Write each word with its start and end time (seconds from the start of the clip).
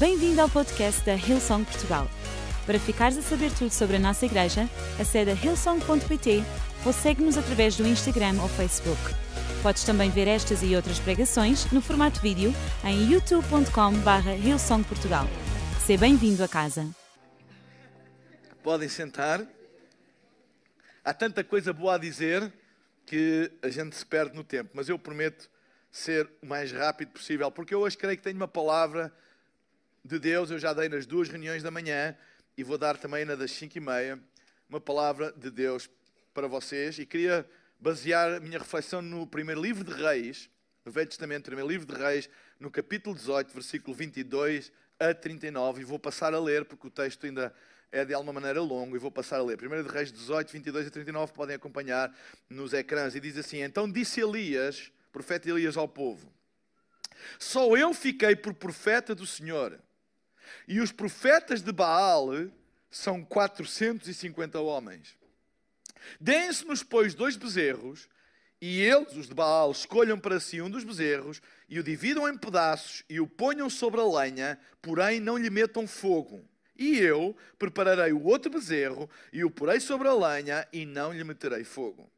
Bem-vindo 0.00 0.40
ao 0.40 0.48
podcast 0.48 1.04
da 1.04 1.12
Hillsong 1.12 1.62
Portugal. 1.62 2.08
Para 2.64 2.78
ficares 2.78 3.18
a 3.18 3.20
saber 3.20 3.52
tudo 3.52 3.70
sobre 3.70 3.96
a 3.96 3.98
nossa 3.98 4.24
igreja, 4.24 4.62
acede 4.98 5.30
a 5.30 5.34
hillsong.pt 5.34 6.42
ou 6.86 6.90
segue-nos 6.94 7.36
através 7.36 7.76
do 7.76 7.86
Instagram 7.86 8.40
ou 8.40 8.48
Facebook. 8.48 8.98
Podes 9.62 9.84
também 9.84 10.08
ver 10.08 10.26
estas 10.26 10.62
e 10.62 10.74
outras 10.74 10.98
pregações 10.98 11.70
no 11.70 11.82
formato 11.82 12.18
vídeo 12.22 12.50
em 12.82 13.12
youtube.com.br 13.12 14.30
hillsongportugal. 14.42 15.26
Seja 15.84 16.00
bem-vindo 16.00 16.42
a 16.42 16.48
casa. 16.48 16.88
Podem 18.62 18.88
sentar. 18.88 19.46
Há 21.04 21.12
tanta 21.12 21.44
coisa 21.44 21.74
boa 21.74 21.96
a 21.96 21.98
dizer 21.98 22.50
que 23.04 23.52
a 23.60 23.68
gente 23.68 23.94
se 23.94 24.06
perde 24.06 24.34
no 24.34 24.44
tempo, 24.44 24.70
mas 24.72 24.88
eu 24.88 24.98
prometo 24.98 25.50
ser 25.92 26.26
o 26.40 26.46
mais 26.46 26.72
rápido 26.72 27.10
possível, 27.10 27.50
porque 27.50 27.74
eu 27.74 27.80
hoje 27.80 27.98
creio 27.98 28.16
que 28.16 28.22
tenho 28.22 28.36
uma 28.36 28.48
palavra 28.48 29.12
de 30.04 30.18
Deus, 30.18 30.50
eu 30.50 30.58
já 30.58 30.72
dei 30.72 30.88
nas 30.88 31.06
duas 31.06 31.28
reuniões 31.28 31.62
da 31.62 31.70
manhã 31.70 32.16
e 32.56 32.64
vou 32.64 32.78
dar 32.78 32.96
também 32.96 33.24
na 33.24 33.34
das 33.34 33.50
5 33.52 33.76
e 33.76 33.80
meia, 33.80 34.18
uma 34.68 34.80
palavra 34.80 35.32
de 35.32 35.50
Deus 35.50 35.88
para 36.32 36.46
vocês. 36.46 36.98
E 36.98 37.06
queria 37.06 37.48
basear 37.78 38.34
a 38.34 38.40
minha 38.40 38.58
reflexão 38.58 39.00
no 39.00 39.26
primeiro 39.26 39.60
livro 39.62 39.84
de 39.84 39.92
Reis, 39.92 40.50
no 40.84 40.92
Velho 40.92 41.08
Testamento, 41.08 41.44
primeiro 41.44 41.68
livro 41.68 41.86
de 41.86 42.00
Reis, 42.00 42.28
no 42.58 42.70
capítulo 42.70 43.14
18, 43.14 43.52
versículo 43.52 43.94
22 43.94 44.72
a 44.98 45.14
39, 45.14 45.80
e 45.80 45.84
vou 45.84 45.98
passar 45.98 46.34
a 46.34 46.40
ler, 46.40 46.64
porque 46.64 46.86
o 46.86 46.90
texto 46.90 47.24
ainda 47.24 47.54
é 47.90 48.04
de 48.04 48.12
alguma 48.12 48.34
maneira 48.34 48.60
longo, 48.60 48.94
e 48.94 48.98
vou 48.98 49.10
passar 49.10 49.38
a 49.38 49.42
ler. 49.42 49.56
Primeiro 49.56 49.86
de 49.86 49.92
Reis 49.92 50.12
18, 50.12 50.52
22 50.52 50.86
a 50.86 50.90
39, 50.90 51.32
podem 51.32 51.56
acompanhar 51.56 52.14
nos 52.48 52.72
ecrãs, 52.72 53.14
e 53.14 53.20
diz 53.20 53.36
assim, 53.36 53.62
Então 53.62 53.90
disse 53.90 54.20
Elias, 54.20 54.92
profeta 55.10 55.48
Elias 55.48 55.76
ao 55.76 55.88
povo, 55.88 56.32
Só 57.38 57.76
eu 57.76 57.92
fiquei 57.94 58.36
por 58.36 58.54
profeta 58.54 59.14
do 59.14 59.26
Senhor, 59.26 59.78
e 60.66 60.80
os 60.80 60.92
profetas 60.92 61.62
de 61.62 61.72
Baal 61.72 62.30
são 62.90 63.24
450 63.24 64.60
homens. 64.60 65.16
Deem-se-nos, 66.20 66.82
pois, 66.82 67.14
dois 67.14 67.36
bezerros, 67.36 68.08
e 68.60 68.82
eles, 68.82 69.16
os 69.16 69.26
de 69.26 69.34
Baal, 69.34 69.70
escolham 69.70 70.18
para 70.18 70.38
si 70.38 70.60
um 70.60 70.68
dos 70.68 70.84
bezerros, 70.84 71.40
e 71.68 71.78
o 71.78 71.82
dividam 71.82 72.28
em 72.28 72.36
pedaços, 72.36 73.02
e 73.08 73.20
o 73.20 73.26
ponham 73.26 73.70
sobre 73.70 74.00
a 74.00 74.04
lenha, 74.04 74.58
porém 74.82 75.18
não 75.18 75.38
lhe 75.38 75.48
metam 75.48 75.86
fogo. 75.86 76.44
E 76.76 76.98
eu 76.98 77.36
prepararei 77.58 78.12
o 78.12 78.24
outro 78.24 78.50
bezerro, 78.50 79.08
e 79.32 79.44
o 79.44 79.50
porei 79.50 79.80
sobre 79.80 80.08
a 80.08 80.14
lenha, 80.14 80.66
e 80.72 80.84
não 80.84 81.12
lhe 81.12 81.24
meterei 81.24 81.64
fogo. 81.64 82.10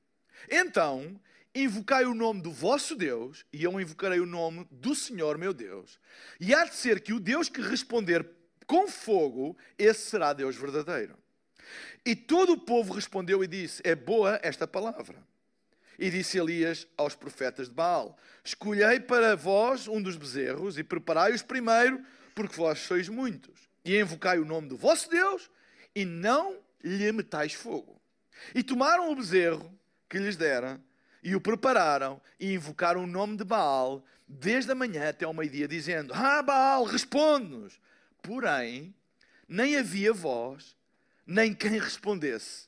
Então 0.50 1.20
invocai 1.54 2.04
o 2.04 2.14
nome 2.14 2.40
do 2.40 2.50
vosso 2.50 2.94
Deus, 2.94 3.44
e 3.52 3.62
eu 3.64 3.80
invocarei 3.80 4.20
o 4.20 4.26
nome 4.26 4.66
do 4.70 4.94
Senhor 4.94 5.36
meu 5.36 5.52
Deus. 5.52 5.98
E 6.40 6.54
há 6.54 6.64
de 6.64 6.74
ser 6.74 7.00
que 7.00 7.12
o 7.12 7.20
Deus 7.20 7.48
que 7.48 7.60
responder 7.60 8.26
com 8.66 8.88
fogo, 8.88 9.56
esse 9.76 10.10
será 10.10 10.32
Deus 10.32 10.56
verdadeiro. 10.56 11.16
E 12.04 12.16
todo 12.16 12.52
o 12.52 12.60
povo 12.60 12.92
respondeu 12.92 13.44
e 13.44 13.46
disse: 13.46 13.82
É 13.84 13.94
boa 13.94 14.40
esta 14.42 14.66
palavra. 14.66 15.22
E 15.98 16.10
disse 16.10 16.38
Elias 16.38 16.86
aos 16.96 17.14
profetas 17.14 17.68
de 17.68 17.74
Baal: 17.74 18.16
Escolhei 18.42 18.98
para 18.98 19.36
vós 19.36 19.86
um 19.86 20.00
dos 20.00 20.16
bezerros 20.16 20.78
e 20.78 20.82
preparai-os 20.82 21.42
primeiro, 21.42 22.02
porque 22.34 22.56
vós 22.56 22.80
sois 22.80 23.08
muitos. 23.08 23.68
E 23.84 23.98
invocai 23.98 24.38
o 24.38 24.44
nome 24.44 24.68
do 24.68 24.76
vosso 24.76 25.10
Deus 25.10 25.50
e 25.94 26.04
não 26.04 26.58
lhe 26.82 27.12
metais 27.12 27.52
fogo. 27.52 28.00
E 28.54 28.62
tomaram 28.62 29.10
o 29.10 29.14
bezerro 29.14 29.72
que 30.08 30.18
lhes 30.18 30.36
dera 30.36 30.80
e 31.22 31.36
o 31.36 31.40
prepararam 31.40 32.20
e 32.38 32.52
invocaram 32.52 33.04
o 33.04 33.06
nome 33.06 33.36
de 33.36 33.44
Baal 33.44 34.04
desde 34.26 34.72
a 34.72 34.74
manhã 34.74 35.08
até 35.08 35.24
ao 35.24 35.34
meio-dia, 35.34 35.68
dizendo: 35.68 36.12
Ah, 36.14 36.42
Baal, 36.42 36.84
responde-nos. 36.84 37.80
Porém, 38.22 38.94
nem 39.48 39.76
havia 39.76 40.12
voz, 40.12 40.76
nem 41.26 41.54
quem 41.54 41.78
respondesse. 41.78 42.66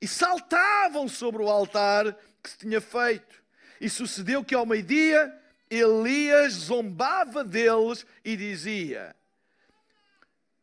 E 0.00 0.08
saltavam 0.08 1.08
sobre 1.08 1.42
o 1.42 1.48
altar 1.48 2.16
que 2.42 2.50
se 2.50 2.58
tinha 2.58 2.80
feito. 2.80 3.42
E 3.80 3.88
sucedeu 3.88 4.44
que 4.44 4.54
ao 4.54 4.66
meio-dia 4.66 5.36
Elias 5.70 6.52
zombava 6.52 7.42
deles 7.42 8.06
e 8.24 8.36
dizia: 8.36 9.14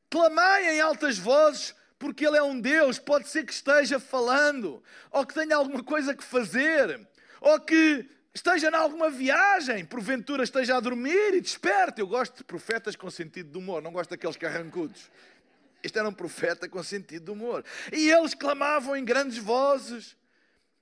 Clamai 0.10 0.76
em 0.76 0.82
altas 0.82 1.18
vozes, 1.18 1.76
porque 1.98 2.26
ele 2.26 2.38
é 2.38 2.44
um 2.44 2.60
Deus, 2.60 2.98
pode 2.98 3.28
ser 3.28 3.46
que 3.46 3.52
esteja 3.52 4.00
falando, 4.00 4.82
ou 5.12 5.26
que 5.26 5.34
tenha 5.34 5.56
alguma 5.56 5.84
coisa 5.84 6.16
que 6.16 6.24
fazer, 6.24 7.08
ou 7.42 7.60
que 7.60 8.08
esteja 8.34 8.70
em 8.70 8.76
alguma 8.76 9.10
viagem, 9.10 9.86
porventura 9.86 10.44
esteja 10.44 10.78
a 10.78 10.80
dormir 10.80 11.34
e 11.34 11.42
desperte. 11.42 12.02
Eu 12.02 12.08
gosto 12.08 12.38
de 12.38 12.44
profetas 12.44 12.96
com 12.96 13.10
sentido 13.10 13.52
de 13.52 13.58
humor, 13.58 13.82
não 13.82 13.92
gosto 13.92 14.12
daqueles 14.12 14.38
carrancudos. 14.38 15.10
Este 15.82 15.98
era 15.98 16.10
um 16.10 16.14
profeta 16.14 16.68
com 16.68 16.82
sentido 16.84 17.26
de 17.26 17.32
humor. 17.32 17.64
E 17.92 18.10
eles 18.10 18.34
clamavam 18.34 18.96
em 18.96 19.06
grandes 19.06 19.38
vozes 19.38 20.16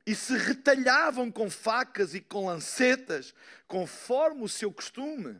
e 0.05 0.15
se 0.15 0.35
retalhavam 0.37 1.31
com 1.31 1.49
facas 1.49 2.15
e 2.15 2.21
com 2.21 2.45
lancetas, 2.45 3.33
conforme 3.67 4.43
o 4.43 4.49
seu 4.49 4.71
costume, 4.71 5.37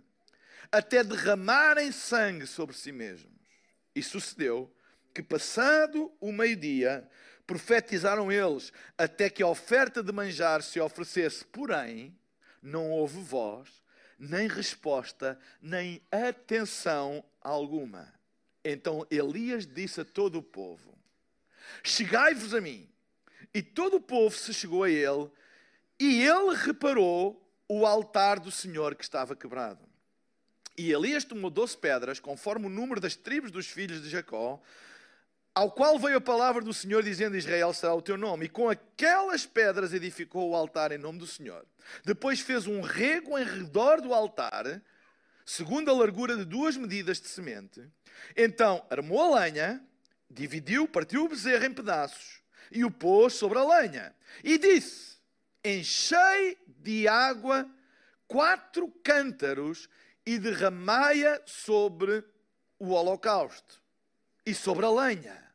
até 0.72 1.03
derramarem 1.03 1.91
sangue 1.91 2.45
sobre 2.45 2.75
si 2.75 2.91
mesmos. 2.91 3.31
E 3.95 4.03
sucedeu 4.03 4.72
que, 5.13 5.23
passado 5.23 6.11
o 6.19 6.31
meio-dia, 6.31 7.09
profetizaram 7.47 8.30
eles, 8.30 8.74
até 8.97 9.30
que 9.30 9.41
a 9.41 9.47
oferta 9.47 10.03
de 10.03 10.12
manjar 10.12 10.62
se 10.62 10.80
oferecesse. 10.80 11.46
Porém, 11.46 12.13
não 12.62 12.91
houve 12.91 13.22
voz, 13.22 13.69
nem 14.19 14.47
resposta, 14.50 15.40
nem 15.62 16.02
atenção 16.12 17.24
alguma. 17.41 18.13
Então 18.63 19.08
Elias 19.09 19.66
disse 19.66 20.02
a 20.02 20.06
todo 20.06 20.40
o 20.40 20.44
povo: 20.44 20.94
Chegai-vos 21.81 22.53
a 22.53 22.59
mim. 22.59 22.90
E 23.53 23.62
todo 23.62 23.96
o 23.96 24.02
povo 24.02 24.35
se 24.35 24.53
chegou 24.53 24.84
a 24.84 24.90
ele, 24.90 25.31
e 26.00 26.22
ele 26.22 26.53
reparou 26.53 27.41
o 27.68 27.85
altar 27.85 28.40
do 28.40 28.52
Senhor 28.52 28.94
que 28.94 29.03
estava 29.03 29.35
quebrado. 29.35 29.88
E 30.78 30.91
Elias 30.91 31.24
tomou 31.24 31.50
doze 31.50 31.75
pedras, 31.75 32.19
conforme 32.19 32.68
o 32.68 32.69
número 32.69 33.02
das 33.02 33.16
tribos 33.16 33.50
dos 33.50 33.68
filhos 33.68 34.02
de 34.03 34.09
Jacó, 34.09 34.62
ao 35.57 35.72
qual 35.72 35.97
veio 35.97 36.18
a 36.18 36.22
palavra 36.22 36.62
do 36.62 36.72
Senhor 36.72 37.01
dizendo: 37.01 37.35
Israel 37.35 37.73
será 37.73 37.91
o 37.95 38.01
teu 38.01 38.16
nome. 38.16 38.45
E 38.45 38.50
com 38.50 38.69
aquelas 38.69 39.44
pedras 39.44 39.91
edificou 39.91 40.51
o 40.51 40.56
altar 40.56 40.91
em 40.91 41.00
nome 41.00 41.18
do 41.18 41.25
Senhor. 41.25 41.66
Depois 42.06 42.40
fez 42.40 42.68
um 42.68 42.79
rego 42.79 43.35
em 43.40 43.44
redor 43.44 44.00
do 44.00 44.13
altar, 44.13 44.79
segundo 45.44 45.90
a 45.90 45.96
largura 45.96 46.38
de 46.38 46.46
duas 46.46 46.78
medidas 46.78 47.19
de 47.19 47.28
semente. 47.28 47.84
Então 48.35 48.85
armou 48.88 49.34
a 49.34 49.40
lenha, 49.40 49.84
dividiu, 50.29 50.88
partiu 50.88 51.25
o 51.25 51.29
bezerro 51.29 51.66
em 51.66 51.73
pedaços 51.73 52.40
e 52.72 52.85
o 52.85 52.91
pôs 52.91 53.34
sobre 53.34 53.57
a 53.57 53.63
lenha. 53.63 54.16
E 54.44 54.59
disse: 54.59 55.17
Enchei 55.66 56.56
de 56.67 57.07
água 57.07 57.67
quatro 58.28 58.94
cântaros 59.03 59.90
e 60.23 60.38
derramai-a 60.38 61.41
sobre 61.47 62.23
o 62.78 62.90
holocausto 62.90 63.81
e 64.46 64.53
sobre 64.53 64.85
a 64.85 64.91
lenha 64.91 65.47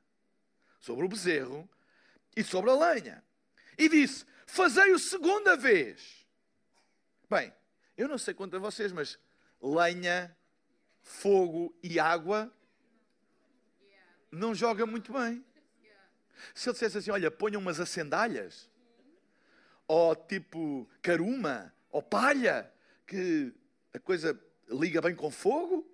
sobre 0.82 1.06
o 1.06 1.09
bezerro 1.09 1.69
e 2.37 2.44
sobre 2.44 2.70
a 2.70 2.75
lenha. 2.75 3.25
E 3.78 3.88
disse: 3.88 4.26
Fazei-o 4.44 4.98
segunda 4.98 5.56
vez. 5.56 6.26
Bem, 7.31 7.54
eu 7.97 8.06
não 8.09 8.19
sei 8.19 8.34
quanto 8.34 8.56
a 8.56 8.59
vocês, 8.59 8.93
mas 8.93 9.19
lenha, 9.62 10.37
fogo 11.00 11.75
e 11.82 11.98
água 11.98 12.53
não 14.31 14.54
joga 14.54 14.84
muito 14.84 15.12
bem. 15.12 15.43
Se 16.54 16.69
ele 16.69 16.75
dissesse 16.75 16.99
assim: 16.99 17.10
Olha, 17.10 17.31
ponham 17.31 17.60
umas 17.60 17.81
acendalhas, 17.81 18.69
ou 19.87 20.14
tipo 20.16 20.91
caruma, 21.00 21.72
ou 21.91 22.03
palha, 22.03 22.70
que 23.06 23.54
a 23.94 24.00
coisa 24.00 24.38
liga 24.69 25.00
bem 25.00 25.14
com 25.14 25.31
fogo, 25.31 25.88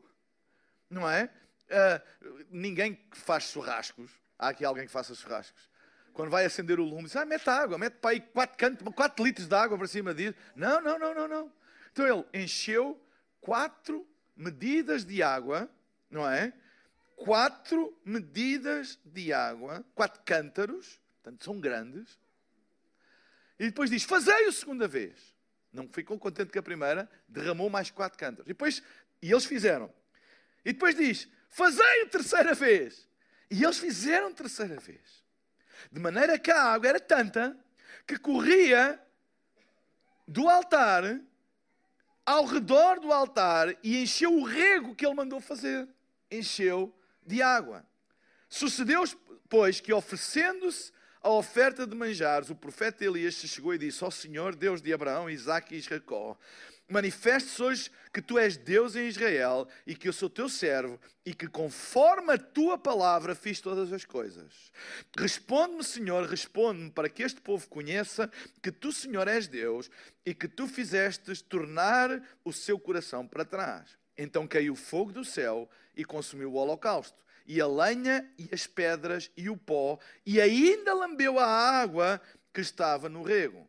não 0.88 1.08
é? 1.08 1.30
Uh, 1.66 2.46
ninguém 2.50 2.94
que 2.94 3.18
faz 3.18 3.44
churrascos 3.44 4.10
Há 4.38 4.50
aqui 4.50 4.64
alguém 4.64 4.86
que 4.86 4.92
faça 4.92 5.14
churrascos. 5.14 5.68
Quando 6.12 6.30
vai 6.30 6.44
acender 6.44 6.78
o 6.78 6.84
lume, 6.84 7.04
diz: 7.04 7.16
ah, 7.16 7.24
mete 7.24 7.48
água, 7.48 7.78
mete 7.78 7.94
para 7.94 8.10
aí 8.10 8.20
4, 8.20 8.92
4 8.92 9.24
litros 9.24 9.48
de 9.48 9.54
água 9.54 9.76
para 9.76 9.86
cima 9.86 10.14
disso. 10.14 10.34
Não, 10.54 10.80
não, 10.80 10.98
não, 10.98 11.14
não, 11.14 11.28
não. 11.28 11.52
Então 11.92 12.06
ele 12.06 12.44
encheu 12.44 13.00
quatro 13.40 14.06
medidas 14.36 15.04
de 15.04 15.22
água, 15.22 15.68
não 16.10 16.28
é? 16.28 16.52
Quatro 17.16 17.98
medidas 18.04 18.98
de 19.04 19.32
água, 19.32 19.84
quatro 19.94 20.22
cântaros, 20.24 21.00
portanto 21.22 21.44
são 21.44 21.58
grandes. 21.58 22.18
E 23.58 23.66
depois 23.66 23.90
diz: 23.90 24.04
Fazei-o 24.04 24.52
segunda 24.52 24.86
vez. 24.86 25.36
Não 25.72 25.88
ficou 25.88 26.18
contente 26.18 26.52
com 26.52 26.58
a 26.58 26.62
primeira, 26.62 27.10
derramou 27.28 27.68
mais 27.68 27.90
quatro 27.90 28.18
cântaros. 28.18 28.46
E 28.46 28.48
depois, 28.48 28.82
e 29.20 29.30
eles 29.30 29.44
fizeram. 29.44 29.92
E 30.64 30.72
depois 30.72 30.94
diz: 30.94 31.28
Fazei-o 31.48 32.08
terceira 32.08 32.54
vez. 32.54 33.07
E 33.50 33.64
eles 33.64 33.78
fizeram 33.78 34.32
terceira 34.32 34.78
vez. 34.78 35.24
De 35.90 36.00
maneira 36.00 36.38
que 36.38 36.50
a 36.50 36.62
água 36.62 36.88
era 36.88 37.00
tanta 37.00 37.56
que 38.06 38.18
corria 38.18 39.00
do 40.26 40.48
altar 40.48 41.20
ao 42.26 42.44
redor 42.44 43.00
do 43.00 43.10
altar 43.10 43.74
e 43.82 44.02
encheu 44.02 44.34
o 44.34 44.44
rego 44.44 44.94
que 44.94 45.06
ele 45.06 45.14
mandou 45.14 45.40
fazer. 45.40 45.88
encheu 46.30 46.94
de 47.24 47.40
água. 47.40 47.86
Sucedeu, 48.50 49.02
pois, 49.48 49.80
que 49.80 49.92
oferecendo-se 49.94 50.92
a 51.22 51.30
oferta 51.30 51.86
de 51.86 51.94
manjares, 51.94 52.50
o 52.50 52.54
profeta 52.54 53.04
Elias 53.04 53.34
se 53.34 53.48
chegou 53.48 53.74
e 53.74 53.78
disse: 53.78 54.04
Ó 54.04 54.10
Senhor, 54.10 54.54
Deus 54.54 54.82
de 54.82 54.92
Abraão, 54.92 55.28
Isaque 55.28 55.76
e 55.76 55.80
Jacó, 55.80 56.38
manifestes 56.88 57.60
hoje 57.60 57.90
que 58.12 58.22
tu 58.22 58.38
és 58.38 58.56
Deus 58.56 58.96
em 58.96 59.06
Israel 59.06 59.68
e 59.86 59.94
que 59.94 60.08
eu 60.08 60.12
sou 60.12 60.30
teu 60.30 60.48
servo 60.48 60.98
e 61.24 61.34
que 61.34 61.46
conforme 61.46 62.32
a 62.32 62.38
tua 62.38 62.78
palavra 62.78 63.34
fiz 63.34 63.60
todas 63.60 63.92
as 63.92 64.04
coisas. 64.04 64.72
Responde-me, 65.16 65.84
Senhor, 65.84 66.24
responde-me 66.26 66.90
para 66.90 67.08
que 67.08 67.22
este 67.22 67.40
povo 67.40 67.68
conheça 67.68 68.30
que 68.62 68.72
tu, 68.72 68.90
Senhor, 68.90 69.28
és 69.28 69.46
Deus 69.46 69.90
e 70.24 70.34
que 70.34 70.48
tu 70.48 70.66
fizestes 70.66 71.42
tornar 71.42 72.22
o 72.44 72.52
seu 72.52 72.78
coração 72.78 73.26
para 73.26 73.44
trás. 73.44 73.98
Então 74.16 74.48
caiu 74.48 74.74
fogo 74.74 75.12
do 75.12 75.24
céu 75.24 75.68
e 75.94 76.04
consumiu 76.04 76.52
o 76.52 76.56
holocausto, 76.56 77.18
e 77.46 77.60
a 77.60 77.66
lenha 77.66 78.28
e 78.38 78.48
as 78.52 78.66
pedras 78.66 79.30
e 79.36 79.48
o 79.48 79.56
pó, 79.56 79.98
e 80.24 80.40
ainda 80.40 80.94
lambeu 80.94 81.38
a 81.38 81.46
água 81.46 82.20
que 82.52 82.60
estava 82.60 83.08
no 83.08 83.22
rego 83.22 83.68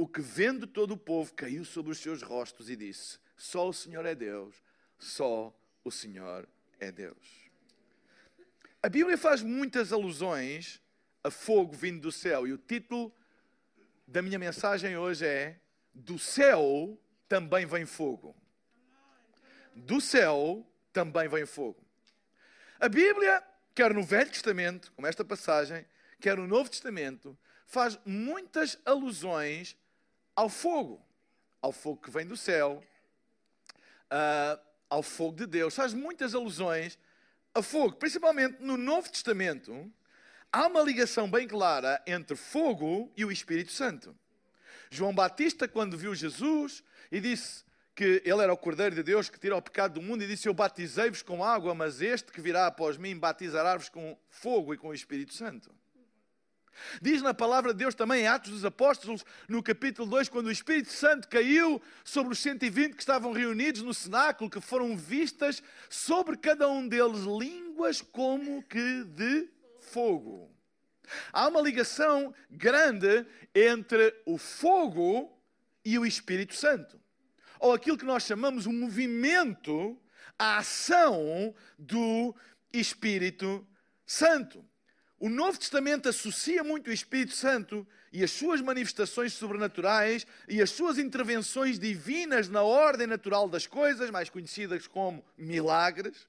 o 0.00 0.08
que 0.08 0.22
vendo 0.22 0.66
todo 0.66 0.92
o 0.92 0.96
povo 0.96 1.34
caiu 1.34 1.62
sobre 1.62 1.92
os 1.92 1.98
seus 1.98 2.22
rostos 2.22 2.70
e 2.70 2.76
disse: 2.76 3.18
Só 3.36 3.68
o 3.68 3.72
Senhor 3.72 4.06
é 4.06 4.14
Deus, 4.14 4.62
só 4.98 5.54
o 5.84 5.90
Senhor 5.90 6.48
é 6.78 6.90
Deus. 6.90 7.50
A 8.82 8.88
Bíblia 8.88 9.18
faz 9.18 9.42
muitas 9.42 9.92
alusões 9.92 10.80
a 11.22 11.30
fogo 11.30 11.74
vindo 11.74 12.00
do 12.00 12.10
céu 12.10 12.46
e 12.46 12.52
o 12.54 12.56
título 12.56 13.14
da 14.06 14.22
minha 14.22 14.38
mensagem 14.38 14.96
hoje 14.96 15.26
é: 15.26 15.60
Do 15.94 16.18
céu 16.18 16.98
também 17.28 17.66
vem 17.66 17.84
fogo. 17.84 18.34
Do 19.76 20.00
céu 20.00 20.66
também 20.94 21.28
vem 21.28 21.44
fogo. 21.44 21.84
A 22.80 22.88
Bíblia, 22.88 23.44
quer 23.74 23.92
no 23.92 24.02
Velho 24.02 24.30
Testamento, 24.30 24.92
como 24.92 25.06
esta 25.06 25.26
passagem, 25.26 25.84
quer 26.18 26.38
no 26.38 26.46
Novo 26.46 26.70
Testamento, 26.70 27.38
faz 27.66 28.00
muitas 28.06 28.78
alusões 28.86 29.76
ao 30.34 30.48
fogo, 30.48 31.04
ao 31.60 31.72
fogo 31.72 32.00
que 32.00 32.10
vem 32.10 32.26
do 32.26 32.36
céu, 32.36 32.82
uh, 34.10 34.60
ao 34.88 35.02
fogo 35.02 35.36
de 35.36 35.46
Deus. 35.46 35.74
Faz 35.74 35.94
muitas 35.94 36.34
alusões 36.34 36.98
a 37.54 37.62
fogo, 37.62 37.96
principalmente 37.96 38.60
no 38.60 38.76
Novo 38.76 39.10
Testamento. 39.10 39.90
Há 40.52 40.66
uma 40.66 40.82
ligação 40.82 41.30
bem 41.30 41.46
clara 41.46 42.02
entre 42.06 42.36
fogo 42.36 43.12
e 43.16 43.24
o 43.24 43.30
Espírito 43.30 43.72
Santo. 43.72 44.16
João 44.90 45.14
Batista, 45.14 45.68
quando 45.68 45.96
viu 45.96 46.14
Jesus 46.14 46.82
e 47.10 47.20
disse 47.20 47.64
que 47.94 48.22
ele 48.24 48.42
era 48.42 48.52
o 48.52 48.56
Cordeiro 48.56 48.94
de 48.94 49.02
Deus 49.02 49.28
que 49.28 49.38
tira 49.38 49.56
o 49.56 49.62
pecado 49.62 49.94
do 49.94 50.02
mundo, 50.02 50.24
e 50.24 50.26
disse: 50.26 50.48
Eu 50.48 50.54
batizei-vos 50.54 51.22
com 51.22 51.44
água, 51.44 51.74
mas 51.74 52.00
este 52.00 52.32
que 52.32 52.40
virá 52.40 52.66
após 52.66 52.96
mim 52.96 53.16
batizará-vos 53.16 53.88
com 53.88 54.18
fogo 54.28 54.74
e 54.74 54.78
com 54.78 54.88
o 54.88 54.94
Espírito 54.94 55.34
Santo. 55.34 55.70
Diz 57.00 57.22
na 57.22 57.34
palavra 57.34 57.72
de 57.72 57.78
Deus 57.78 57.94
também 57.94 58.22
em 58.22 58.26
Atos 58.26 58.50
dos 58.50 58.64
Apóstolos, 58.64 59.24
no 59.48 59.62
capítulo 59.62 60.08
2, 60.08 60.28
quando 60.28 60.46
o 60.46 60.50
Espírito 60.50 60.92
Santo 60.92 61.28
caiu 61.28 61.80
sobre 62.04 62.32
os 62.32 62.38
120 62.38 62.94
que 62.94 63.02
estavam 63.02 63.32
reunidos 63.32 63.82
no 63.82 63.94
cenáculo, 63.94 64.50
que 64.50 64.60
foram 64.60 64.96
vistas 64.96 65.62
sobre 65.88 66.36
cada 66.36 66.68
um 66.68 66.86
deles 66.86 67.20
línguas 67.24 68.00
como 68.00 68.62
que 68.62 69.04
de 69.04 69.48
fogo. 69.78 70.50
Há 71.32 71.48
uma 71.48 71.60
ligação 71.60 72.34
grande 72.50 73.26
entre 73.54 74.14
o 74.24 74.38
fogo 74.38 75.36
e 75.84 75.98
o 75.98 76.06
Espírito 76.06 76.54
Santo, 76.54 77.00
ou 77.58 77.72
aquilo 77.72 77.98
que 77.98 78.04
nós 78.04 78.22
chamamos 78.24 78.66
o 78.66 78.72
movimento, 78.72 80.00
a 80.38 80.58
ação 80.58 81.54
do 81.78 82.34
Espírito 82.72 83.66
Santo. 84.06 84.64
O 85.20 85.28
Novo 85.28 85.58
Testamento 85.58 86.08
associa 86.08 86.64
muito 86.64 86.88
o 86.88 86.92
Espírito 86.92 87.34
Santo 87.34 87.86
e 88.10 88.24
as 88.24 88.30
suas 88.30 88.62
manifestações 88.62 89.34
sobrenaturais 89.34 90.26
e 90.48 90.62
as 90.62 90.70
suas 90.70 90.96
intervenções 90.96 91.78
divinas 91.78 92.48
na 92.48 92.62
ordem 92.62 93.06
natural 93.06 93.46
das 93.46 93.66
coisas, 93.66 94.08
mais 94.08 94.30
conhecidas 94.30 94.86
como 94.86 95.22
milagres. 95.36 96.26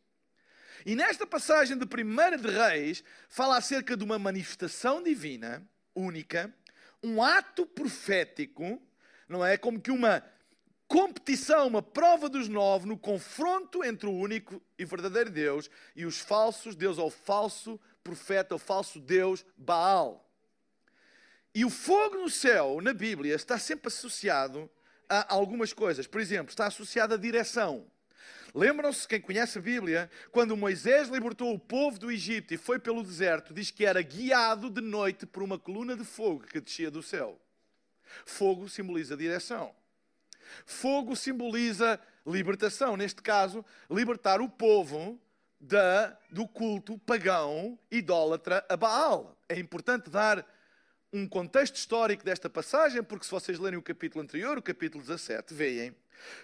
E 0.86 0.94
nesta 0.94 1.26
passagem 1.26 1.78
de 1.78 1.86
1 1.86 2.42
de 2.42 2.50
Reis, 2.50 3.02
fala 3.30 3.56
acerca 3.56 3.96
de 3.96 4.04
uma 4.04 4.20
manifestação 4.20 5.02
divina, 5.02 5.66
única, 5.96 6.54
um 7.02 7.24
ato 7.24 7.66
profético, 7.66 8.78
não 9.26 9.46
é? 9.46 9.56
Como 9.56 9.80
que 9.80 9.90
uma 9.90 10.22
competição, 10.92 11.68
uma 11.68 11.82
prova 11.82 12.28
dos 12.28 12.50
nove 12.50 12.86
no 12.86 12.98
confronto 12.98 13.82
entre 13.82 14.10
o 14.10 14.12
único 14.12 14.62
e 14.78 14.84
verdadeiro 14.84 15.30
Deus 15.30 15.70
e 15.96 16.06
os 16.06 16.20
falsos, 16.20 16.76
Deus 16.76 16.98
ou 16.98 17.10
falso 17.10 17.80
profeta, 18.04 18.56
o 18.56 18.60
falso 18.60 19.00
Deus 19.00 19.46
Baal. 19.56 20.30
E 21.56 21.64
o 21.64 21.70
fogo 21.70 22.18
no 22.18 22.30
céu, 22.30 22.82
na 22.82 22.92
Bíblia, 22.92 23.34
está 23.34 23.58
sempre 23.58 23.88
associado 23.88 24.70
a 25.08 25.34
algumas 25.34 25.72
coisas. 25.72 26.08
Por 26.08 26.20
exemplo, 26.20 26.50
está 26.50 26.68
associado 26.68 27.14
à 27.14 27.18
direção. 27.18 27.90
Lembram-se, 28.54 29.08
quem 29.08 29.22
conhece 29.22 29.60
a 29.60 29.62
Bíblia, 29.62 30.12
quando 30.30 30.58
Moisés 30.58 31.08
libertou 31.08 31.54
o 31.54 31.60
povo 31.60 31.98
do 31.98 32.12
Egito 32.12 32.54
e 32.54 32.58
foi 32.58 32.80
pelo 32.80 33.02
deserto, 33.02 33.54
diz 33.54 33.72
que 33.72 33.86
era 33.86 34.02
guiado 34.02 34.70
de 34.70 34.82
noite 34.82 35.26
por 35.26 35.42
uma 35.42 35.58
coluna 35.58 35.96
de 35.96 36.04
fogo 36.04 36.42
que 36.42 36.60
descia 36.60 36.92
do 36.92 37.02
céu. 37.02 37.40
Fogo 38.26 38.68
simboliza 38.68 39.16
direção. 39.16 39.74
Fogo 40.66 41.16
simboliza 41.16 42.00
libertação. 42.26 42.96
Neste 42.98 43.22
caso, 43.22 43.66
libertar 43.90 44.42
o 44.42 44.50
povo 44.50 45.20
da, 45.60 46.18
do 46.30 46.48
culto 46.48 46.98
pagão 47.00 47.78
idólatra 47.92 48.66
a 48.68 48.76
Baal. 48.76 49.38
É 49.48 49.60
importante 49.60 50.10
dar 50.10 50.46
um 51.14 51.28
contexto 51.28 51.76
histórico 51.76 52.24
desta 52.24 52.50
passagem, 52.50 53.04
porque 53.04 53.26
se 53.26 53.32
vocês 53.32 53.60
lerem 53.60 53.78
o 53.78 53.84
capítulo 53.84 54.24
anterior, 54.24 54.58
o 54.58 54.62
capítulo 54.62 55.04
17, 55.04 55.54
veem 55.54 55.96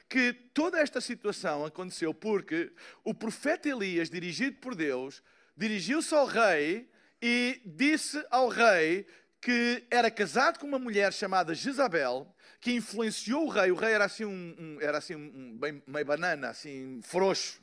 que 0.10 0.34
toda 0.34 0.80
esta 0.80 1.00
situação 1.00 1.66
aconteceu 1.66 2.14
porque 2.14 2.72
o 3.04 3.14
profeta 3.14 3.70
Elias, 3.70 4.10
dirigido 4.10 4.58
por 4.58 4.76
Deus, 4.76 5.24
dirigiu-se 5.56 6.14
ao 6.14 6.26
rei 6.26 6.90
e 7.22 7.62
disse 7.66 8.24
ao 8.30 8.50
rei 8.50 9.06
que 9.42 9.86
era 9.90 10.10
casado 10.10 10.60
com 10.60 10.68
uma 10.68 10.80
mulher 10.80 11.14
chamada 11.14 11.54
Jezabel, 11.54 12.28
que 12.60 12.74
influenciou 12.74 13.46
o 13.46 13.50
rei. 13.50 13.72
O 13.72 13.76
rei 13.76 13.94
era 13.94 14.06
assim 14.06 14.26
um, 14.26 14.56
um 14.60 14.78
era 14.82 14.98
assim 14.98 15.16
um, 15.16 15.58
bem, 15.58 15.82
meio 15.88 16.06
banana, 16.06 16.50
assim 16.50 17.00
frouxo. 17.04 17.62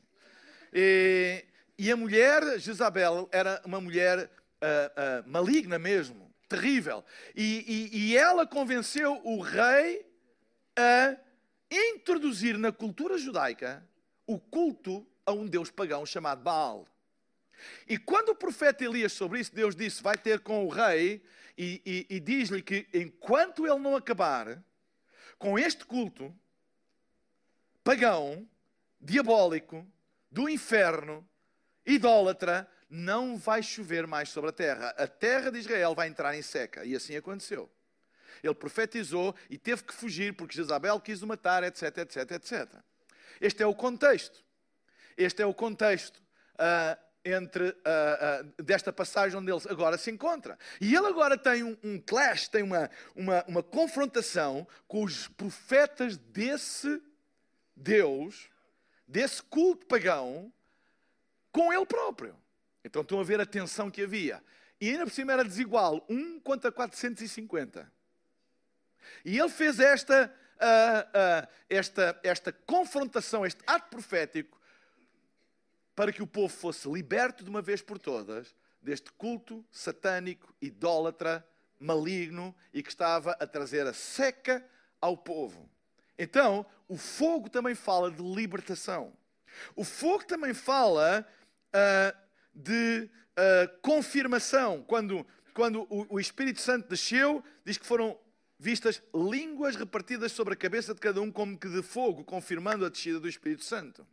E, 0.73 1.45
e 1.79 1.91
a 1.91 1.97
mulher, 1.97 2.59
Jezabel, 2.59 3.29
era 3.33 3.61
uma 3.65 3.81
mulher 3.81 4.19
uh, 4.19 4.25
uh, 4.25 5.29
maligna 5.31 5.79
mesmo, 5.79 6.33
terrível. 6.49 7.05
E, 7.35 7.91
e, 7.93 7.99
e 7.99 8.17
ela 8.17 8.47
convenceu 8.47 9.21
o 9.25 9.41
rei 9.41 10.07
a 10.77 11.17
introduzir 11.71 12.59
na 12.59 12.73
cultura 12.73 13.19
judaica 13.19 13.85
o 14.27 14.39
culto 14.39 15.07
a 15.27 15.33
um 15.33 15.47
deus 15.47 15.71
pagão 15.71 16.05
chamado 16.05 16.43
Baal. 16.43 16.87
E 17.89 17.99
quando 17.99 18.31
o 18.31 18.35
profeta 18.35 18.85
Elias 18.85 19.13
sobre 19.13 19.41
isso, 19.41 19.55
Deus 19.55 19.75
disse: 19.75 20.03
vai 20.03 20.17
ter 20.17 20.41
com 20.41 20.65
o 20.65 20.69
rei 20.69 21.23
e, 21.57 21.81
e, 21.85 22.17
e 22.17 22.21
diz-lhe 22.21 22.63
que 22.63 22.87
enquanto 22.93 23.67
ele 23.67 23.79
não 23.79 23.97
acabar 23.97 24.63
com 25.39 25.59
este 25.59 25.85
culto 25.85 26.35
pagão, 27.83 28.49
diabólico, 29.01 29.87
do 30.31 30.49
inferno, 30.49 31.27
idólatra, 31.87 32.69
não 32.89 33.37
vai 33.37 33.63
chover 33.63 34.07
mais 34.07 34.31
sobre 34.31 34.51
a 34.51 34.53
terra. 34.53 34.89
A 34.97 35.07
terra 35.07 35.51
de 35.51 35.59
Israel 35.59 35.95
vai 35.95 36.09
entrar 36.09 36.35
em 36.35 36.43
seca. 36.43 36.85
E 36.85 36.95
assim 36.95 37.17
aconteceu. 37.17 37.71
Ele 38.43 38.55
profetizou 38.55 39.35
e 39.49 39.59
teve 39.59 39.85
que 39.85 39.95
fugir 39.95 40.35
porque 40.35 40.57
Jezabel 40.57 41.01
quis 41.01 41.23
o 41.23 41.27
matar, 41.27 41.63
etc, 41.63 41.99
etc, 41.99 42.31
etc. 42.33 42.69
Este 43.41 43.63
é 43.63 43.67
o 43.67 43.75
contexto. 43.75 44.45
Este 45.17 45.43
é 45.43 45.47
o 45.47 45.55
contexto 45.55 46.23
uh, 46.55 47.04
entre 47.25 47.71
uh, 47.71 47.73
uh, 48.59 48.63
desta 48.63 48.93
passagem 48.93 49.39
onde 49.39 49.51
ele 49.51 49.63
agora 49.71 49.97
se 49.97 50.11
encontra. 50.11 50.59
E 50.81 50.95
ele 50.95 51.07
agora 51.07 51.39
tem 51.39 51.63
um, 51.63 51.77
um 51.83 51.99
clash, 51.99 52.49
tem 52.49 52.63
uma, 52.63 52.91
uma, 53.17 53.45
uma 53.49 53.63
confrontação 53.63 54.67
com 54.87 55.03
os 55.03 55.27
profetas 55.29 56.17
desse 56.17 57.01
Deus, 57.75 58.51
desse 59.09 59.43
culto 59.43 59.87
pagão, 59.87 60.53
com 61.51 61.73
ele 61.73 61.87
próprio. 61.87 62.37
Então 62.85 63.01
estão 63.01 63.19
a 63.21 63.25
ver 63.25 63.41
a 63.41 63.47
tensão 63.47 63.91
que 63.91 64.03
havia. 64.03 64.43
E 64.81 64.91
ainda 64.91 65.05
por 65.05 65.13
cima 65.13 65.33
era 65.33 65.45
desigual, 65.45 66.05
1 66.09 66.41
contra 66.41 66.71
450. 66.71 67.91
E 69.25 69.39
ele 69.39 69.49
fez 69.49 69.81
esta, 69.81 70.33
uh, 70.57 71.49
esta, 71.71 72.21
esta 72.23 72.53
confrontação, 72.53 73.47
este 73.47 73.63
ato 73.67 73.89
profético, 73.89 74.61
para 75.95 76.13
que 76.13 76.23
o 76.23 76.27
povo 76.27 76.55
fosse 76.55 76.89
liberto 76.91 77.45
de 77.45 77.51
uma 77.51 77.63
vez 77.63 77.81
por 77.83 77.99
todas 77.99 78.55
deste 78.83 79.11
culto 79.13 79.65
satânico, 79.71 80.55
idólatra, 80.61 81.47
maligno 81.79 82.55
e 82.73 82.83
que 82.83 82.91
estava 82.91 83.33
a 83.33 83.47
trazer 83.47 83.87
a 83.87 83.93
seca 83.93 84.65
ao 85.01 85.17
povo. 85.17 85.69
Então, 86.19 86.67
o 86.89 86.97
fogo 86.97 87.49
também 87.49 87.75
fala 87.75 88.11
de 88.11 88.23
libertação. 88.23 89.13
O 89.75 89.85
fogo 89.85 90.25
também 90.25 90.53
fala 90.53 91.27
uh, 91.75 92.19
de 92.55 93.09
uh, 93.33 93.81
confirmação. 93.81 94.83
Quando, 94.83 95.27
quando 95.53 95.87
o, 95.91 96.15
o 96.15 96.21
Espírito 96.21 96.61
Santo 96.61 96.89
desceu, 96.89 97.43
diz 97.65 97.79
que 97.79 97.87
foram 97.87 98.19
vistas 98.59 99.03
línguas 99.15 99.77
repartidas 99.77 100.33
sobre 100.33 100.55
a 100.55 100.57
cabeça 100.57 100.95
de 100.95 101.01
cada 101.01 101.21
um, 101.21 101.31
como 101.31 101.59
que 101.59 101.69
de 101.69 101.83
fogo, 101.83 102.25
confirmando 102.25 102.85
a 102.85 102.89
descida 102.89 103.21
do 103.21 103.29
Espírito 103.29 103.65
Santo. 103.65 104.07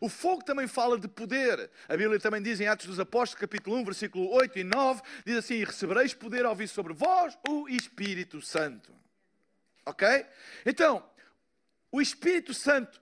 O 0.00 0.08
fogo 0.08 0.44
também 0.44 0.66
fala 0.66 0.98
de 0.98 1.08
poder. 1.08 1.70
A 1.88 1.96
Bíblia 1.96 2.18
também 2.20 2.42
diz 2.42 2.60
em 2.60 2.66
Atos 2.66 2.86
dos 2.86 3.00
Apóstolos, 3.00 3.40
capítulo 3.40 3.76
1, 3.76 3.84
versículo 3.84 4.30
8 4.32 4.58
e 4.58 4.64
9, 4.64 5.02
diz 5.24 5.36
assim: 5.36 5.54
E 5.54 5.64
recebereis 5.64 6.14
poder 6.14 6.44
ao 6.44 6.54
vir 6.54 6.68
sobre 6.68 6.92
vós 6.92 7.36
o 7.48 7.68
Espírito 7.68 8.40
Santo. 8.40 8.94
Ok? 9.84 10.06
Então, 10.66 11.08
o 11.90 12.00
Espírito 12.00 12.52
Santo 12.52 13.00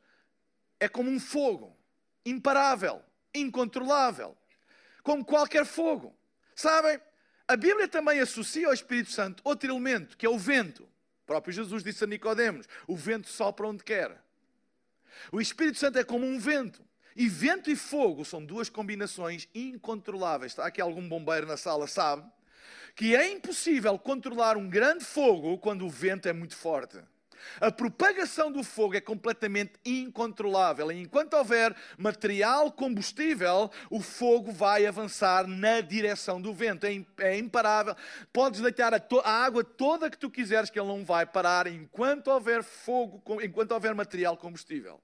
é 0.78 0.88
como 0.88 1.10
um 1.10 1.18
fogo, 1.18 1.76
imparável, 2.24 3.02
incontrolável, 3.34 4.36
como 5.02 5.24
qualquer 5.24 5.64
fogo. 5.64 6.16
Sabem? 6.54 7.00
A 7.48 7.56
Bíblia 7.56 7.86
também 7.86 8.18
associa 8.18 8.66
ao 8.66 8.72
Espírito 8.72 9.12
Santo 9.12 9.40
outro 9.44 9.70
elemento, 9.70 10.16
que 10.16 10.26
é 10.26 10.28
o 10.28 10.38
vento. 10.38 10.82
O 10.82 11.26
próprio 11.26 11.52
Jesus 11.52 11.82
disse 11.82 12.04
a 12.04 12.06
Nicodemos: 12.06 12.66
o 12.86 12.96
vento 12.96 13.28
sopra 13.28 13.66
onde 13.66 13.84
quer. 13.84 14.20
O 15.32 15.40
Espírito 15.40 15.78
Santo 15.78 15.98
é 15.98 16.04
como 16.04 16.26
um 16.26 16.38
vento. 16.38 16.84
E 17.16 17.28
vento 17.28 17.70
e 17.70 17.76
fogo 17.76 18.26
são 18.26 18.44
duas 18.44 18.68
combinações 18.68 19.48
incontroláveis. 19.54 20.52
Está 20.52 20.66
aqui 20.66 20.82
algum 20.82 21.08
bombeiro 21.08 21.46
na 21.46 21.56
sala, 21.56 21.86
sabe? 21.86 22.22
Que 22.94 23.16
é 23.16 23.32
impossível 23.32 23.98
controlar 23.98 24.56
um 24.58 24.68
grande 24.68 25.04
fogo 25.04 25.56
quando 25.56 25.86
o 25.86 25.90
vento 25.90 26.28
é 26.28 26.32
muito 26.34 26.54
forte. 26.54 26.98
A 27.60 27.70
propagação 27.70 28.52
do 28.52 28.62
fogo 28.62 28.96
é 28.96 29.00
completamente 29.00 29.72
incontrolável. 29.84 30.90
Enquanto 30.92 31.34
houver 31.34 31.74
material 31.96 32.70
combustível, 32.70 33.70
o 33.90 34.00
fogo 34.00 34.52
vai 34.52 34.84
avançar 34.84 35.46
na 35.46 35.80
direção 35.80 36.40
do 36.40 36.52
vento. 36.52 36.84
É, 36.84 37.02
é 37.18 37.38
imparável. 37.38 37.96
Podes 38.30 38.60
deitar 38.60 38.92
a, 38.92 39.02
a, 39.24 39.44
água 39.44 39.64
toda 39.64 40.10
que 40.10 40.18
tu 40.18 40.30
quiseres, 40.30 40.68
que 40.68 40.78
ele 40.78 40.88
não 40.88 41.04
vai 41.04 41.24
parar 41.24 41.66
enquanto 41.66 42.28
houver 42.28 42.62
fogo, 42.62 43.22
enquanto 43.42 43.72
houver 43.72 43.94
material 43.94 44.36
combustível 44.36 45.00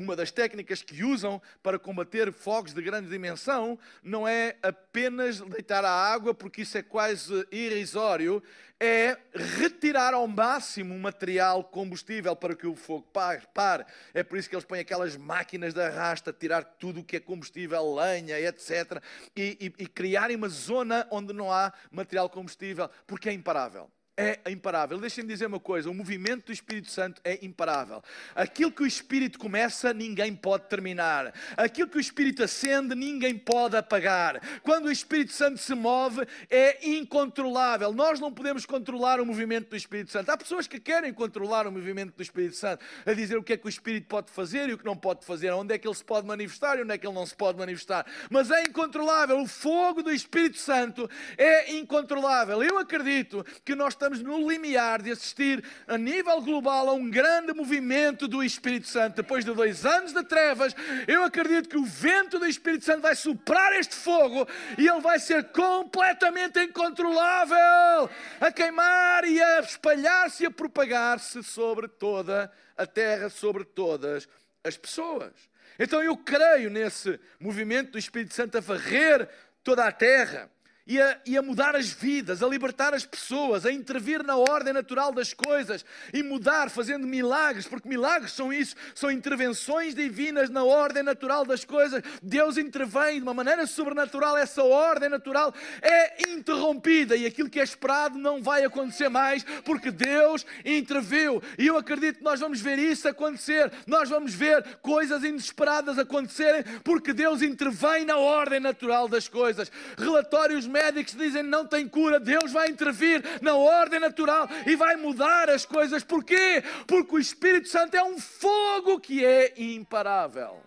uma 0.00 0.16
das 0.16 0.30
técnicas 0.30 0.82
que 0.82 1.04
usam 1.04 1.40
para 1.62 1.78
combater 1.78 2.32
fogos 2.32 2.72
de 2.72 2.82
grande 2.82 3.08
dimensão 3.08 3.78
não 4.02 4.26
é 4.26 4.56
apenas 4.62 5.40
deitar 5.40 5.84
a 5.84 5.90
água, 5.90 6.34
porque 6.34 6.62
isso 6.62 6.78
é 6.78 6.82
quase 6.82 7.46
irrisório, 7.52 8.42
é 8.78 9.18
retirar 9.34 10.14
ao 10.14 10.26
máximo 10.26 10.94
o 10.94 10.98
material 10.98 11.62
combustível 11.62 12.34
para 12.34 12.56
que 12.56 12.66
o 12.66 12.74
fogo 12.74 13.06
pare. 13.52 13.84
É 14.14 14.22
por 14.22 14.38
isso 14.38 14.48
que 14.48 14.54
eles 14.54 14.64
põem 14.64 14.80
aquelas 14.80 15.16
máquinas 15.16 15.74
de 15.74 15.82
arrasta, 15.82 16.32
tirar 16.32 16.64
tudo 16.64 17.00
o 17.00 17.04
que 17.04 17.16
é 17.16 17.20
combustível, 17.20 17.94
lenha, 17.94 18.40
etc. 18.40 19.02
E, 19.36 19.72
e, 19.78 19.84
e 19.84 19.86
criarem 19.86 20.36
uma 20.36 20.48
zona 20.48 21.06
onde 21.10 21.34
não 21.34 21.52
há 21.52 21.72
material 21.90 22.30
combustível, 22.30 22.88
porque 23.06 23.28
é 23.28 23.32
imparável 23.32 23.90
é 24.20 24.50
imparável. 24.50 24.98
Deixem-me 24.98 25.28
dizer 25.28 25.46
uma 25.46 25.60
coisa: 25.60 25.88
o 25.90 25.94
movimento 25.94 26.46
do 26.46 26.52
Espírito 26.52 26.90
Santo 26.90 27.20
é 27.24 27.38
imparável. 27.44 28.02
Aquilo 28.34 28.70
que 28.70 28.82
o 28.82 28.86
Espírito 28.86 29.38
começa, 29.38 29.92
ninguém 29.94 30.34
pode 30.34 30.68
terminar. 30.68 31.32
Aquilo 31.56 31.88
que 31.88 31.96
o 31.96 32.00
Espírito 32.00 32.42
acende, 32.42 32.94
ninguém 32.94 33.36
pode 33.36 33.76
apagar. 33.76 34.40
Quando 34.62 34.86
o 34.86 34.92
Espírito 34.92 35.32
Santo 35.32 35.58
se 35.58 35.74
move, 35.74 36.26
é 36.50 36.88
incontrolável. 36.88 37.92
Nós 37.92 38.20
não 38.20 38.32
podemos 38.32 38.66
controlar 38.66 39.20
o 39.20 39.26
movimento 39.26 39.70
do 39.70 39.76
Espírito 39.76 40.10
Santo. 40.10 40.30
Há 40.30 40.36
pessoas 40.36 40.66
que 40.66 40.78
querem 40.78 41.12
controlar 41.12 41.66
o 41.66 41.72
movimento 41.72 42.14
do 42.16 42.22
Espírito 42.22 42.56
Santo, 42.56 42.84
a 43.06 43.12
dizer 43.12 43.36
o 43.36 43.42
que 43.42 43.54
é 43.54 43.56
que 43.56 43.66
o 43.66 43.68
Espírito 43.68 44.06
pode 44.06 44.30
fazer 44.30 44.68
e 44.68 44.74
o 44.74 44.78
que 44.78 44.84
não 44.84 44.96
pode 44.96 45.24
fazer, 45.24 45.50
onde 45.52 45.74
é 45.74 45.78
que 45.78 45.86
ele 45.86 45.94
se 45.94 46.04
pode 46.04 46.26
manifestar 46.26 46.78
e 46.78 46.82
onde 46.82 46.92
é 46.92 46.98
que 46.98 47.06
ele 47.06 47.14
não 47.14 47.26
se 47.26 47.34
pode 47.34 47.58
manifestar. 47.58 48.06
Mas 48.30 48.50
é 48.50 48.62
incontrolável. 48.62 49.40
O 49.40 49.46
fogo 49.46 50.02
do 50.02 50.10
Espírito 50.10 50.58
Santo 50.58 51.08
é 51.36 51.72
incontrolável. 51.72 52.62
Eu 52.62 52.78
acredito 52.78 53.44
que 53.64 53.74
nós 53.74 53.94
estamos 53.94 54.09
estamos 54.10 54.22
no 54.22 54.50
limiar 54.50 55.00
de 55.00 55.12
assistir 55.12 55.62
a 55.86 55.96
nível 55.96 56.40
global 56.42 56.88
a 56.88 56.92
um 56.92 57.08
grande 57.08 57.52
movimento 57.52 58.26
do 58.26 58.42
Espírito 58.42 58.88
Santo. 58.88 59.16
Depois 59.16 59.44
de 59.44 59.52
dois 59.52 59.86
anos 59.86 60.12
de 60.12 60.22
trevas, 60.24 60.74
eu 61.06 61.22
acredito 61.22 61.68
que 61.68 61.76
o 61.76 61.84
vento 61.84 62.38
do 62.38 62.46
Espírito 62.46 62.84
Santo 62.84 63.02
vai 63.02 63.14
soprar 63.14 63.72
este 63.78 63.94
fogo 63.94 64.48
e 64.76 64.88
ele 64.88 65.00
vai 65.00 65.18
ser 65.18 65.44
completamente 65.52 66.58
incontrolável 66.60 68.10
a 68.40 68.50
queimar 68.52 69.24
e 69.24 69.40
a 69.40 69.60
espalhar-se 69.60 70.42
e 70.42 70.46
a 70.46 70.50
propagar-se 70.50 71.42
sobre 71.44 71.86
toda 71.86 72.50
a 72.76 72.86
terra, 72.86 73.28
sobre 73.28 73.64
todas 73.64 74.28
as 74.64 74.76
pessoas. 74.76 75.32
Então 75.78 76.02
eu 76.02 76.16
creio 76.16 76.68
nesse 76.68 77.18
movimento 77.38 77.92
do 77.92 77.98
Espírito 77.98 78.34
Santo 78.34 78.58
a 78.58 78.60
varrer 78.60 79.28
toda 79.62 79.86
a 79.86 79.92
terra 79.92 80.50
e 80.90 81.00
a, 81.00 81.16
e 81.24 81.38
a, 81.38 81.42
mudar 81.42 81.76
as 81.76 81.88
vidas, 81.88 82.42
a 82.42 82.48
libertar 82.48 82.92
as 82.94 83.06
pessoas, 83.06 83.64
a 83.64 83.70
intervir 83.70 84.24
na 84.24 84.34
ordem 84.34 84.72
natural 84.72 85.12
das 85.12 85.32
coisas 85.32 85.84
e 86.12 86.20
mudar, 86.20 86.68
fazendo 86.68 87.06
milagres, 87.06 87.68
porque 87.68 87.88
milagres 87.88 88.32
são 88.32 88.52
isso, 88.52 88.74
são 88.92 89.08
intervenções 89.08 89.94
divinas 89.94 90.50
na 90.50 90.64
ordem 90.64 91.04
natural 91.04 91.46
das 91.46 91.64
coisas. 91.64 92.02
Deus 92.20 92.58
intervém 92.58 93.18
de 93.18 93.22
uma 93.22 93.32
maneira 93.32 93.68
sobrenatural, 93.68 94.36
essa 94.36 94.64
ordem 94.64 95.08
natural 95.08 95.54
é 95.80 96.28
interrompida 96.28 97.14
e 97.14 97.24
aquilo 97.24 97.48
que 97.48 97.60
é 97.60 97.62
esperado 97.62 98.18
não 98.18 98.42
vai 98.42 98.64
acontecer 98.64 99.08
mais, 99.08 99.44
porque 99.64 99.92
Deus 99.92 100.44
interviu. 100.64 101.40
E 101.56 101.68
eu 101.68 101.78
acredito 101.78 102.16
que 102.18 102.24
nós 102.24 102.40
vamos 102.40 102.60
ver 102.60 102.80
isso 102.80 103.06
acontecer, 103.06 103.70
nós 103.86 104.08
vamos 104.08 104.34
ver 104.34 104.78
coisas 104.82 105.22
inesperadas 105.22 106.00
acontecerem, 106.00 106.64
porque 106.82 107.12
Deus 107.12 107.42
intervém 107.42 108.04
na 108.04 108.16
ordem 108.16 108.58
natural 108.58 109.06
das 109.06 109.28
coisas. 109.28 109.70
Relatórios 109.96 110.66
médicos 110.66 110.79
médicos 110.80 111.14
dizem 111.14 111.42
não 111.42 111.66
tem 111.66 111.86
cura, 111.86 112.18
Deus 112.18 112.50
vai 112.52 112.68
intervir 112.68 113.22
na 113.42 113.54
ordem 113.54 114.00
natural 114.00 114.48
e 114.66 114.74
vai 114.74 114.96
mudar 114.96 115.50
as 115.50 115.66
coisas. 115.66 116.02
Porquê? 116.02 116.62
Porque 116.86 117.14
o 117.14 117.18
Espírito 117.18 117.68
Santo 117.68 117.96
é 117.96 118.02
um 118.02 118.18
fogo 118.18 118.98
que 118.98 119.24
é 119.24 119.52
imparável. 119.60 120.62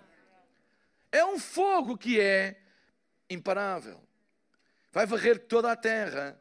É 1.12 1.26
um 1.26 1.40
fogo 1.40 1.98
que 1.98 2.20
é 2.20 2.60
imparável. 3.30 4.00
Vai 4.92 5.06
varrer 5.06 5.40
toda 5.40 5.72
a 5.72 5.76
terra, 5.76 6.40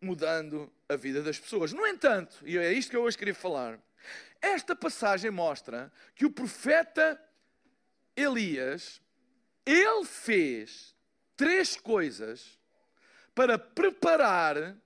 mudando 0.00 0.72
a 0.88 0.96
vida 0.96 1.22
das 1.22 1.38
pessoas. 1.38 1.72
No 1.72 1.86
entanto, 1.86 2.36
e 2.44 2.58
é 2.58 2.72
isto 2.72 2.90
que 2.90 2.96
eu 2.96 3.02
hoje 3.02 3.16
queria 3.16 3.34
falar, 3.34 3.78
esta 4.40 4.74
passagem 4.74 5.30
mostra 5.30 5.92
que 6.16 6.26
o 6.26 6.30
profeta 6.30 7.20
Elias, 8.16 9.00
ele 9.64 10.04
fez 10.04 10.94
três 11.36 11.76
coisas 11.76 12.58
para 13.34 13.58
preparar 13.58 14.76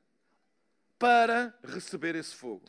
para 0.98 1.54
receber 1.62 2.14
esse 2.14 2.34
fogo. 2.34 2.64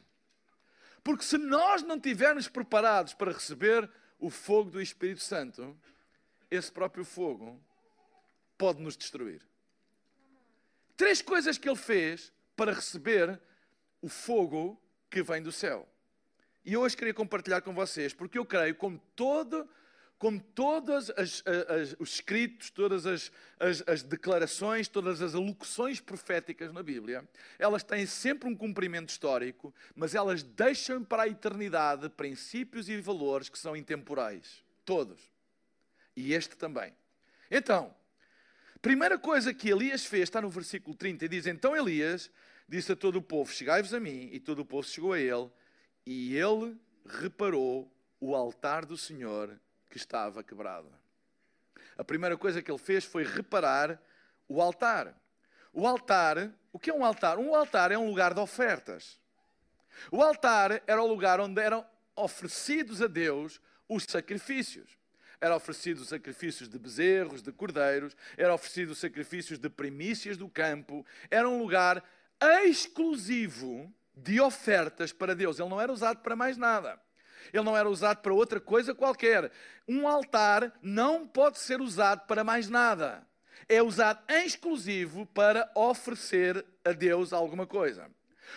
Porque 1.03 1.23
se 1.23 1.37
nós 1.37 1.81
não 1.83 1.95
estivermos 1.95 2.47
preparados 2.47 3.13
para 3.13 3.31
receber 3.31 3.89
o 4.19 4.29
fogo 4.29 4.69
do 4.69 4.81
Espírito 4.81 5.21
Santo, 5.21 5.77
esse 6.51 6.71
próprio 6.71 7.05
fogo 7.05 7.61
pode 8.57 8.81
nos 8.81 8.97
destruir. 8.97 9.41
Três 10.97 11.21
coisas 11.21 11.57
que 11.57 11.69
ele 11.69 11.77
fez 11.77 12.33
para 12.55 12.73
receber 12.73 13.39
o 14.01 14.09
fogo 14.09 14.81
que 15.09 15.21
vem 15.21 15.41
do 15.41 15.51
céu. 15.51 15.87
E 16.65 16.75
hoje 16.75 16.97
queria 16.97 17.13
compartilhar 17.13 17.61
com 17.61 17.73
vocês, 17.73 18.13
porque 18.13 18.37
eu 18.37 18.45
creio, 18.45 18.75
como 18.75 18.99
todo 19.15 19.69
como 20.17 20.39
todos 20.39 21.09
os 21.09 21.43
escritos, 21.99 22.71
todas 22.71 23.05
as, 23.05 23.31
as, 23.59 23.83
as, 23.87 24.03
declarações, 24.03 24.87
todas 24.87 25.21
as 25.21 25.35
alocuções 25.35 25.99
proféticas 25.99 26.73
na 26.73 26.81
Bíblia, 26.81 27.27
elas 27.59 27.83
têm 27.83 28.05
sempre 28.07 28.49
um 28.49 28.55
cumprimento 28.55 29.09
histórico, 29.09 29.73
mas 29.95 30.15
elas 30.15 30.41
deixam 30.41 31.03
para 31.03 31.23
a 31.23 31.27
eternidade 31.27 32.09
princípios 32.09 32.89
e 32.89 32.99
valores 32.99 33.47
que 33.47 33.59
são 33.59 33.75
intemporais. 33.75 34.63
Todos. 34.83 35.19
E 36.15 36.33
este 36.33 36.57
também. 36.57 36.95
Então, 37.51 37.93
primeira 38.81 39.19
coisa 39.19 39.53
que 39.53 39.69
Elias 39.69 40.03
fez, 40.03 40.23
está 40.23 40.41
no 40.41 40.49
versículo 40.49 40.95
30, 40.95 41.25
e 41.25 41.29
diz: 41.29 41.45
Então 41.45 41.75
Elias 41.75 42.31
disse 42.67 42.91
a 42.91 42.95
todo 42.95 43.17
o 43.17 43.21
povo: 43.21 43.51
Chegai-vos 43.53 43.93
a 43.93 43.99
mim, 43.99 44.29
e 44.31 44.39
todo 44.39 44.59
o 44.59 44.65
povo 44.65 44.87
chegou 44.87 45.13
a 45.13 45.19
ele, 45.19 45.51
e 46.07 46.35
ele 46.35 46.75
reparou 47.05 47.91
o 48.19 48.35
altar 48.35 48.83
do 48.83 48.97
Senhor 48.97 49.59
que 49.89 49.97
estava 49.97 50.43
quebrada. 50.43 50.89
A 51.97 52.03
primeira 52.03 52.37
coisa 52.37 52.61
que 52.61 52.69
ele 52.69 52.77
fez 52.77 53.03
foi 53.03 53.23
reparar 53.23 54.01
o 54.47 54.61
altar. 54.61 55.15
O 55.73 55.87
altar, 55.87 56.51
o 56.71 56.79
que 56.79 56.89
é 56.89 56.93
um 56.93 57.03
altar? 57.03 57.37
Um 57.37 57.55
altar 57.55 57.91
é 57.91 57.97
um 57.97 58.07
lugar 58.07 58.33
de 58.33 58.39
ofertas. 58.39 59.19
O 60.11 60.21
altar 60.21 60.81
era 60.85 61.01
o 61.01 61.07
lugar 61.07 61.39
onde 61.39 61.61
eram 61.61 61.85
oferecidos 62.15 63.01
a 63.01 63.07
Deus 63.07 63.59
os 63.87 64.03
sacrifícios. 64.03 64.97
Era 65.39 65.55
oferecido 65.55 66.01
os 66.01 66.09
sacrifícios 66.09 66.67
de 66.67 66.79
bezerros, 66.79 67.43
de 67.43 67.51
cordeiros, 67.51 68.15
era 68.35 68.53
oferecido 68.53 68.91
os 68.91 68.97
sacrifícios 68.97 69.59
de 69.59 69.69
primícias 69.69 70.35
do 70.35 70.49
campo. 70.49 71.05
Era 71.29 71.47
um 71.47 71.59
lugar 71.59 72.03
exclusivo 72.63 73.93
de 74.15 74.41
ofertas 74.41 75.13
para 75.13 75.35
Deus. 75.35 75.59
Ele 75.59 75.69
não 75.69 75.79
era 75.79 75.91
usado 75.91 76.21
para 76.21 76.35
mais 76.35 76.57
nada. 76.57 76.99
Ele 77.53 77.63
não 77.63 77.77
era 77.77 77.89
usado 77.89 78.21
para 78.21 78.33
outra 78.33 78.59
coisa 78.59 78.93
qualquer. 78.93 79.51
Um 79.87 80.07
altar 80.07 80.73
não 80.81 81.27
pode 81.27 81.59
ser 81.59 81.81
usado 81.81 82.25
para 82.27 82.43
mais 82.43 82.69
nada. 82.69 83.25
É 83.69 83.81
usado 83.81 84.21
em 84.29 84.45
exclusivo 84.45 85.25
para 85.25 85.69
oferecer 85.75 86.65
a 86.85 86.91
Deus 86.91 87.33
alguma 87.33 87.67
coisa. 87.67 88.09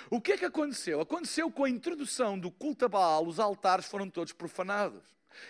O 0.09 0.21
que 0.21 0.33
é 0.33 0.39
que 0.39 0.45
aconteceu? 0.45 1.01
Aconteceu 1.01 1.51
com 1.51 1.65
a 1.65 1.71
introdução 1.71 2.39
do 2.39 2.51
culto 2.51 2.85
a 2.85 2.89
Baal, 2.89 3.27
os 3.27 3.41
altares 3.41 3.87
foram 3.87 4.09
todos 4.09 4.33
profanados 4.33 5.03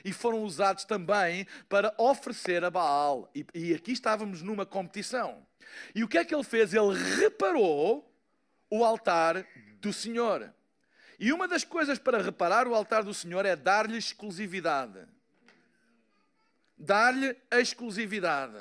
e 0.05 0.13
foram 0.13 0.43
usados 0.43 0.85
também 0.85 1.47
para 1.69 1.95
oferecer 1.99 2.65
a 2.65 2.71
Baal. 2.71 3.31
E, 3.35 3.45
e, 3.55 3.75
aqui 3.75 3.93
estávamos 3.93 4.43
numa 4.43 4.67
competição. 4.67 5.47
E 5.95 6.03
o 6.03 6.09
que 6.09 6.19
é 6.19 6.25
que 6.25 6.35
ele 6.35 6.45
fez? 6.45 6.75
Ele 6.75 6.95
reparou 7.21 8.11
o 8.71 8.85
altar 8.85 9.47
do 9.81 9.93
Senhor. 9.93 10.53
E 11.21 11.35
uma 11.35 11.47
das 11.47 11.65
coisas 11.65 11.99
para 11.99 12.23
reparar 12.23 12.67
o 12.67 12.75
altar 12.75 13.05
do 13.05 13.13
Senhor 13.13 13.45
é 13.45 13.55
dar-lhe 13.55 13.99
exclusividade. 13.99 15.07
Dar-lhe 16.79 17.37
a 17.51 17.61
exclusividade. 17.61 18.57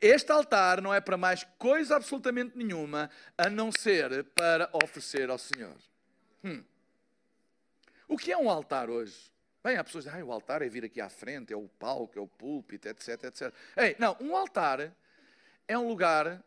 Este 0.00 0.30
altar 0.30 0.80
não 0.80 0.94
é 0.94 1.00
para 1.00 1.16
mais 1.16 1.42
coisa 1.58 1.96
absolutamente 1.96 2.56
nenhuma 2.56 3.10
a 3.36 3.50
não 3.50 3.72
ser 3.72 4.22
para 4.26 4.70
oferecer 4.72 5.28
ao 5.28 5.38
Senhor. 5.38 5.76
Hum. 6.44 6.62
O 8.06 8.16
que 8.16 8.30
é 8.30 8.38
um 8.38 8.48
altar 8.48 8.88
hoje? 8.88 9.32
Bem, 9.64 9.76
há 9.76 9.82
pessoas 9.82 10.04
que 10.04 10.10
dizem, 10.10 10.22
ah, 10.22 10.26
o 10.26 10.32
altar 10.32 10.62
é 10.62 10.68
vir 10.68 10.84
aqui 10.84 11.00
à 11.00 11.08
frente, 11.08 11.52
é 11.52 11.56
o 11.56 11.68
palco, 11.68 12.16
é 12.16 12.22
o 12.22 12.28
púlpito, 12.28 12.86
etc, 12.88 13.24
etc. 13.24 13.52
Ei, 13.76 13.96
não, 13.98 14.16
um 14.20 14.36
altar 14.36 14.92
é 15.66 15.76
um 15.76 15.88
lugar 15.88 16.44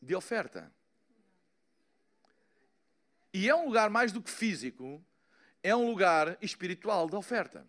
de 0.00 0.14
oferta. 0.14 0.70
E 3.36 3.48
é 3.48 3.54
um 3.54 3.66
lugar 3.66 3.90
mais 3.90 4.12
do 4.12 4.22
que 4.22 4.30
físico, 4.30 5.04
é 5.60 5.74
um 5.74 5.88
lugar 5.88 6.38
espiritual 6.40 7.08
de 7.10 7.16
oferta. 7.16 7.66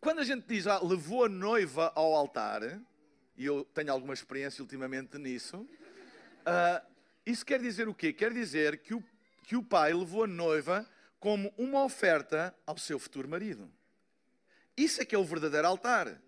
Quando 0.00 0.18
a 0.18 0.24
gente 0.24 0.48
diz, 0.48 0.66
ah, 0.66 0.80
levou 0.82 1.26
a 1.26 1.28
noiva 1.28 1.92
ao 1.94 2.12
altar, 2.12 2.62
e 3.36 3.44
eu 3.44 3.64
tenho 3.66 3.92
alguma 3.92 4.12
experiência 4.12 4.60
ultimamente 4.60 5.16
nisso, 5.16 5.58
uh, 5.58 6.84
isso 7.24 7.46
quer 7.46 7.60
dizer 7.60 7.86
o 7.88 7.94
quê? 7.94 8.12
Quer 8.12 8.32
dizer 8.32 8.78
que 8.78 8.94
o, 8.94 9.04
que 9.44 9.54
o 9.54 9.62
pai 9.62 9.94
levou 9.94 10.24
a 10.24 10.26
noiva 10.26 10.84
como 11.20 11.54
uma 11.56 11.84
oferta 11.84 12.52
ao 12.66 12.76
seu 12.76 12.98
futuro 12.98 13.28
marido. 13.28 13.72
Isso 14.76 15.00
é 15.00 15.04
que 15.04 15.14
é 15.14 15.18
o 15.18 15.24
verdadeiro 15.24 15.68
altar. 15.68 16.20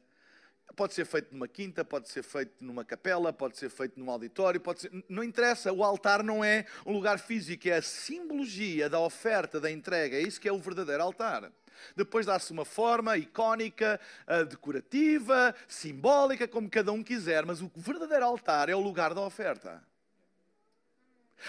Pode 0.76 0.94
ser 0.94 1.04
feito 1.04 1.32
numa 1.32 1.48
quinta, 1.48 1.84
pode 1.84 2.08
ser 2.08 2.22
feito 2.22 2.52
numa 2.60 2.84
capela, 2.84 3.32
pode 3.32 3.58
ser 3.58 3.68
feito 3.68 3.98
num 3.98 4.10
auditório, 4.10 4.60
pode 4.60 4.82
ser... 4.82 5.04
não 5.08 5.24
interessa. 5.24 5.72
O 5.72 5.82
altar 5.82 6.22
não 6.22 6.44
é 6.44 6.64
um 6.86 6.92
lugar 6.92 7.18
físico, 7.18 7.68
é 7.68 7.72
a 7.72 7.82
simbologia 7.82 8.88
da 8.88 9.00
oferta, 9.00 9.60
da 9.60 9.70
entrega. 9.70 10.16
É 10.16 10.20
isso 10.20 10.40
que 10.40 10.48
é 10.48 10.52
o 10.52 10.58
verdadeiro 10.58 11.02
altar. 11.02 11.50
Depois 11.96 12.26
dá-se 12.26 12.52
uma 12.52 12.64
forma 12.64 13.16
icónica, 13.16 13.98
uh, 14.28 14.44
decorativa, 14.44 15.54
simbólica, 15.66 16.46
como 16.46 16.68
cada 16.68 16.92
um 16.92 17.02
quiser, 17.02 17.44
mas 17.44 17.60
o 17.60 17.70
verdadeiro 17.74 18.24
altar 18.24 18.68
é 18.68 18.74
o 18.74 18.80
lugar 18.80 19.14
da 19.14 19.22
oferta. 19.22 19.82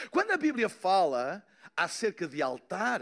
Quando 0.09 0.31
a 0.31 0.37
Bíblia 0.37 0.69
fala 0.69 1.43
acerca 1.75 2.27
de 2.27 2.41
altar, 2.41 3.01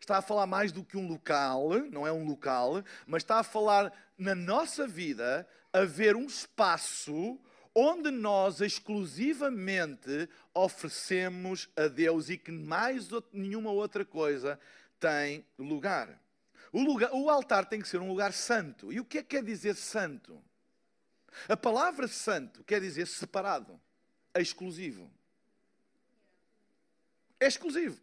está 0.00 0.18
a 0.18 0.22
falar 0.22 0.46
mais 0.46 0.72
do 0.72 0.84
que 0.84 0.96
um 0.96 1.06
local, 1.06 1.70
não 1.90 2.06
é 2.06 2.12
um 2.12 2.24
local, 2.24 2.82
mas 3.06 3.22
está 3.22 3.38
a 3.38 3.44
falar 3.44 3.92
na 4.16 4.34
nossa 4.34 4.86
vida 4.86 5.46
haver 5.72 6.16
um 6.16 6.26
espaço 6.26 7.38
onde 7.74 8.10
nós 8.10 8.60
exclusivamente 8.60 10.28
oferecemos 10.52 11.68
a 11.76 11.86
Deus 11.86 12.28
e 12.28 12.36
que 12.36 12.50
mais 12.50 13.08
nenhuma 13.32 13.70
outra 13.70 14.04
coisa 14.04 14.58
tem 14.98 15.46
lugar. 15.58 16.20
O, 16.72 16.82
lugar, 16.82 17.10
o 17.12 17.30
altar 17.30 17.66
tem 17.66 17.80
que 17.80 17.88
ser 17.88 18.00
um 18.00 18.08
lugar 18.08 18.32
santo. 18.32 18.92
E 18.92 18.98
o 18.98 19.04
que 19.04 19.18
é 19.18 19.22
que 19.22 19.36
quer 19.36 19.44
dizer 19.44 19.76
santo? 19.76 20.42
A 21.48 21.56
palavra 21.56 22.08
santo 22.08 22.64
quer 22.64 22.80
dizer 22.80 23.06
separado, 23.06 23.80
exclusivo. 24.34 25.10
É 27.40 27.46
exclusivo. 27.46 28.00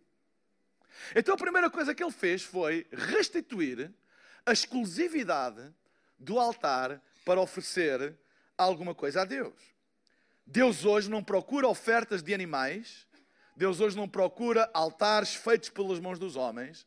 Então 1.16 1.36
a 1.36 1.38
primeira 1.38 1.70
coisa 1.70 1.94
que 1.94 2.04
ele 2.04 2.12
fez 2.12 2.42
foi 2.42 2.88
restituir 2.92 3.92
a 4.46 4.54
exclusividade 4.54 5.74
do 6.18 6.40
altar 6.40 7.02
para 7.26 7.42
oferecer 7.42 8.18
alguma 8.58 8.96
coisa 8.96 9.22
a 9.22 9.26
Deus. 9.26 9.54
Deus 10.46 10.86
hoje 10.86 11.10
não 11.10 11.24
procura 11.24 11.68
ofertas 11.68 12.22
de 12.22 12.34
animais, 12.34 13.08
Deus 13.56 13.80
hoje 13.80 13.98
não 13.98 14.08
procura 14.08 14.70
altares 14.74 15.34
feitos 15.34 15.70
pelas 15.70 16.00
mãos 16.00 16.20
dos 16.20 16.36
homens, 16.36 16.86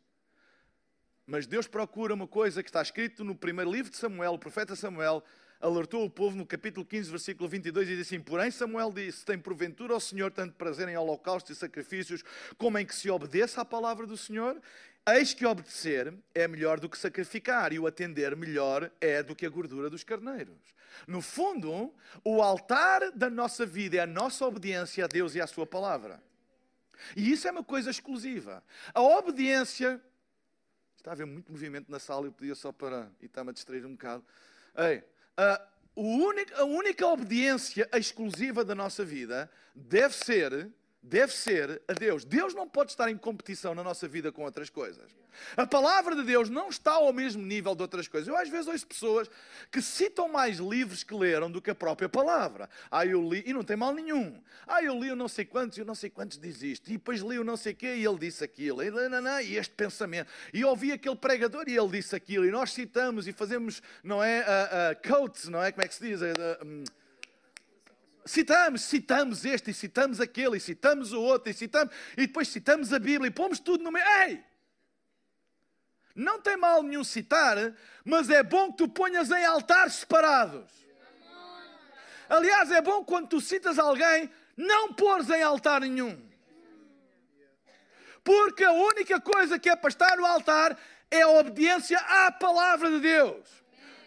mas 1.26 1.46
Deus 1.46 1.66
procura 1.66 2.14
uma 2.14 2.26
coisa 2.26 2.62
que 2.62 2.68
está 2.68 2.80
escrito 2.80 3.24
no 3.24 3.34
primeiro 3.34 3.70
livro 3.70 3.90
de 3.90 3.98
Samuel, 3.98 4.34
o 4.34 4.38
profeta 4.38 4.76
Samuel, 4.76 5.22
alertou 5.60 6.04
o 6.04 6.10
povo 6.10 6.36
no 6.36 6.46
capítulo 6.46 6.84
15, 6.86 7.10
versículo 7.10 7.48
22, 7.48 7.88
e 7.88 7.96
disse 7.96 8.14
assim: 8.14 8.22
Porém, 8.22 8.50
Samuel 8.50 8.92
disse: 8.92 9.24
Tem 9.24 9.38
porventura 9.38 9.94
ao 9.94 10.00
Senhor 10.00 10.30
tanto 10.30 10.54
prazer 10.54 10.88
em 10.88 10.96
holocaustos 10.96 11.56
e 11.56 11.58
sacrifícios, 11.58 12.22
como 12.56 12.78
em 12.78 12.86
que 12.86 12.94
se 12.94 13.10
obedeça 13.10 13.60
à 13.60 13.64
palavra 13.64 14.06
do 14.06 14.16
Senhor? 14.16 14.60
Eis 15.08 15.32
que 15.32 15.46
obedecer 15.46 16.12
é 16.34 16.46
melhor 16.46 16.78
do 16.78 16.88
que 16.88 16.98
sacrificar, 16.98 17.72
e 17.72 17.78
o 17.78 17.86
atender 17.86 18.36
melhor 18.36 18.90
é 19.00 19.22
do 19.22 19.34
que 19.34 19.46
a 19.46 19.48
gordura 19.48 19.88
dos 19.88 20.04
carneiros. 20.04 20.58
No 21.06 21.22
fundo, 21.22 21.94
o 22.24 22.42
altar 22.42 23.12
da 23.12 23.30
nossa 23.30 23.64
vida 23.64 23.96
é 23.96 24.00
a 24.00 24.06
nossa 24.06 24.44
obediência 24.44 25.04
a 25.04 25.08
Deus 25.08 25.34
e 25.34 25.40
à 25.40 25.46
Sua 25.46 25.66
palavra. 25.66 26.22
E 27.16 27.30
isso 27.30 27.46
é 27.48 27.50
uma 27.50 27.64
coisa 27.64 27.90
exclusiva. 27.90 28.62
A 28.92 29.00
obediência. 29.00 30.02
Está 30.96 31.12
a 31.12 31.14
haver 31.14 31.26
muito 31.26 31.50
movimento 31.52 31.90
na 31.90 32.00
sala, 32.00 32.26
eu 32.26 32.32
podia 32.32 32.56
só 32.56 32.72
parar 32.72 33.10
e 33.22 33.26
está-me 33.26 33.50
a 33.50 33.52
distrair 33.52 33.86
um 33.86 33.92
bocado. 33.92 34.24
Ei, 34.76 35.02
a, 35.38 35.62
única, 35.94 36.60
a 36.60 36.64
única 36.64 37.06
obediência 37.06 37.88
exclusiva 37.94 38.64
da 38.64 38.74
nossa 38.74 39.04
vida 39.04 39.48
deve 39.74 40.14
ser 40.14 40.68
deve 41.02 41.32
ser 41.32 41.80
a 41.88 41.92
Deus. 41.92 42.24
Deus 42.24 42.54
não 42.54 42.68
pode 42.68 42.90
estar 42.90 43.10
em 43.10 43.16
competição 43.16 43.74
na 43.74 43.82
nossa 43.82 44.08
vida 44.08 44.30
com 44.32 44.42
outras 44.42 44.68
coisas. 44.68 45.16
A 45.56 45.66
palavra 45.66 46.16
de 46.16 46.24
Deus 46.24 46.50
não 46.50 46.68
está 46.68 46.92
ao 46.92 47.12
mesmo 47.12 47.42
nível 47.42 47.74
de 47.74 47.82
outras 47.82 48.08
coisas. 48.08 48.28
Eu 48.28 48.36
às 48.36 48.48
vezes 48.48 48.66
ouço 48.66 48.86
pessoas 48.86 49.30
que 49.70 49.80
citam 49.80 50.28
mais 50.28 50.58
livros 50.58 51.04
que 51.04 51.14
leram 51.14 51.50
do 51.50 51.62
que 51.62 51.70
a 51.70 51.74
própria 51.74 52.08
palavra. 52.08 52.68
Ah, 52.90 53.06
eu 53.06 53.22
li, 53.22 53.44
e 53.46 53.52
não 53.52 53.62
tem 53.62 53.76
mal 53.76 53.94
nenhum. 53.94 54.40
Ah, 54.66 54.82
eu 54.82 54.98
li 54.98 55.10
o 55.10 55.16
não 55.16 55.28
sei 55.28 55.44
quantos 55.44 55.78
e 55.78 55.82
o 55.82 55.84
não 55.84 55.94
sei 55.94 56.10
quantos 56.10 56.38
diz 56.38 56.62
isto. 56.62 56.88
E 56.88 56.94
depois 56.94 57.20
li 57.20 57.38
o 57.38 57.44
não 57.44 57.56
sei 57.56 57.74
quê 57.74 57.94
e 57.96 58.04
ele 58.04 58.18
disse 58.18 58.42
aquilo. 58.42 58.82
E, 58.82 58.90
não, 58.90 59.40
e 59.40 59.56
este 59.56 59.74
pensamento. 59.74 60.30
E 60.52 60.64
ouvi 60.64 60.92
aquele 60.92 61.16
pregador 61.16 61.64
e 61.68 61.76
ele 61.76 61.88
disse 61.88 62.14
aquilo. 62.16 62.44
E 62.44 62.50
nós 62.50 62.72
citamos 62.72 63.28
e 63.28 63.32
fazemos, 63.32 63.80
não 64.02 64.22
é, 64.22 64.40
uh, 64.40 65.14
uh, 65.14 65.50
não 65.50 65.62
é? 65.62 65.70
Como 65.70 65.84
é 65.84 65.88
que 65.88 65.94
se 65.94 66.02
diz? 66.04 66.20
Uh, 66.20 66.64
um, 66.64 66.84
citamos, 68.28 68.82
citamos 68.82 69.44
este, 69.44 69.70
e 69.70 69.74
citamos 69.74 70.20
aquele, 70.20 70.56
e 70.56 70.60
citamos 70.60 71.12
o 71.12 71.20
outro, 71.20 71.50
e 71.50 71.54
citamos, 71.54 71.94
e 72.16 72.26
depois 72.26 72.48
citamos 72.48 72.92
a 72.92 72.98
Bíblia, 72.98 73.28
e 73.28 73.32
pomos 73.32 73.58
tudo 73.58 73.82
no 73.82 73.90
meio. 73.90 74.06
Ei! 74.20 74.44
Não 76.14 76.40
tem 76.40 76.56
mal 76.56 76.82
nenhum 76.82 77.04
citar, 77.04 77.56
mas 78.04 78.28
é 78.28 78.42
bom 78.42 78.72
que 78.72 78.78
tu 78.78 78.88
ponhas 78.88 79.30
em 79.30 79.44
altares 79.44 79.94
separados. 79.94 80.70
Aliás, 82.28 82.70
é 82.70 82.82
bom 82.82 83.04
quando 83.04 83.28
tu 83.28 83.40
citas 83.40 83.78
alguém, 83.78 84.30
não 84.56 84.92
pôres 84.92 85.30
em 85.30 85.42
altar 85.42 85.80
nenhum. 85.80 86.20
Porque 88.22 88.64
a 88.64 88.72
única 88.72 89.20
coisa 89.20 89.58
que 89.58 89.70
é 89.70 89.76
para 89.76 89.88
estar 89.88 90.16
no 90.16 90.26
altar 90.26 90.76
é 91.10 91.22
a 91.22 91.28
obediência 91.28 91.98
à 91.98 92.32
palavra 92.32 92.90
de 92.90 93.00
Deus. 93.00 93.46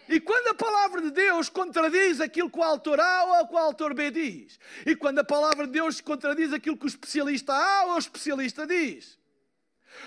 E 0.08 0.20
quando 0.20 0.48
a 0.48 0.54
palavra 0.54 1.00
de 1.00 1.10
Deus 1.10 1.48
contradiz 1.48 2.20
aquilo 2.20 2.50
que 2.50 2.58
o 2.58 2.62
autor 2.62 3.00
A 3.00 3.24
ou 3.24 3.54
o 3.54 3.58
autor 3.58 3.94
B 3.94 4.10
diz, 4.10 4.58
e 4.84 4.96
quando 4.96 5.20
a 5.20 5.24
palavra 5.24 5.66
de 5.66 5.72
Deus 5.72 6.00
contradiz 6.00 6.52
aquilo 6.52 6.76
que 6.76 6.84
o 6.84 6.88
especialista 6.88 7.54
A 7.54 7.84
ou 7.86 7.94
o 7.94 7.98
especialista 7.98 8.66
diz, 8.66 9.18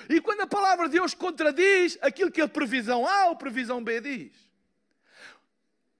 e 0.09 0.19
quando 0.19 0.41
a 0.41 0.47
palavra 0.47 0.87
de 0.87 0.97
Deus 0.97 1.13
contradiz 1.13 1.97
aquilo 2.01 2.31
que 2.31 2.41
a 2.41 2.47
previsão 2.47 3.07
A 3.07 3.27
ou 3.27 3.31
a 3.33 3.35
previsão 3.35 3.83
B 3.83 4.01
diz, 4.01 4.45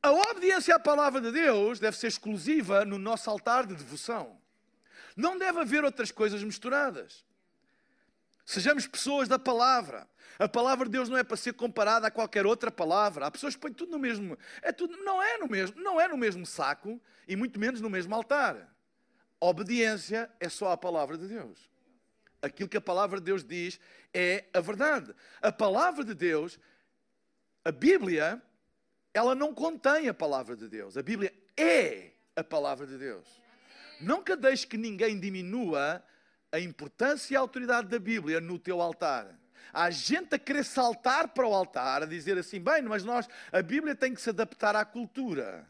a 0.05 0.11
obediência 0.11 0.75
à 0.75 0.79
palavra 0.79 1.19
de 1.19 1.31
Deus 1.31 1.79
deve 1.79 1.97
ser 1.97 2.07
exclusiva 2.07 2.85
no 2.85 2.99
nosso 2.99 3.27
altar 3.27 3.65
de 3.65 3.73
devoção. 3.73 4.39
Não 5.15 5.35
deve 5.35 5.61
haver 5.61 5.83
outras 5.83 6.11
coisas 6.11 6.43
misturadas. 6.43 7.25
Sejamos 8.45 8.85
pessoas 8.85 9.27
da 9.27 9.39
palavra. 9.39 10.07
A 10.37 10.47
palavra 10.47 10.85
de 10.85 10.91
Deus 10.91 11.07
não 11.07 11.17
é 11.17 11.23
para 11.23 11.37
ser 11.37 11.53
comparada 11.53 12.07
a 12.07 12.11
qualquer 12.11 12.45
outra 12.45 12.69
palavra. 12.69 13.25
Há 13.25 13.31
pessoas 13.31 13.55
que 13.55 13.61
põem 13.61 13.73
tudo 13.73 13.91
no 13.91 13.99
mesmo. 13.99 14.37
É 14.61 14.71
tudo, 14.71 14.97
não 14.97 15.21
é 15.21 15.37
no 15.37 15.47
mesmo, 15.47 15.81
não 15.81 15.99
é 15.99 16.07
no 16.07 16.17
mesmo 16.17 16.45
saco 16.45 17.01
e 17.27 17.35
muito 17.35 17.59
menos 17.59 17.79
no 17.79 17.89
mesmo 17.89 18.13
altar. 18.13 18.75
Obediência 19.39 20.29
é 20.39 20.49
só 20.49 20.71
a 20.71 20.77
palavra 20.77 21.17
de 21.17 21.27
Deus. 21.27 21.69
Aquilo 22.41 22.67
que 22.67 22.77
a 22.77 22.81
palavra 22.81 23.19
de 23.19 23.25
Deus 23.25 23.43
diz 23.43 23.79
é 24.13 24.45
a 24.53 24.59
verdade. 24.59 25.15
A 25.41 25.51
palavra 25.51 26.03
de 26.03 26.13
Deus, 26.13 26.59
a 27.63 27.71
Bíblia, 27.71 28.41
ela 29.13 29.33
não 29.33 29.53
contém 29.53 30.09
a 30.09 30.13
palavra 30.13 30.55
de 30.55 30.67
Deus. 30.67 30.97
A 30.97 31.01
Bíblia 31.01 31.33
é 31.55 32.11
a 32.35 32.43
palavra 32.43 32.85
de 32.85 32.97
Deus. 32.97 33.41
Nunca 34.01 34.35
deixe 34.35 34.67
que 34.67 34.77
ninguém 34.77 35.17
diminua 35.17 36.03
a 36.51 36.59
importância 36.59 37.33
e 37.33 37.37
a 37.37 37.39
autoridade 37.39 37.87
da 37.87 37.97
Bíblia 37.97 38.41
no 38.41 38.59
teu 38.59 38.81
altar. 38.81 39.39
Há 39.73 39.89
gente 39.89 40.35
a 40.35 40.39
querer 40.39 40.63
saltar 40.63 41.29
para 41.29 41.47
o 41.47 41.53
altar, 41.53 42.03
a 42.03 42.05
dizer 42.05 42.37
assim: 42.37 42.59
bem, 42.59 42.81
mas 42.81 43.03
nós, 43.03 43.27
a 43.51 43.61
Bíblia 43.61 43.95
tem 43.95 44.13
que 44.13 44.21
se 44.21 44.29
adaptar 44.29 44.75
à 44.75 44.85
cultura. 44.85 45.67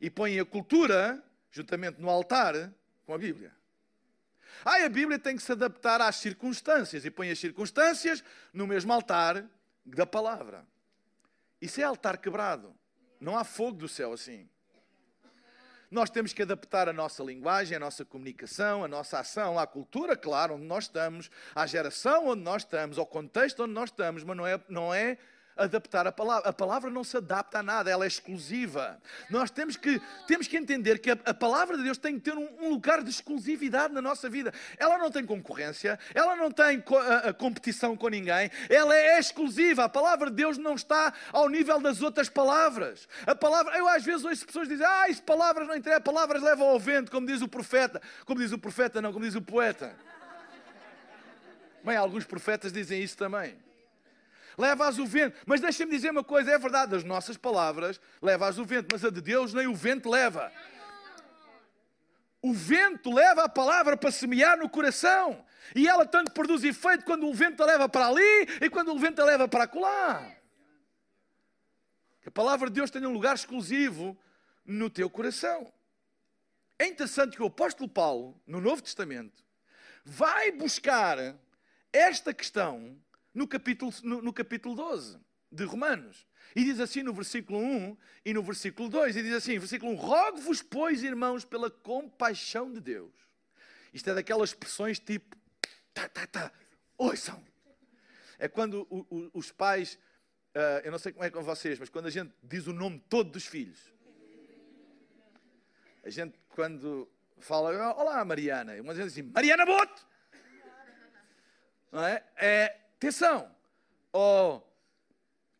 E 0.00 0.10
põe 0.10 0.38
a 0.38 0.44
cultura 0.44 1.22
juntamente 1.50 2.00
no 2.00 2.10
altar 2.10 2.72
com 3.06 3.14
a 3.14 3.18
Bíblia. 3.18 3.52
Ah, 4.64 4.84
a 4.84 4.88
Bíblia 4.88 5.18
tem 5.18 5.36
que 5.36 5.42
se 5.42 5.52
adaptar 5.52 6.00
às 6.00 6.16
circunstâncias 6.16 7.04
e 7.04 7.10
põe 7.10 7.30
as 7.30 7.38
circunstâncias 7.38 8.22
no 8.52 8.66
mesmo 8.66 8.92
altar 8.92 9.44
da 9.84 10.06
palavra. 10.06 10.66
Isso 11.60 11.80
é 11.80 11.84
altar 11.84 12.18
quebrado. 12.18 12.74
Não 13.20 13.36
há 13.36 13.44
fogo 13.44 13.78
do 13.78 13.88
céu 13.88 14.12
assim. 14.12 14.48
Nós 15.90 16.10
temos 16.10 16.32
que 16.32 16.42
adaptar 16.42 16.88
a 16.88 16.92
nossa 16.92 17.22
linguagem, 17.22 17.76
a 17.76 17.80
nossa 17.80 18.04
comunicação, 18.04 18.82
a 18.82 18.88
nossa 18.88 19.20
ação 19.20 19.58
à 19.58 19.66
cultura, 19.66 20.16
claro, 20.16 20.54
onde 20.54 20.64
nós 20.64 20.84
estamos, 20.84 21.30
à 21.54 21.66
geração 21.66 22.28
onde 22.28 22.42
nós 22.42 22.62
estamos, 22.62 22.98
ao 22.98 23.06
contexto 23.06 23.62
onde 23.62 23.72
nós 23.72 23.90
estamos, 23.90 24.24
mas 24.24 24.36
não 24.36 24.46
é, 24.46 24.60
não 24.68 24.92
é 24.92 25.16
adaptar 25.56 26.06
a 26.06 26.12
palavra. 26.12 26.48
A 26.48 26.52
palavra 26.52 26.90
não 26.90 27.02
se 27.02 27.16
adapta 27.16 27.58
a 27.58 27.62
nada, 27.62 27.90
ela 27.90 28.04
é 28.04 28.08
exclusiva. 28.08 29.00
Nós 29.30 29.50
temos 29.50 29.76
que, 29.76 30.00
temos 30.26 30.46
que 30.46 30.56
entender 30.56 30.98
que 30.98 31.10
a, 31.10 31.18
a 31.24 31.34
palavra 31.34 31.76
de 31.76 31.82
Deus 31.82 31.98
tem 31.98 32.14
que 32.14 32.20
ter 32.20 32.36
um, 32.36 32.48
um, 32.60 32.68
lugar 32.68 33.02
de 33.02 33.10
exclusividade 33.10 33.94
na 33.94 34.02
nossa 34.02 34.28
vida. 34.28 34.52
Ela 34.78 34.98
não 34.98 35.10
tem 35.10 35.24
concorrência, 35.24 35.98
ela 36.14 36.36
não 36.36 36.50
tem 36.50 36.80
co 36.80 36.96
a, 36.96 37.18
a 37.18 37.32
competição 37.32 37.96
com 37.96 38.08
ninguém, 38.08 38.50
ela 38.68 38.94
é 38.94 39.18
exclusiva. 39.18 39.84
A 39.84 39.88
palavra 39.88 40.30
de 40.30 40.36
Deus 40.36 40.58
não 40.58 40.74
está 40.74 41.12
ao 41.32 41.48
nível 41.48 41.80
das 41.80 42.02
outras 42.02 42.28
palavras. 42.28 43.08
A 43.26 43.34
palavra, 43.34 43.76
eu 43.76 43.88
às 43.88 44.04
vezes 44.04 44.24
ouço 44.24 44.46
pessoas 44.46 44.68
dizem, 44.68 44.86
ah, 44.86 45.08
isso 45.08 45.22
palavras 45.22 45.66
não 45.66 45.74
interessa, 45.74 46.00
palavras 46.00 46.42
levam 46.42 46.68
ao 46.68 46.78
vento, 46.78 47.10
como 47.10 47.26
diz 47.26 47.40
o 47.40 47.48
profeta. 47.48 48.00
Como 48.24 48.40
diz 48.40 48.52
o 48.52 48.58
profeta, 48.58 49.00
não, 49.00 49.12
como 49.12 49.24
diz 49.24 49.34
o 49.34 49.42
poeta. 49.42 49.96
Bem, 51.82 51.96
alguns 51.96 52.24
profetas 52.24 52.72
dizem 52.72 53.00
isso 53.00 53.16
também 53.16 53.65
leva-as 54.56 54.98
o 54.98 55.06
vento. 55.06 55.36
Mas 55.46 55.60
deixa-me 55.60 55.90
dizer 55.90 56.10
uma 56.10 56.24
coisa: 56.24 56.50
é 56.50 56.58
verdade, 56.58 56.96
as 56.96 57.04
nossas 57.04 57.36
palavras 57.36 58.00
leva-as 58.20 58.58
o 58.58 58.64
vento, 58.64 58.88
mas 58.90 59.04
a 59.04 59.10
de 59.10 59.20
Deus 59.20 59.52
nem 59.52 59.66
o 59.66 59.74
vento 59.74 60.08
leva. 60.08 60.52
O 62.42 62.52
vento 62.52 63.12
leva 63.12 63.44
a 63.44 63.48
palavra 63.48 63.96
para 63.96 64.10
semear 64.10 64.56
no 64.56 64.68
coração. 64.68 65.44
E 65.74 65.88
ela 65.88 66.06
tanto 66.06 66.30
produz 66.30 66.62
efeito 66.62 67.04
quando 67.04 67.26
o 67.26 67.34
vento 67.34 67.62
a 67.62 67.66
leva 67.66 67.88
para 67.88 68.06
ali 68.06 68.46
e 68.60 68.70
quando 68.70 68.92
o 68.92 68.98
vento 68.98 69.20
a 69.20 69.24
leva 69.24 69.48
para 69.48 69.64
acolá. 69.64 70.32
Que 72.22 72.28
a 72.28 72.32
palavra 72.32 72.68
de 72.68 72.74
Deus 72.74 72.90
tenha 72.90 73.08
um 73.08 73.12
lugar 73.12 73.34
exclusivo 73.34 74.16
no 74.64 74.88
teu 74.88 75.10
coração. 75.10 75.72
É 76.78 76.86
interessante 76.86 77.36
que 77.36 77.42
o 77.42 77.46
apóstolo 77.46 77.88
Paulo, 77.88 78.40
no 78.46 78.60
Novo 78.60 78.82
Testamento, 78.82 79.44
vai 80.04 80.52
buscar 80.52 81.18
esta 81.92 82.34
questão 82.34 82.96
no 83.36 83.46
capítulo, 83.46 83.92
no, 84.02 84.22
no 84.22 84.32
capítulo 84.32 84.74
12 84.74 85.20
de 85.52 85.64
Romanos. 85.64 86.26
E 86.54 86.64
diz 86.64 86.80
assim 86.80 87.02
no 87.02 87.12
versículo 87.12 87.58
1 87.58 87.96
e 88.24 88.32
no 88.32 88.42
versículo 88.42 88.88
2, 88.88 89.14
e 89.14 89.22
diz 89.22 89.34
assim, 89.34 89.58
versículo 89.58 89.92
1, 89.92 89.94
rogo-vos, 89.94 90.62
pois, 90.62 91.02
irmãos, 91.02 91.44
pela 91.44 91.70
compaixão 91.70 92.72
de 92.72 92.80
Deus. 92.80 93.12
Isto 93.92 94.08
é 94.08 94.14
daquelas 94.14 94.50
expressões 94.50 94.98
tipo, 94.98 95.36
tá, 95.92 96.08
tá, 96.08 96.26
tá, 96.26 96.52
ouçam. 96.96 97.44
É 98.38 98.48
quando 98.48 98.86
o, 98.88 99.06
o, 99.10 99.30
os 99.34 99.52
pais, 99.52 99.98
uh, 100.54 100.80
eu 100.82 100.90
não 100.90 100.98
sei 100.98 101.12
como 101.12 101.24
é 101.24 101.30
com 101.30 101.42
vocês, 101.42 101.78
mas 101.78 101.90
quando 101.90 102.06
a 102.06 102.10
gente 102.10 102.32
diz 102.42 102.66
o 102.66 102.72
nome 102.72 103.04
todo 103.06 103.30
dos 103.30 103.46
filhos. 103.46 103.92
A 106.02 106.08
gente, 106.08 106.38
quando 106.48 107.06
fala, 107.38 107.92
olá 107.94 108.24
Mariana, 108.24 108.80
uma 108.80 108.94
gente 108.94 109.04
diz 109.04 109.12
assim, 109.12 109.30
Mariana 109.30 109.66
Boto! 109.66 110.06
Não 111.92 112.04
é? 112.04 112.24
é 112.36 112.85
Atenção. 112.96 113.54
Oh, 114.12 114.60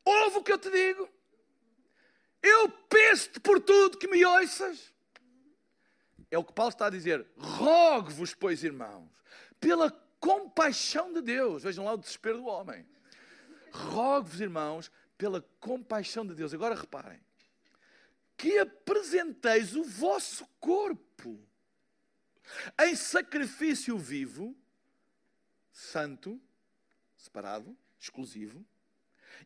ouve 0.05 0.39
o 0.39 0.43
que 0.43 0.53
eu 0.53 0.59
te 0.59 0.71
digo. 0.71 1.09
Eu 2.43 2.71
peço-te 2.71 3.41
por 3.41 3.61
tudo 3.61 3.99
que 3.99 4.09
me 4.09 4.25
ouças. 4.25 4.93
É 6.31 6.39
o 6.39 6.45
que 6.45 6.53
Paulo 6.53 6.71
está 6.71 6.87
a 6.87 6.91
dizer. 6.91 7.27
Rogo-vos, 7.37 8.35
pois, 8.35 8.65
irmãos, 8.65 9.11
pela 9.61 9.91
compaixão 10.21 11.13
de 11.13 11.21
Deus. 11.21 11.63
Vejam 11.63 11.85
lá 11.85 11.93
o 11.93 11.99
desespero 11.99 12.39
do 12.39 12.47
homem. 12.47 12.87
Rogo-vos, 13.71 14.41
irmãos, 14.41 14.91
pela 15.19 15.43
compaixão 15.61 16.27
de 16.27 16.35
Deus. 16.35 16.55
Agora 16.55 16.75
reparem. 16.75 17.21
Que 18.37 18.59
apresenteis 18.59 19.75
o 19.75 19.85
vosso 19.85 20.47
corpo 20.61 21.39
em 22.81 22.95
sacrifício 22.95 23.99
vivo, 23.99 24.55
santo, 25.73 26.41
separado, 27.27 27.77
exclusivo 28.01 28.65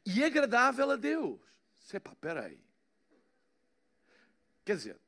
e 0.07 0.25
agradável 0.25 0.91
a 0.91 0.97
Deus. 0.97 1.41
Sepá, 1.81 2.15
peraí. 2.15 2.63
Quer 4.65 4.77
dizer, 4.77 5.01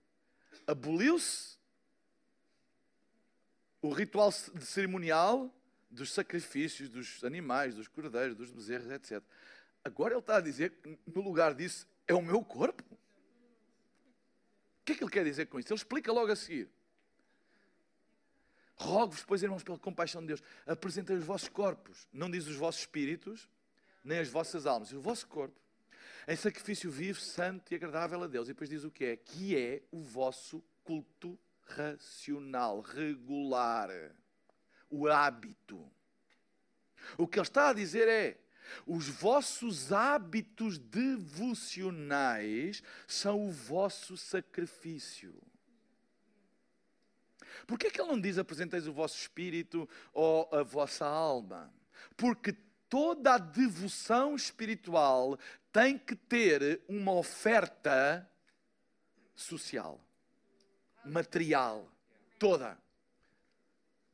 aboliu-se 0.67 1.57
o 3.81 3.91
ritual 3.93 4.33
cerimonial 4.33 5.55
dos 5.91 6.13
sacrifícios 6.13 6.89
dos 6.89 7.23
animais, 7.25 7.75
dos 7.75 7.89
cordeiros, 7.89 8.37
dos 8.37 8.51
bezerros, 8.51 8.91
etc. 8.91 9.23
Agora 9.85 10.15
ele 10.15 10.21
está 10.21 10.37
a 10.37 10.41
dizer 10.41 10.71
que 10.71 10.99
no 11.07 11.21
lugar 11.21 11.55
disso 11.55 11.87
é 12.07 12.15
o 12.15 12.23
meu 12.23 12.43
corpo. 12.43 12.83
O 12.95 14.85
que 14.85 14.93
é 14.93 14.95
que 14.97 15.05
ele 15.05 15.11
quer 15.11 15.25
dizer 15.25 15.47
com 15.47 15.61
isso? 15.61 15.73
Ele 15.73 15.79
explica 15.79 16.13
logo 16.13 16.33
a 16.33 16.37
seguir. 16.37 16.69
Rogo-vos, 18.77 19.25
pois, 19.25 19.43
irmãos, 19.43 19.63
pela 19.63 19.79
compaixão 19.79 20.21
de 20.21 20.29
Deus, 20.29 20.43
apresentei 20.67 21.17
os 21.17 21.25
vossos 21.25 21.49
corpos, 21.49 22.07
não 22.13 22.31
diz 22.31 22.47
os 22.47 22.57
vossos 22.57 22.83
espíritos, 22.83 23.49
nem 24.03 24.19
as 24.19 24.29
vossas 24.29 24.67
almas, 24.67 24.93
o 24.93 25.01
vosso 25.01 25.27
corpo, 25.27 25.61
em 26.27 26.37
sacrifício 26.37 26.91
vivo, 26.91 27.21
santo 27.21 27.73
e 27.73 27.77
agradável 27.77 28.23
a 28.23 28.27
Deus. 28.27 28.49
E 28.49 28.53
depois 28.53 28.71
diz 28.71 28.85
o 28.85 28.91
que 28.91 29.05
é? 29.05 29.17
Que 29.17 29.57
é 29.57 29.83
o 29.91 30.03
vosso 30.03 30.63
culto 30.85 31.39
racional, 31.67 32.81
regular, 32.81 33.91
o 34.91 35.09
hábito. 35.09 35.91
O 37.17 37.27
que 37.27 37.39
ele 37.39 37.47
está 37.47 37.71
a 37.71 37.73
dizer 37.73 38.07
é: 38.09 38.39
os 38.87 39.09
vossos 39.09 39.93
hábitos 39.93 40.79
devocionais 40.79 42.83
são 43.07 43.47
o 43.47 43.51
vosso 43.51 44.17
sacrifício. 44.17 45.35
Por 47.67 47.79
que, 47.79 47.87
é 47.87 47.91
que 47.91 48.01
ele 48.01 48.11
não 48.11 48.21
diz 48.21 48.39
apresenteis 48.39 48.87
o 48.87 48.93
vosso 48.93 49.17
espírito 49.19 49.89
ou 50.13 50.49
a 50.53 50.63
vossa 50.63 51.07
alma? 51.07 51.73
Porque 52.17 52.55
toda 52.89 53.35
a 53.35 53.39
devoção 53.39 54.35
espiritual 54.35 55.39
tem 55.73 55.97
que 55.97 56.15
ter 56.15 56.83
uma 56.89 57.13
oferta 57.13 58.29
social, 59.35 60.01
material, 61.05 61.91
toda. 62.39 62.79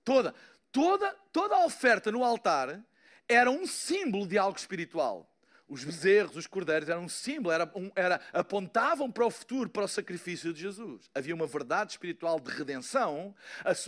Toda, 0.05 0.35
toda, 0.71 1.13
toda 1.33 1.57
a 1.57 1.65
oferta 1.67 2.11
no 2.11 2.25
altar 2.25 2.83
era 3.29 3.51
um 3.51 3.67
símbolo 3.67 4.27
de 4.27 4.39
algo 4.39 4.57
espiritual. 4.57 5.29
Os 5.69 5.85
bezerros, 5.85 6.37
os 6.37 6.47
cordeiros 6.47 6.89
eram 6.89 7.05
um 7.05 7.09
símbolo, 7.09 7.53
era, 7.53 7.71
um, 7.75 7.91
era, 7.95 8.21
apontavam 8.33 9.11
para 9.11 9.27
o 9.27 9.31
futuro, 9.31 9.69
para 9.69 9.85
o 9.85 9.89
sacrifício 9.89 10.53
de 10.53 10.61
Jesus. 10.61 11.11
Havia 11.15 11.35
uma 11.35 11.47
verdade 11.47 11.93
espiritual 11.93 12.41
de 12.41 12.51
redenção, 12.51 13.35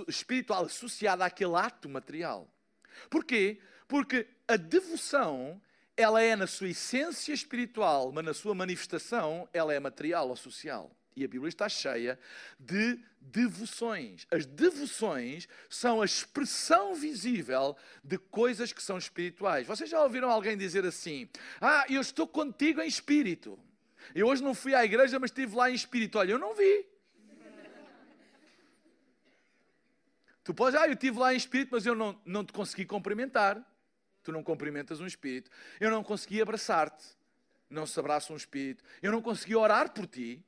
espiritual 0.06 0.66
associada 0.66 1.24
àquele 1.24 1.54
ato 1.54 1.88
material. 1.88 2.46
Porquê? 3.08 3.58
Porque 3.88 4.28
a 4.46 4.56
devoção, 4.56 5.60
ela 5.96 6.22
é 6.22 6.36
na 6.36 6.46
sua 6.46 6.68
essência 6.68 7.32
espiritual, 7.32 8.12
mas 8.12 8.24
na 8.24 8.34
sua 8.34 8.54
manifestação, 8.54 9.48
ela 9.52 9.72
é 9.72 9.80
material 9.80 10.28
ou 10.28 10.36
social. 10.36 10.94
E 11.16 11.24
a 11.24 11.28
Bíblia 11.28 11.48
está 11.48 11.68
cheia 11.68 12.18
de 12.58 12.98
devoções. 13.20 14.26
As 14.30 14.46
devoções 14.46 15.48
são 15.68 16.00
a 16.00 16.04
expressão 16.04 16.94
visível 16.94 17.76
de 18.02 18.16
coisas 18.16 18.72
que 18.72 18.82
são 18.82 18.96
espirituais. 18.96 19.66
Vocês 19.66 19.90
já 19.90 20.02
ouviram 20.02 20.30
alguém 20.30 20.56
dizer 20.56 20.84
assim: 20.84 21.28
Ah, 21.60 21.84
eu 21.88 22.00
estou 22.00 22.26
contigo 22.26 22.80
em 22.80 22.88
espírito. 22.88 23.58
Eu 24.14 24.28
hoje 24.28 24.42
não 24.42 24.54
fui 24.54 24.74
à 24.74 24.84
igreja, 24.84 25.18
mas 25.18 25.30
estive 25.30 25.54
lá 25.54 25.70
em 25.70 25.74
espírito. 25.74 26.18
Olha, 26.18 26.32
eu 26.32 26.38
não 26.38 26.54
vi. 26.54 26.86
Tu 30.42 30.54
podes, 30.54 30.80
ah, 30.80 30.86
eu 30.86 30.94
estive 30.94 31.18
lá 31.18 31.34
em 31.34 31.36
espírito, 31.36 31.68
mas 31.72 31.84
eu 31.84 31.94
não, 31.94 32.18
não 32.24 32.44
te 32.44 32.52
consegui 32.52 32.84
cumprimentar. 32.84 33.62
Tu 34.22 34.32
não 34.32 34.42
cumprimentas 34.42 35.00
um 35.00 35.06
espírito. 35.06 35.50
Eu 35.78 35.90
não 35.90 36.02
consegui 36.02 36.40
abraçar-te. 36.40 37.04
Não 37.68 37.86
se 37.86 37.98
abraça 38.00 38.32
um 38.32 38.36
espírito. 38.36 38.82
Eu 39.02 39.12
não 39.12 39.22
consegui 39.22 39.54
orar 39.54 39.92
por 39.92 40.06
ti 40.06 40.44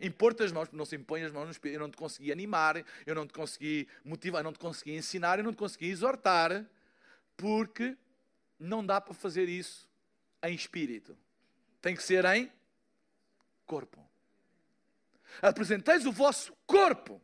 impor-te 0.00 0.42
as 0.42 0.52
mãos, 0.52 0.68
não 0.72 0.84
se 0.84 0.96
impõe 0.96 1.22
as 1.22 1.32
mãos 1.32 1.46
no 1.46 1.50
espírito. 1.50 1.76
Eu 1.76 1.80
não 1.80 1.90
te 1.90 1.96
consegui 1.96 2.30
animar, 2.30 2.84
eu 3.06 3.14
não 3.14 3.26
te 3.26 3.32
consegui 3.32 3.88
motivar, 4.04 4.40
eu 4.40 4.44
não 4.44 4.52
te 4.52 4.58
consegui 4.58 4.94
ensinar, 4.94 5.38
eu 5.38 5.44
não 5.44 5.52
te 5.52 5.58
consegui 5.58 5.86
exortar, 5.86 6.64
porque 7.36 7.96
não 8.58 8.84
dá 8.84 9.00
para 9.00 9.14
fazer 9.14 9.48
isso 9.48 9.88
em 10.42 10.54
espírito. 10.54 11.16
Tem 11.80 11.94
que 11.94 12.02
ser 12.02 12.24
em 12.24 12.50
corpo. 13.66 14.04
Apresenteis 15.42 16.06
o 16.06 16.12
vosso 16.12 16.56
corpo. 16.66 17.20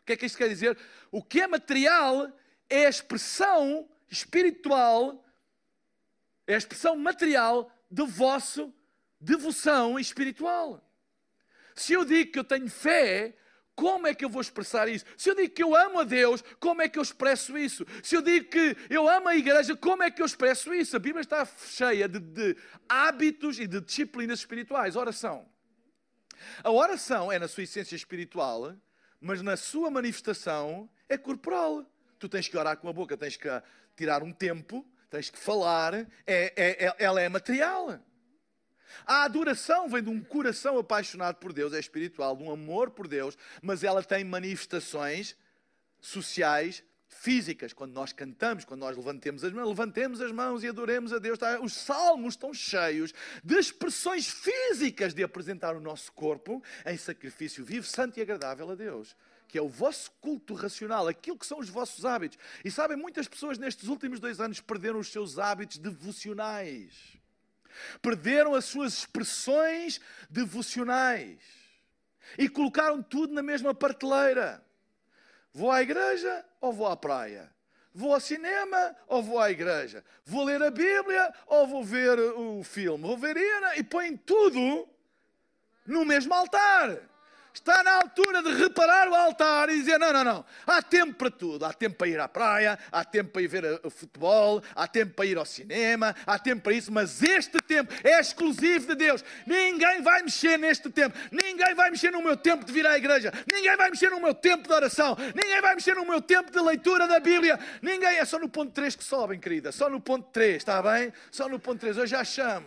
O 0.00 0.04
que 0.04 0.12
é 0.12 0.16
que 0.16 0.26
isto 0.26 0.38
quer 0.38 0.48
dizer? 0.48 0.78
O 1.10 1.22
que 1.22 1.40
é 1.40 1.46
material 1.46 2.30
é 2.68 2.86
a 2.86 2.90
expressão 2.90 3.88
espiritual 4.10 5.22
É 6.46 6.54
a 6.54 6.58
expressão 6.58 6.94
material 6.96 7.70
do 7.90 8.06
vosso 8.06 8.72
devoção 9.20 9.98
espiritual. 9.98 10.85
Se 11.76 11.92
eu 11.92 12.04
digo 12.04 12.32
que 12.32 12.38
eu 12.38 12.44
tenho 12.44 12.68
fé, 12.68 13.36
como 13.74 14.06
é 14.06 14.14
que 14.14 14.24
eu 14.24 14.30
vou 14.30 14.40
expressar 14.40 14.88
isso? 14.88 15.04
Se 15.18 15.28
eu 15.28 15.34
digo 15.34 15.54
que 15.54 15.62
eu 15.62 15.76
amo 15.76 16.00
a 16.00 16.04
Deus, 16.04 16.42
como 16.58 16.80
é 16.80 16.88
que 16.88 16.98
eu 16.98 17.02
expresso 17.02 17.56
isso? 17.58 17.86
Se 18.02 18.16
eu 18.16 18.22
digo 18.22 18.48
que 18.48 18.74
eu 18.88 19.06
amo 19.06 19.28
a 19.28 19.36
igreja, 19.36 19.76
como 19.76 20.02
é 20.02 20.10
que 20.10 20.22
eu 20.22 20.26
expresso 20.26 20.72
isso? 20.72 20.96
A 20.96 20.98
Bíblia 20.98 21.20
está 21.20 21.46
cheia 21.46 22.08
de, 22.08 22.18
de 22.18 22.56
hábitos 22.88 23.60
e 23.60 23.66
de 23.66 23.82
disciplinas 23.82 24.38
espirituais. 24.38 24.96
Oração. 24.96 25.46
A 26.64 26.70
oração 26.70 27.30
é 27.30 27.38
na 27.38 27.48
sua 27.48 27.64
essência 27.64 27.94
espiritual, 27.94 28.74
mas 29.20 29.42
na 29.42 29.58
sua 29.58 29.90
manifestação 29.90 30.88
é 31.06 31.18
corporal. 31.18 31.84
Tu 32.18 32.30
tens 32.30 32.48
que 32.48 32.56
orar 32.56 32.78
com 32.78 32.88
a 32.88 32.92
boca, 32.94 33.14
tens 33.14 33.36
que 33.36 33.48
tirar 33.94 34.22
um 34.22 34.32
tempo, 34.32 34.86
tens 35.10 35.28
que 35.28 35.38
falar, 35.38 35.94
é, 35.94 36.06
é, 36.26 36.86
é, 36.86 36.94
ela 36.98 37.20
é 37.20 37.28
material. 37.28 38.00
A 39.04 39.24
adoração 39.24 39.88
vem 39.88 40.02
de 40.02 40.10
um 40.10 40.22
coração 40.22 40.78
apaixonado 40.78 41.36
por 41.36 41.52
Deus, 41.52 41.72
é 41.72 41.78
espiritual, 41.78 42.36
de 42.36 42.42
um 42.42 42.50
amor 42.50 42.90
por 42.90 43.08
Deus, 43.08 43.36
mas 43.62 43.84
ela 43.84 44.02
tem 44.02 44.24
manifestações 44.24 45.36
sociais, 46.00 46.82
físicas. 47.08 47.72
Quando 47.72 47.92
nós 47.92 48.12
cantamos, 48.12 48.64
quando 48.64 48.80
nós 48.80 48.96
levantemos 48.96 49.42
as 49.44 49.52
mãos, 49.52 49.68
levantemos 49.68 50.20
as 50.20 50.32
mãos 50.32 50.62
e 50.62 50.68
adoremos 50.68 51.12
a 51.12 51.18
Deus. 51.18 51.38
Os 51.62 51.72
salmos 51.74 52.34
estão 52.34 52.52
cheios 52.52 53.12
de 53.42 53.56
expressões 53.56 54.28
físicas 54.28 55.14
de 55.14 55.22
apresentar 55.22 55.76
o 55.76 55.80
nosso 55.80 56.12
corpo 56.12 56.62
em 56.84 56.96
sacrifício 56.96 57.64
vivo, 57.64 57.86
santo 57.86 58.18
e 58.18 58.22
agradável 58.22 58.70
a 58.70 58.74
Deus 58.74 59.16
que 59.48 59.56
é 59.56 59.62
o 59.62 59.68
vosso 59.68 60.10
culto 60.20 60.54
racional, 60.54 61.06
aquilo 61.06 61.38
que 61.38 61.46
são 61.46 61.60
os 61.60 61.68
vossos 61.68 62.04
hábitos. 62.04 62.36
E 62.64 62.70
sabem, 62.70 62.96
muitas 62.96 63.28
pessoas 63.28 63.58
nestes 63.58 63.88
últimos 63.88 64.18
dois 64.18 64.40
anos 64.40 64.60
perderam 64.60 64.98
os 64.98 65.12
seus 65.12 65.38
hábitos 65.38 65.78
devocionais. 65.78 67.15
Perderam 68.00 68.54
as 68.54 68.64
suas 68.64 68.94
expressões 68.94 70.00
devocionais. 70.28 71.40
E 72.38 72.48
colocaram 72.48 73.02
tudo 73.02 73.32
na 73.32 73.42
mesma 73.42 73.74
prateleira. 73.74 74.64
Vou 75.52 75.70
à 75.70 75.82
igreja 75.82 76.44
ou 76.60 76.72
vou 76.72 76.86
à 76.86 76.96
praia? 76.96 77.50
Vou 77.94 78.12
ao 78.12 78.20
cinema 78.20 78.94
ou 79.06 79.22
vou 79.22 79.40
à 79.40 79.50
igreja? 79.50 80.04
Vou 80.24 80.44
ler 80.44 80.62
a 80.62 80.70
Bíblia 80.70 81.32
ou 81.46 81.66
vou 81.66 81.82
ver 81.82 82.18
o 82.18 82.62
filme? 82.62 83.02
Vou 83.02 83.16
ver 83.16 83.36
Iana 83.36 83.76
e 83.76 83.82
põem 83.82 84.16
tudo 84.16 84.86
no 85.86 86.04
mesmo 86.04 86.34
altar. 86.34 86.98
Está 87.56 87.82
na 87.82 87.94
altura 87.94 88.42
de 88.42 88.52
reparar 88.52 89.08
o 89.08 89.14
altar 89.14 89.70
e 89.70 89.78
dizer: 89.78 89.98
não, 89.98 90.12
não, 90.12 90.22
não. 90.22 90.44
Há 90.66 90.82
tempo 90.82 91.14
para 91.14 91.30
tudo. 91.30 91.64
Há 91.64 91.72
tempo 91.72 91.96
para 91.96 92.06
ir 92.06 92.20
à 92.20 92.28
praia, 92.28 92.78
há 92.92 93.02
tempo 93.02 93.30
para 93.30 93.40
ir 93.40 93.48
ver 93.48 93.80
o 93.82 93.88
futebol, 93.88 94.62
há 94.74 94.86
tempo 94.86 95.14
para 95.14 95.24
ir 95.24 95.38
ao 95.38 95.44
cinema, 95.46 96.14
há 96.26 96.38
tempo 96.38 96.62
para 96.62 96.74
isso. 96.74 96.92
Mas 96.92 97.22
este 97.22 97.58
tempo 97.62 97.92
é 98.04 98.20
exclusivo 98.20 98.88
de 98.88 98.94
Deus. 98.94 99.24
Ninguém 99.46 100.02
vai 100.02 100.22
mexer 100.22 100.58
neste 100.58 100.90
tempo. 100.90 101.16
Ninguém 101.32 101.74
vai 101.74 101.90
mexer 101.90 102.10
no 102.10 102.22
meu 102.22 102.36
tempo 102.36 102.62
de 102.62 102.70
vir 102.70 102.86
à 102.86 102.98
igreja. 102.98 103.32
Ninguém 103.50 103.74
vai 103.74 103.88
mexer 103.88 104.10
no 104.10 104.20
meu 104.20 104.34
tempo 104.34 104.68
de 104.68 104.74
oração. 104.74 105.16
Ninguém 105.34 105.60
vai 105.62 105.74
mexer 105.74 105.94
no 105.94 106.04
meu 106.04 106.20
tempo 106.20 106.52
de 106.52 106.60
leitura 106.60 107.08
da 107.08 107.18
Bíblia. 107.18 107.58
Ninguém. 107.80 108.18
É 108.18 108.24
só 108.26 108.38
no 108.38 108.50
ponto 108.50 108.70
3 108.72 108.94
que 108.94 109.02
sobem, 109.02 109.40
querida. 109.40 109.72
Só 109.72 109.88
no 109.88 109.98
ponto 109.98 110.28
3, 110.30 110.56
está 110.56 110.82
bem? 110.82 111.10
Só 111.30 111.48
no 111.48 111.58
ponto 111.58 111.80
3. 111.80 111.96
Eu 111.96 112.06
já 112.06 112.22
chamo. 112.22 112.66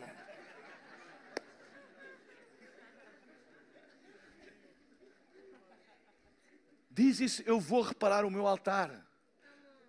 Diz 6.99 7.21
isso, 7.21 7.43
eu 7.45 7.61
vou 7.61 7.81
reparar 7.81 8.25
o 8.25 8.29
meu 8.29 8.45
altar. 8.45 8.91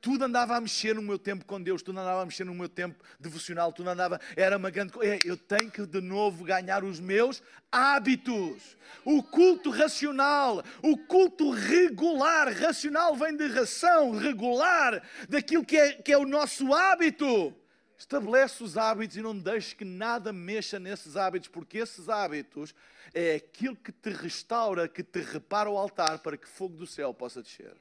Tudo 0.01 0.27
andava 0.27 0.55
a 0.57 0.61
mexer 0.61 0.95
no 0.95 1.03
meu 1.03 1.19
tempo 1.19 1.45
com 1.45 1.61
Deus, 1.61 1.83
tudo 1.83 1.99
andava 1.99 2.23
a 2.23 2.25
mexer 2.25 2.45
no 2.45 2.55
meu 2.55 2.69
tempo 2.69 3.05
devocional, 3.19 3.73
tudo 3.73 3.91
andava, 3.91 4.21
era 4.37 4.57
uma 4.57 4.71
grande 4.71 4.93
coisa. 4.93 5.19
Eu 5.25 5.37
tenho 5.37 5.73
que 5.73 5.85
de 5.85 6.01
novo 6.01 6.45
ganhar 6.45 6.85
os 6.85 7.01
meus 7.01 7.43
hábitos. 7.73 8.77
O 9.05 9.25
culto 9.25 9.71
racional, 9.71 10.63
o 10.85 10.97
culto 10.97 11.51
regular. 11.51 12.53
Racional 12.53 13.17
vem 13.17 13.37
de 13.37 13.49
ração, 13.49 14.13
regular, 14.13 15.03
daquilo 15.29 15.65
que 15.65 15.77
é, 15.77 15.93
que 15.95 16.13
é 16.13 16.17
o 16.17 16.25
nosso 16.25 16.73
hábito. 16.73 17.53
Estabelece 18.01 18.65
os 18.65 18.79
hábitos 18.79 19.19
e 19.19 19.21
não 19.21 19.39
deixes 19.39 19.75
que 19.75 19.85
nada 19.85 20.33
mexa 20.33 20.79
nesses 20.79 21.19
hábitos, 21.19 21.51
porque 21.51 21.77
esses 21.77 22.09
hábitos 22.09 22.75
é 23.13 23.35
aquilo 23.35 23.77
que 23.77 23.93
te 23.93 24.09
restaura, 24.09 24.89
que 24.89 25.03
te 25.03 25.21
repara 25.21 25.69
o 25.69 25.77
altar 25.77 26.19
para 26.21 26.39
que 26.39 26.49
fogo 26.49 26.79
do 26.79 26.87
céu 26.87 27.13
possa 27.13 27.43
descer. 27.43 27.77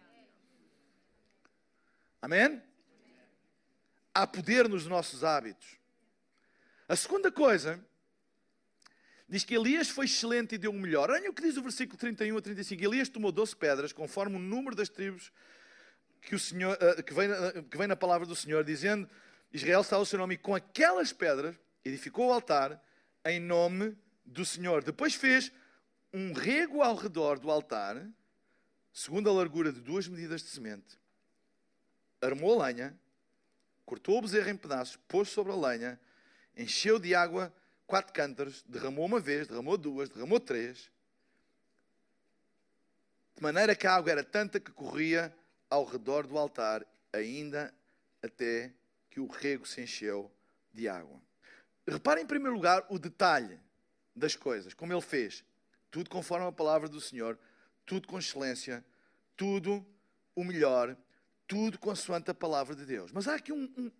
Amém? 2.21 2.61
Há 4.13 4.27
poder 4.27 4.67
nos 4.67 4.85
nossos 4.85 5.23
hábitos. 5.23 5.77
A 6.85 6.97
segunda 6.97 7.31
coisa 7.31 7.79
diz 9.25 9.45
que 9.45 9.55
Elias 9.55 9.87
foi 9.87 10.03
excelente 10.03 10.55
e 10.55 10.57
deu 10.57 10.71
o 10.71 10.73
melhor. 10.73 11.09
Olha 11.09 11.29
o 11.29 11.33
que 11.33 11.43
diz 11.43 11.55
o 11.55 11.63
versículo 11.63 11.97
31 11.97 12.37
a 12.37 12.41
35. 12.41 12.83
Elias 12.83 13.07
tomou 13.07 13.31
12 13.31 13.55
pedras, 13.55 13.93
conforme 13.93 14.35
o 14.35 14.39
número 14.39 14.75
das 14.75 14.89
tribos 14.89 15.31
que, 16.21 16.35
o 16.35 16.39
Senhor, 16.39 16.77
eh, 16.81 17.01
que, 17.03 17.13
vem, 17.13 17.31
eh, 17.31 17.63
que 17.71 17.77
vem 17.77 17.87
na 17.87 17.95
palavra 17.95 18.27
do 18.27 18.35
Senhor, 18.35 18.65
dizendo 18.65 19.09
Israel 19.51 19.81
está 19.81 19.97
o 19.97 20.05
seu 20.05 20.19
nome, 20.19 20.35
e 20.35 20.37
com 20.37 20.53
aquelas 20.53 21.11
pedras 21.11 21.55
edificou 21.83 22.27
o 22.27 22.33
altar 22.33 22.81
em 23.25 23.39
nome 23.39 23.97
do 24.25 24.45
Senhor. 24.45 24.83
Depois 24.83 25.15
fez 25.15 25.51
um 26.13 26.33
rego 26.33 26.81
ao 26.81 26.95
redor 26.95 27.39
do 27.39 27.49
altar, 27.49 28.07
segundo 28.93 29.29
a 29.29 29.33
largura 29.33 29.71
de 29.71 29.81
duas 29.81 30.07
medidas 30.07 30.41
de 30.41 30.49
semente. 30.49 30.99
Armou 32.21 32.61
a 32.61 32.67
lenha, 32.67 32.99
cortou 33.85 34.17
o 34.17 34.21
bezerro 34.21 34.49
em 34.49 34.57
pedaços, 34.57 34.97
pôs 35.07 35.29
sobre 35.29 35.51
a 35.51 35.55
lenha, 35.55 35.99
encheu 36.55 36.99
de 36.99 37.15
água 37.15 37.53
quatro 37.87 38.13
cântaros, 38.13 38.63
derramou 38.67 39.05
uma 39.05 39.19
vez, 39.19 39.47
derramou 39.47 39.75
duas, 39.75 40.09
derramou 40.09 40.39
três. 40.39 40.91
De 43.35 43.41
maneira 43.41 43.75
que 43.75 43.87
a 43.87 43.95
água 43.95 44.11
era 44.11 44.23
tanta 44.23 44.59
que 44.59 44.71
corria 44.71 45.35
ao 45.69 45.85
redor 45.85 46.27
do 46.27 46.37
altar, 46.37 46.85
ainda 47.11 47.73
até 48.21 48.71
que 49.09 49.19
o 49.19 49.27
rego 49.27 49.65
se 49.65 49.81
encheu 49.81 50.31
de 50.73 50.87
água. 50.87 51.19
Repare 51.87 52.21
em 52.21 52.25
primeiro 52.25 52.55
lugar 52.55 52.85
o 52.89 52.99
detalhe 52.99 53.59
das 54.15 54.35
coisas, 54.35 54.73
como 54.73 54.93
ele 54.93 55.01
fez. 55.01 55.43
Tudo 55.89 56.09
conforme 56.09 56.45
a 56.45 56.51
palavra 56.51 56.87
do 56.87 57.01
Senhor, 57.01 57.37
tudo 57.85 58.07
com 58.07 58.19
excelência, 58.19 58.85
tudo 59.35 59.85
o 60.35 60.43
melhor, 60.43 60.95
tudo 61.47 61.79
consoante 61.79 62.29
a 62.29 62.33
palavra 62.33 62.75
de 62.75 62.85
Deus. 62.85 63.11
Mas 63.11 63.27
há 63.27 63.35
aqui 63.35 63.51
um, 63.51 63.63
um, 63.75 63.91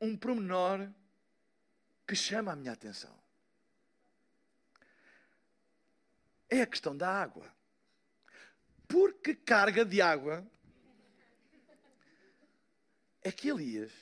um 0.00 0.16
promenor 0.16 0.88
que 2.06 2.16
chama 2.16 2.52
a 2.52 2.56
minha 2.56 2.72
atenção. 2.72 3.14
É 6.48 6.62
a 6.62 6.66
questão 6.66 6.96
da 6.96 7.10
água. 7.10 7.52
Porque 8.88 9.34
carga 9.34 9.84
de 9.84 10.00
água 10.00 10.46
é 13.22 13.32
que 13.32 13.48
Elias 13.48 13.92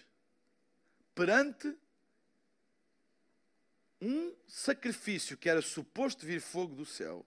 perante 1.14 1.76
um 4.00 4.34
sacrifício 4.48 5.36
que 5.36 5.48
era 5.48 5.62
suposto 5.62 6.26
vir 6.26 6.40
fogo 6.40 6.74
do 6.74 6.84
céu, 6.84 7.24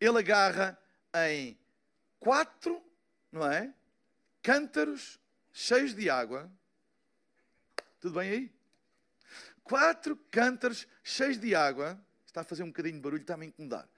ele 0.00 0.18
agarra 0.18 0.78
em 1.28 1.58
quatro, 2.18 2.82
não 3.30 3.50
é? 3.50 3.72
Cântaros 4.42 5.20
cheios 5.52 5.94
de 5.94 6.08
água. 6.08 6.50
Tudo 8.00 8.18
bem 8.18 8.30
aí? 8.30 8.52
Quatro 9.62 10.16
cântaros 10.30 10.86
cheios 11.02 11.38
de 11.38 11.54
água. 11.54 12.00
Está 12.24 12.40
a 12.42 12.44
fazer 12.44 12.62
um 12.62 12.68
bocadinho 12.68 12.94
de 12.94 13.00
barulho, 13.00 13.20
está 13.20 13.34
a 13.34 13.36
me 13.36 13.46
incomodar. 13.46 13.88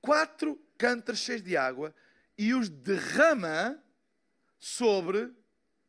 Quatro 0.00 0.56
cântaros 0.76 1.20
cheios 1.20 1.42
de 1.42 1.56
água 1.56 1.94
e 2.36 2.54
os 2.54 2.68
derrama 2.68 3.82
sobre 4.58 5.32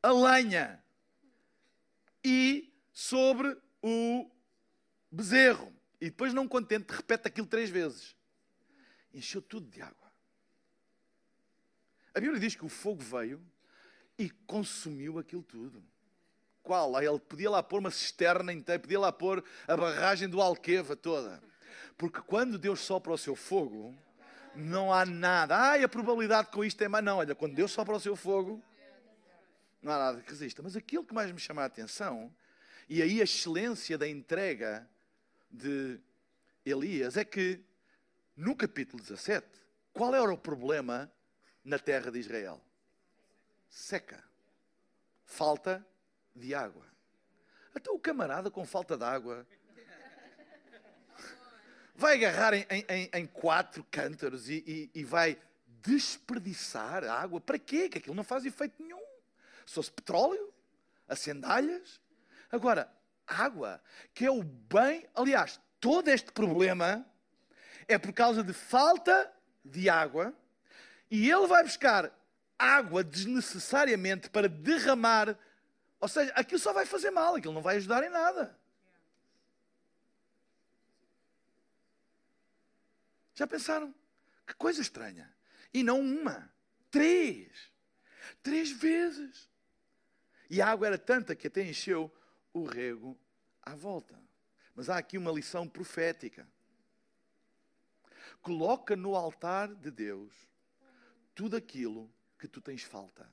a 0.01 0.11
lenha 0.11 0.83
e 2.23 2.71
sobre 2.91 3.57
o 3.81 4.29
bezerro. 5.11 5.73
E 5.99 6.05
depois, 6.05 6.33
não 6.33 6.47
contente, 6.47 6.91
repete 6.91 7.27
aquilo 7.27 7.47
três 7.47 7.69
vezes. 7.69 8.15
Encheu 9.13 9.41
tudo 9.41 9.69
de 9.69 9.81
água. 9.81 10.09
A 12.13 12.19
Bíblia 12.19 12.39
diz 12.39 12.55
que 12.55 12.65
o 12.65 12.69
fogo 12.69 13.01
veio 13.01 13.41
e 14.17 14.29
consumiu 14.29 15.17
aquilo 15.19 15.43
tudo. 15.43 15.83
Qual? 16.61 17.01
Ele 17.01 17.19
podia 17.19 17.49
lá 17.49 17.63
pôr 17.63 17.79
uma 17.79 17.91
cisterna 17.91 18.51
inteira, 18.51 18.79
podia 18.79 18.99
lá 18.99 19.11
pôr 19.11 19.43
a 19.67 19.75
barragem 19.75 20.27
do 20.27 20.41
Alqueva 20.41 20.95
toda. 20.95 21.41
Porque 21.97 22.21
quando 22.21 22.57
Deus 22.57 22.79
sopra 22.79 23.13
o 23.13 23.17
seu 23.17 23.35
fogo, 23.35 23.95
não 24.55 24.93
há 24.93 25.05
nada. 25.05 25.55
Ah, 25.55 25.83
a 25.83 25.89
probabilidade 25.89 26.49
com 26.51 26.63
isto 26.63 26.81
é 26.83 26.87
mais. 26.87 27.03
Não, 27.03 27.17
olha, 27.17 27.35
quando 27.35 27.55
Deus 27.55 27.71
sopra 27.71 27.95
o 27.95 27.99
seu 27.99 28.15
fogo, 28.15 28.63
não 29.81 29.91
há 29.91 29.97
nada 29.97 30.21
que 30.21 30.29
resista. 30.29 30.61
Mas 30.61 30.75
aquilo 30.75 31.05
que 31.05 31.13
mais 31.13 31.31
me 31.31 31.39
chama 31.39 31.61
a 31.61 31.65
atenção, 31.65 32.33
e 32.87 33.01
aí 33.01 33.21
a 33.21 33.23
excelência 33.23 33.97
da 33.97 34.07
entrega 34.07 34.89
de 35.49 35.99
Elias, 36.65 37.17
é 37.17 37.23
que 37.23 37.63
no 38.35 38.55
capítulo 38.55 39.01
17, 39.01 39.45
qual 39.93 40.13
era 40.15 40.31
o 40.31 40.37
problema 40.37 41.11
na 41.63 41.77
terra 41.77 42.11
de 42.11 42.19
Israel? 42.19 42.61
Seca. 43.69 44.23
Falta 45.25 45.85
de 46.35 46.55
água. 46.55 46.85
Até 47.73 47.91
o 47.91 47.99
camarada 47.99 48.49
com 48.49 48.65
falta 48.65 48.97
de 48.97 49.03
água 49.03 49.45
vai 51.95 52.15
agarrar 52.15 52.53
em, 52.53 52.65
em, 52.69 53.09
em 53.13 53.25
quatro 53.27 53.83
cântaros 53.91 54.49
e, 54.49 54.63
e, 54.65 55.01
e, 55.01 55.03
vai 55.03 55.37
desperdiçar 55.67 57.03
água. 57.03 57.39
Para 57.39 57.59
quê? 57.59 57.89
Que 57.89 57.99
aquilo 57.99 58.15
não 58.15 58.23
faz 58.23 58.45
efeito 58.45 58.81
nenhum. 58.81 58.98
Se 59.69 59.75
fosse 59.75 59.91
petróleo, 59.91 60.51
acendalhas. 61.07 62.01
Agora, 62.51 62.91
água, 63.27 63.79
que 64.15 64.25
é 64.25 64.31
o 64.31 64.41
bem. 64.41 65.07
Aliás, 65.13 65.61
todo 65.79 66.07
este 66.07 66.31
problema 66.31 67.05
é 67.87 67.95
por 67.99 68.11
causa 68.11 68.43
de 68.43 68.51
falta 68.51 69.31
de 69.63 69.87
água. 69.87 70.33
E 71.11 71.29
ele 71.29 71.45
vai 71.45 71.63
buscar 71.63 72.11
água 72.57 73.03
desnecessariamente 73.03 74.27
para 74.31 74.49
derramar. 74.49 75.37
Ou 75.99 76.07
seja, 76.07 76.33
aquilo 76.33 76.59
só 76.59 76.73
vai 76.73 76.87
fazer 76.87 77.11
mal, 77.11 77.35
aquilo 77.35 77.53
não 77.53 77.61
vai 77.61 77.75
ajudar 77.75 78.03
em 78.03 78.09
nada. 78.09 78.57
Já 83.35 83.45
pensaram? 83.45 83.93
Que 84.47 84.55
coisa 84.55 84.81
estranha. 84.81 85.31
E 85.71 85.83
não 85.83 86.01
uma, 86.01 86.51
três. 86.89 87.71
Três 88.41 88.71
vezes. 88.71 89.48
E 90.49 90.61
a 90.61 90.67
água 90.67 90.87
era 90.87 90.97
tanta 90.97 91.35
que 91.35 91.47
até 91.47 91.63
encheu 91.63 92.11
o 92.51 92.63
rego 92.63 93.17
à 93.61 93.75
volta. 93.75 94.19
Mas 94.73 94.89
há 94.89 94.97
aqui 94.97 95.17
uma 95.17 95.31
lição 95.31 95.67
profética. 95.67 96.47
Coloca 98.41 98.95
no 98.95 99.15
altar 99.15 99.73
de 99.75 99.91
Deus 99.91 100.33
tudo 101.35 101.55
aquilo 101.55 102.09
que 102.37 102.47
tu 102.47 102.61
tens 102.61 102.83
falta. 102.83 103.29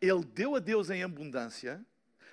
Ele 0.00 0.24
deu 0.24 0.54
a 0.54 0.58
Deus 0.58 0.90
em 0.90 1.02
abundância, 1.02 1.84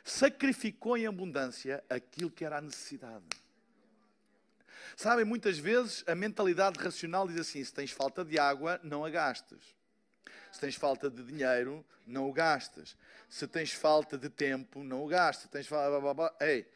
sacrificou 0.03 0.97
em 0.97 1.07
abundância 1.07 1.83
aquilo 1.89 2.29
que 2.29 2.43
era 2.43 2.57
a 2.57 2.61
necessidade. 2.61 3.25
Sabem, 4.95 5.25
muitas 5.25 5.57
vezes 5.57 6.03
a 6.07 6.15
mentalidade 6.15 6.79
racional 6.79 7.27
diz 7.27 7.39
assim: 7.39 7.63
se 7.63 7.73
tens 7.73 7.91
falta 7.91 8.25
de 8.25 8.37
água, 8.37 8.79
não 8.83 9.05
a 9.05 9.09
gastes. 9.09 9.76
Se 10.51 10.59
tens 10.59 10.75
falta 10.75 11.09
de 11.09 11.23
dinheiro, 11.23 11.85
não 12.05 12.29
o 12.29 12.33
gastes. 12.33 12.95
Se 13.29 13.47
tens 13.47 13.71
falta 13.71 14.17
de 14.17 14.29
tempo, 14.29 14.83
não 14.83 15.03
o 15.03 15.07
gastes. 15.07 15.43
Se 15.43 15.49
tens 15.49 15.67
falta. 15.67 16.35
Ei, 16.39 16.67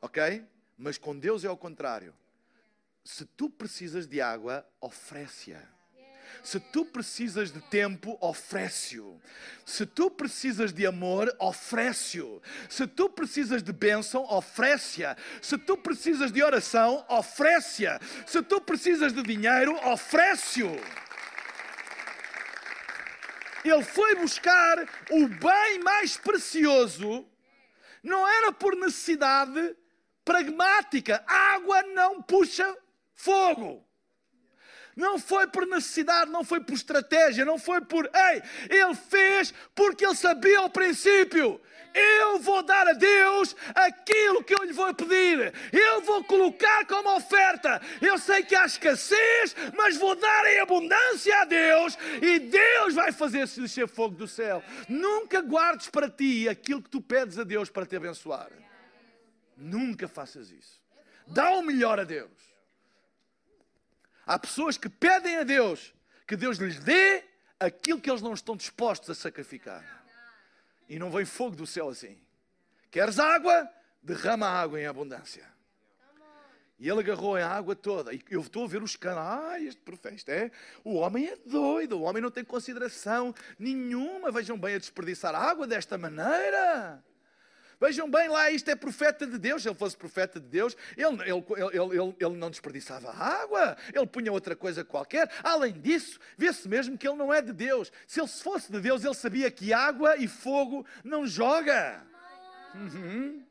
ok? 0.00 0.44
Mas 0.78 0.98
com 0.98 1.18
Deus 1.18 1.44
é 1.44 1.48
ao 1.48 1.56
contrário. 1.56 2.14
Se 3.04 3.24
tu 3.24 3.48
precisas 3.48 4.06
de 4.06 4.20
água, 4.20 4.66
oferece-a. 4.80 5.76
Se 6.42 6.60
tu 6.60 6.84
precisas 6.84 7.50
de 7.52 7.60
tempo, 7.60 8.16
oferece-o. 8.20 9.20
Se 9.64 9.86
tu 9.86 10.10
precisas 10.10 10.72
de 10.72 10.86
amor, 10.86 11.34
oferece-o. 11.38 12.42
Se 12.68 12.86
tu 12.86 13.08
precisas 13.08 13.62
de 13.62 13.72
bênção, 13.72 14.24
oferece-a. 14.24 15.16
Se 15.40 15.56
tu 15.58 15.76
precisas 15.76 16.30
de 16.32 16.42
oração, 16.42 17.04
oferece-a. 17.08 18.00
Se 18.26 18.42
tu 18.42 18.60
precisas 18.60 19.12
de 19.12 19.22
dinheiro, 19.22 19.74
oferece-o. 19.88 20.76
Ele 23.70 23.82
foi 23.82 24.14
buscar 24.16 24.78
o 25.10 25.28
bem 25.28 25.78
mais 25.82 26.16
precioso, 26.16 27.26
não 28.02 28.26
era 28.26 28.52
por 28.52 28.76
necessidade 28.76 29.76
pragmática. 30.24 31.24
Água 31.26 31.82
não 31.82 32.22
puxa 32.22 32.76
fogo. 33.14 33.84
Não 34.96 35.18
foi 35.18 35.46
por 35.46 35.66
necessidade, 35.66 36.30
não 36.30 36.42
foi 36.42 36.60
por 36.60 36.74
estratégia, 36.74 37.44
não 37.44 37.58
foi 37.58 37.82
por. 37.82 38.10
Ei, 38.14 38.42
ele 38.70 38.94
fez 38.94 39.52
porque 39.74 40.06
ele 40.06 40.14
sabia 40.14 40.60
ao 40.60 40.70
princípio. 40.70 41.60
Eu 41.96 42.38
vou 42.38 42.62
dar 42.62 42.86
a 42.88 42.92
Deus 42.92 43.56
aquilo 43.74 44.44
que 44.44 44.54
eu 44.54 44.62
lhe 44.64 44.72
vou 44.72 44.92
pedir. 44.94 45.54
Eu 45.72 46.02
vou 46.02 46.22
colocar 46.24 46.84
como 46.86 47.16
oferta. 47.16 47.80
Eu 48.02 48.18
sei 48.18 48.42
que 48.42 48.54
há 48.54 48.66
escassez, 48.66 49.56
mas 49.74 49.96
vou 49.96 50.14
dar 50.14 50.46
em 50.46 50.60
abundância 50.60 51.40
a 51.40 51.44
Deus 51.46 51.96
e 52.20 52.38
Deus 52.38 52.94
vai 52.94 53.12
fazer-se 53.12 53.60
descer 53.60 53.88
fogo 53.88 54.14
do 54.14 54.28
céu. 54.28 54.62
Nunca 54.88 55.40
guardes 55.40 55.88
para 55.88 56.10
ti 56.10 56.46
aquilo 56.48 56.82
que 56.82 56.90
tu 56.90 57.00
pedes 57.00 57.38
a 57.38 57.44
Deus 57.44 57.70
para 57.70 57.86
te 57.86 57.96
abençoar. 57.96 58.50
Nunca 59.56 60.06
faças 60.06 60.50
isso. 60.50 60.78
Dá 61.26 61.50
o 61.52 61.62
melhor 61.62 61.98
a 61.98 62.04
Deus. 62.04 62.30
Há 64.26 64.38
pessoas 64.38 64.76
que 64.76 64.88
pedem 64.88 65.38
a 65.38 65.44
Deus 65.44 65.94
que 66.26 66.36
Deus 66.36 66.58
lhes 66.58 66.78
dê 66.80 67.22
aquilo 67.58 68.00
que 68.00 68.10
eles 68.10 68.20
não 68.20 68.34
estão 68.34 68.56
dispostos 68.56 69.10
a 69.10 69.14
sacrificar. 69.14 70.05
E 70.88 70.98
não 70.98 71.10
vem 71.10 71.24
fogo 71.24 71.56
do 71.56 71.66
céu 71.66 71.88
assim. 71.88 72.18
Queres 72.90 73.18
água? 73.18 73.68
Derrama 74.02 74.46
água 74.46 74.80
em 74.80 74.86
abundância. 74.86 75.46
E 76.78 76.88
ele 76.88 77.00
agarrou 77.00 77.36
a 77.36 77.46
água 77.46 77.74
toda. 77.74 78.12
E 78.12 78.22
eu 78.30 78.40
estou 78.42 78.64
a 78.64 78.68
ver 78.68 78.82
os 78.82 78.96
caras. 78.96 79.24
Ah, 79.24 79.60
este 79.60 79.80
profeta 79.80 80.30
é. 80.30 80.50
O 80.84 80.96
homem 80.96 81.26
é 81.26 81.36
doido. 81.36 81.98
O 81.98 82.02
homem 82.02 82.22
não 82.22 82.30
tem 82.30 82.44
consideração 82.44 83.34
nenhuma. 83.58 84.30
Vejam 84.30 84.58
bem 84.58 84.74
a 84.74 84.78
desperdiçar 84.78 85.34
água 85.34 85.66
desta 85.66 85.96
maneira. 85.96 87.02
Vejam 87.80 88.10
bem 88.10 88.28
lá, 88.28 88.50
isto 88.50 88.70
é 88.70 88.74
profeta 88.74 89.26
de 89.26 89.38
Deus. 89.38 89.62
Se 89.62 89.68
ele 89.68 89.76
fosse 89.76 89.96
profeta 89.96 90.40
de 90.40 90.46
Deus, 90.46 90.76
ele, 90.96 91.08
ele, 91.22 91.44
ele, 91.72 92.16
ele, 92.18 92.36
não 92.36 92.50
desperdiçava 92.50 93.10
água, 93.10 93.76
ele 93.92 94.06
punha 94.06 94.32
outra 94.32 94.56
coisa 94.56 94.84
qualquer. 94.84 95.30
Além 95.42 95.72
disso, 95.80 96.18
vê-se 96.38 96.66
mesmo 96.68 96.96
que 96.96 97.06
ele 97.06 97.16
não 97.16 97.32
é 97.32 97.42
de 97.42 97.52
Deus. 97.52 97.92
Se 98.06 98.20
ele 98.20 98.28
fosse 98.28 98.72
de 98.72 98.80
Deus, 98.80 99.04
ele 99.04 99.14
sabia 99.14 99.50
que 99.50 99.72
água 99.72 100.16
e 100.16 100.26
fogo 100.26 100.86
não 101.04 101.26
joga. 101.26 102.02
Uhum. 102.74 103.44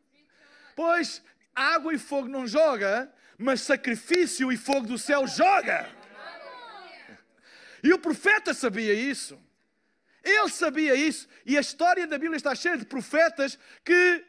Pois 0.76 1.22
água 1.56 1.94
e 1.94 1.98
fogo 1.98 2.28
não 2.28 2.48
joga, 2.48 3.12
mas 3.38 3.62
sacrifício 3.62 4.52
e 4.52 4.58
fogo 4.58 4.88
do 4.88 4.98
céu 4.98 5.28
joga. 5.28 5.88
E 7.84 7.94
o 7.94 8.00
profeta 8.00 8.54
sabia 8.54 8.94
isso. 8.94 9.40
Ele 10.26 10.50
sabia 10.50 10.96
isso. 10.96 11.28
E 11.46 11.56
a 11.56 11.62
história 11.62 12.08
da 12.08 12.18
Bíblia 12.18 12.36
está 12.36 12.56
cheia 12.56 12.78
de 12.78 12.86
profetas 12.86 13.60
que 13.84 14.26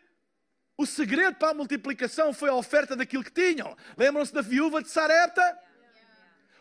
o 0.76 0.84
segredo 0.84 1.36
para 1.36 1.50
a 1.50 1.54
multiplicação 1.54 2.34
foi 2.34 2.50
a 2.50 2.54
oferta 2.54 2.94
daquilo 2.94 3.24
que 3.24 3.30
tinham. 3.30 3.74
Lembram-se 3.96 4.32
da 4.32 4.42
viúva 4.42 4.82
de 4.82 4.90
Sarepta? 4.90 5.58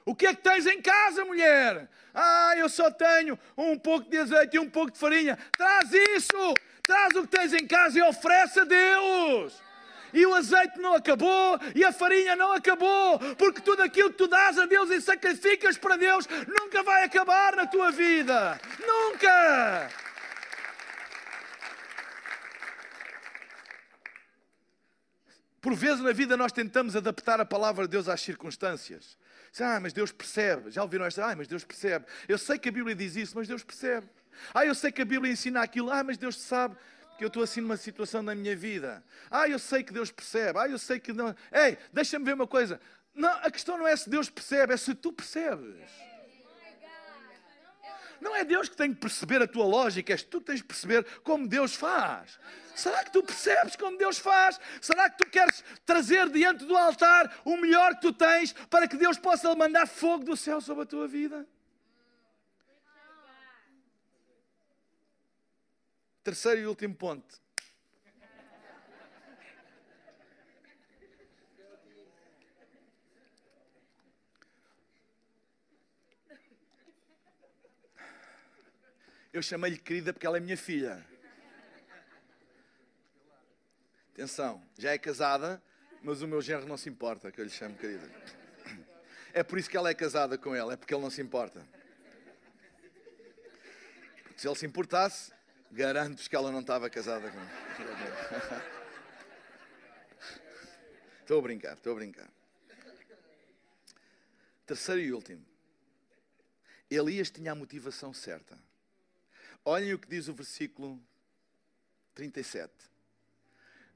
O 0.06 0.15
que 0.15 0.28
é 0.28 0.34
que 0.34 0.41
tens 0.41 0.65
em 0.65 0.82
casa, 0.82 1.26
mulher? 1.26 1.89
Ah, 2.13 2.54
eu 2.56 2.69
só 2.69 2.89
tenho 2.89 3.38
um 3.58 3.78
pouco 3.78 4.10
de 4.10 4.17
azeite 4.17 4.56
e 4.56 4.60
um 4.60 4.69
pouco 4.69 4.91
de 4.91 5.00
farinha. 5.00 5.38
Traz 5.58 5.91
isso! 5.91 6.54
Traz 6.84 7.13
o 7.15 7.24
que 7.24 7.38
tens 7.38 7.54
em 7.54 7.67
casa 7.67 8.00
e 8.00 8.02
oferece 8.04 8.60
a 8.60 8.63
Deus 8.63 9.64
e 10.15 10.25
o 10.25 10.34
azeite 10.34 10.80
não 10.80 10.95
acabou 10.95 11.60
e 11.75 11.84
a 11.84 11.91
farinha 11.91 12.36
não 12.36 12.54
acabou, 12.54 13.19
porque 13.36 13.62
tudo 13.62 13.84
aquilo 13.84 14.10
que 14.10 14.17
tu 14.17 14.28
dás 14.28 14.58
a 14.58 14.65
Deus 14.65 14.89
e 14.89 15.01
sacrificas 15.01 15.78
para 15.78 15.97
Deus 15.97 16.25
nunca 16.47 16.82
vai 16.82 17.04
acabar 17.04 17.56
na 17.56 17.67
tua 17.67 17.91
vida. 17.91 18.60
Nunca! 18.80 19.89
Por 25.62 25.73
vezes 25.73 25.99
na 25.99 26.12
vida 26.12 26.38
nós 26.38 26.51
tentamos 26.51 26.95
adaptar 26.95 27.41
a 27.41 27.45
palavra 27.45 27.86
de 27.86 27.91
Deus 27.91 28.08
às 28.08 28.21
circunstâncias. 28.21 29.17
Ah, 29.60 29.80
mas 29.80 29.93
Deus 29.93 30.12
percebe. 30.12 30.69
Já 30.69 30.84
ouviram 30.84 31.06
esta? 31.06 31.25
Ah, 31.25 31.36
mas 31.36 31.47
Deus 31.47 31.63
percebe. 31.63 32.06
Eu 32.28 32.38
sei 32.38 32.60
que 32.60 32.69
a 32.69 32.71
Bíblia 32.71 32.93
diz 32.93 33.15
isso, 33.15 33.34
mas 33.36 33.47
Deus 33.47 33.63
percebe. 33.63 34.08
Ah, 34.54 34.65
eu 34.65 34.75
sei 34.75 34.91
que 34.91 35.01
a 35.01 35.06
Bíblia 35.06 35.32
ensina 35.32 35.62
aquilo. 35.62 35.89
Ah, 35.89 36.04
mas 36.04 36.17
Deus 36.17 36.39
sabe 36.39 36.75
que 37.17 37.23
eu 37.23 37.28
estou 37.28 37.43
assim 37.43 37.62
numa 37.62 37.78
situação 37.78 38.21
na 38.21 38.36
minha 38.36 38.56
vida. 38.56 39.04
Ah, 39.30 39.47
eu 39.47 39.60
sei 39.60 39.84
que 39.84 39.93
Deus 39.93 40.12
percebe. 40.12 40.60
Ah, 40.60 40.67
eu 40.67 40.78
sei 40.78 40.99
que 40.99 41.13
não. 41.13 41.36
Ei, 41.51 41.78
deixa-me 41.93 42.25
ver 42.25 42.34
uma 42.34 42.47
coisa. 42.47 42.80
Não, 43.13 43.30
a 43.30 43.49
questão 43.49 43.78
não 43.78 43.88
é 43.88 43.95
se 43.95 44.10
Deus 44.10 44.30
percebe, 44.30 44.73
é 44.73 44.78
se 44.78 44.93
tu 44.93 45.13
percebes. 45.13 45.89
Não 48.19 48.36
é 48.36 48.43
Deus 48.43 48.67
que 48.69 48.75
tem 48.75 48.93
que 48.93 48.99
perceber 48.99 49.41
a 49.41 49.47
tua 49.47 49.65
lógica, 49.65 50.13
és 50.13 50.23
tu 50.23 50.39
que 50.39 50.47
tens 50.47 50.62
que 50.62 50.67
perceber 50.67 51.06
como 51.23 51.47
Deus 51.47 51.75
faz. 51.75 52.39
Será 52.75 53.04
que 53.04 53.12
tu 53.12 53.23
percebes 53.23 53.75
como 53.75 53.98
Deus 53.98 54.17
faz? 54.17 54.60
Será 54.81 55.10
que 55.10 55.17
tu 55.17 55.29
queres 55.29 55.63
trazer 55.85 56.29
diante 56.29 56.65
do 56.65 56.75
altar 56.75 57.42
o 57.46 57.56
melhor 57.58 57.96
que 57.96 58.02
tu 58.02 58.13
tens 58.13 58.54
para 58.69 58.87
que 58.87 58.98
Deus 58.98 59.17
possa 59.17 59.54
mandar 59.56 59.87
fogo 59.87 60.23
do 60.23 60.35
céu 60.35 60.60
sobre 60.60 60.83
a 60.83 60.85
tua 60.85 61.08
vida? 61.08 61.48
Terceiro 66.26 66.60
e 66.60 66.65
último 66.65 66.96
ponto. 66.96 67.40
Eu 79.32 79.44
chamei-lhe 79.44 79.78
querida 79.78 80.12
porque 80.12 80.26
ela 80.26 80.38
é 80.38 80.40
minha 80.40 80.58
filha. 80.58 81.06
Atenção, 84.12 84.67
já 84.80 84.94
é 84.94 84.98
casada, 84.98 85.62
mas 86.02 86.23
o 86.23 86.28
meu 86.28 86.42
genro 86.42 86.65
não 86.65 86.76
se 86.76 86.90
importa 86.90 87.32
que 87.32 87.40
eu 87.40 87.46
lhe 87.46 87.52
chame 87.52 87.76
querida. 87.76 88.10
É 89.32 89.44
por 89.44 89.60
isso 89.60 89.69
que 89.69 89.78
ela 89.78 89.92
é 89.92 89.94
casada 89.94 90.40
com 90.40 90.56
ele, 90.56 90.73
é 90.73 90.76
porque 90.76 90.92
ele 90.92 91.04
não 91.04 91.12
se 91.12 91.21
importa. 91.21 91.63
Se 94.36 94.48
ele 94.48 94.56
se 94.56 94.65
importasse, 94.65 95.32
Garanto-vos 95.71 96.27
que 96.27 96.35
ela 96.35 96.51
não 96.51 96.61
estava 96.61 96.89
casada 96.89 97.29
com. 97.29 97.39
Estou 101.21 101.39
a 101.39 101.41
brincar, 101.41 101.73
estou 101.73 101.93
a 101.93 101.95
brincar. 101.95 102.29
Terceiro 104.65 105.01
e 105.01 105.13
último. 105.13 105.45
Elias 106.89 107.29
tinha 107.29 107.51
a 107.51 107.55
motivação 107.55 108.13
certa. 108.13 108.57
Olhem 109.63 109.93
o 109.93 109.99
que 109.99 110.07
diz 110.07 110.27
o 110.27 110.33
versículo 110.33 111.01
37. 112.13 112.71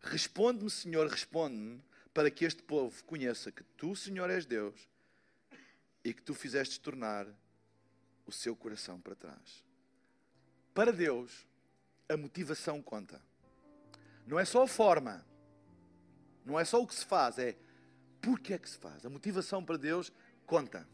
Responde-me, 0.02 0.70
Senhor, 0.70 1.08
responde-me, 1.08 1.84
para 2.14 2.32
que 2.32 2.46
este 2.46 2.64
povo 2.64 3.04
conheça 3.04 3.52
que 3.52 3.64
tu, 3.64 3.96
Senhor, 3.96 4.30
és 4.30 4.46
Deus 4.46 4.90
e 6.04 6.14
que 6.14 6.22
tu 6.22 6.34
fizeste 6.34 6.80
tornar 6.80 7.28
o 8.26 8.32
seu 8.32 8.56
coração 8.56 9.00
para 9.00 9.16
trás. 9.16 9.64
Para 10.74 10.92
Deus, 10.92 11.48
a 12.10 12.18
motivação 12.18 12.82
conta. 12.82 13.22
Não 14.26 14.40
é 14.40 14.44
só 14.44 14.64
a 14.64 14.68
forma, 14.68 15.24
não 16.44 16.60
é 16.60 16.66
só 16.66 16.82
o 16.82 16.88
que 16.88 16.96
se 16.96 17.06
faz, 17.06 17.38
é 17.38 17.56
porque 18.20 18.54
é 18.54 18.58
que 18.58 18.70
se 18.70 18.78
faz. 18.78 19.06
A 19.06 19.10
motivação 19.10 19.64
para 19.64 19.78
Deus 19.78 20.12
conta. 20.46 20.88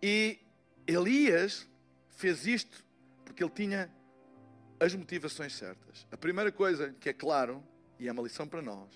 E 0.00 0.38
Elias 0.86 1.68
fez 2.10 2.46
isto 2.46 2.84
porque 3.24 3.42
ele 3.42 3.52
tinha 3.52 3.90
as 4.78 4.94
motivações 4.94 5.54
certas. 5.54 6.06
A 6.12 6.16
primeira 6.16 6.52
coisa 6.52 6.92
que 7.00 7.08
é 7.08 7.12
claro, 7.12 7.62
e 7.98 8.06
é 8.06 8.12
uma 8.12 8.22
lição 8.22 8.46
para 8.46 8.62
nós, 8.62 8.90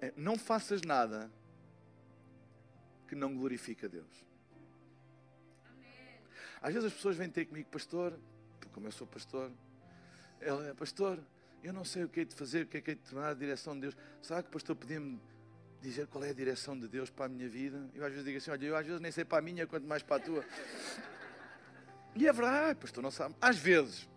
é 0.00 0.12
não 0.16 0.36
faças 0.36 0.82
nada 0.82 1.30
que 3.08 3.14
não 3.14 3.34
glorifique 3.34 3.86
a 3.86 3.88
Deus. 3.88 4.24
Às 6.64 6.72
vezes 6.72 6.86
as 6.86 6.94
pessoas 6.94 7.14
vêm 7.14 7.28
ter 7.28 7.44
comigo, 7.44 7.68
pastor, 7.68 8.18
como 8.72 8.86
eu 8.86 8.90
sou 8.90 9.06
pastor, 9.06 9.52
ela 10.40 10.66
é 10.66 10.72
pastor, 10.72 11.20
eu 11.62 11.74
não 11.74 11.84
sei 11.84 12.04
o 12.04 12.08
que 12.08 12.20
é 12.20 12.24
de 12.24 12.34
fazer, 12.34 12.64
o 12.64 12.66
que 12.66 12.78
é, 12.78 12.80
que 12.80 12.92
é 12.92 12.94
de 12.94 13.02
tornar 13.02 13.28
a 13.28 13.34
direção 13.34 13.74
de 13.74 13.82
Deus. 13.82 13.96
Será 14.22 14.42
que 14.42 14.48
o 14.48 14.50
pastor 14.52 14.74
podia-me 14.74 15.20
dizer 15.82 16.06
qual 16.06 16.24
é 16.24 16.30
a 16.30 16.32
direção 16.32 16.78
de 16.78 16.88
Deus 16.88 17.10
para 17.10 17.26
a 17.26 17.28
minha 17.28 17.50
vida? 17.50 17.86
Eu 17.94 18.02
às 18.02 18.10
vezes 18.10 18.24
digo 18.24 18.38
assim, 18.38 18.50
olha, 18.50 18.64
eu 18.64 18.76
às 18.76 18.86
vezes 18.86 18.98
nem 18.98 19.12
sei 19.12 19.26
para 19.26 19.40
a 19.40 19.42
minha, 19.42 19.66
quanto 19.66 19.86
mais 19.86 20.02
para 20.02 20.16
a 20.16 20.20
tua. 20.20 20.42
E 22.16 22.26
é 22.26 22.32
verdade, 22.32 22.80
pastor, 22.80 23.02
não 23.02 23.10
sabe. 23.10 23.34
Às 23.42 23.58
vezes. 23.58 24.08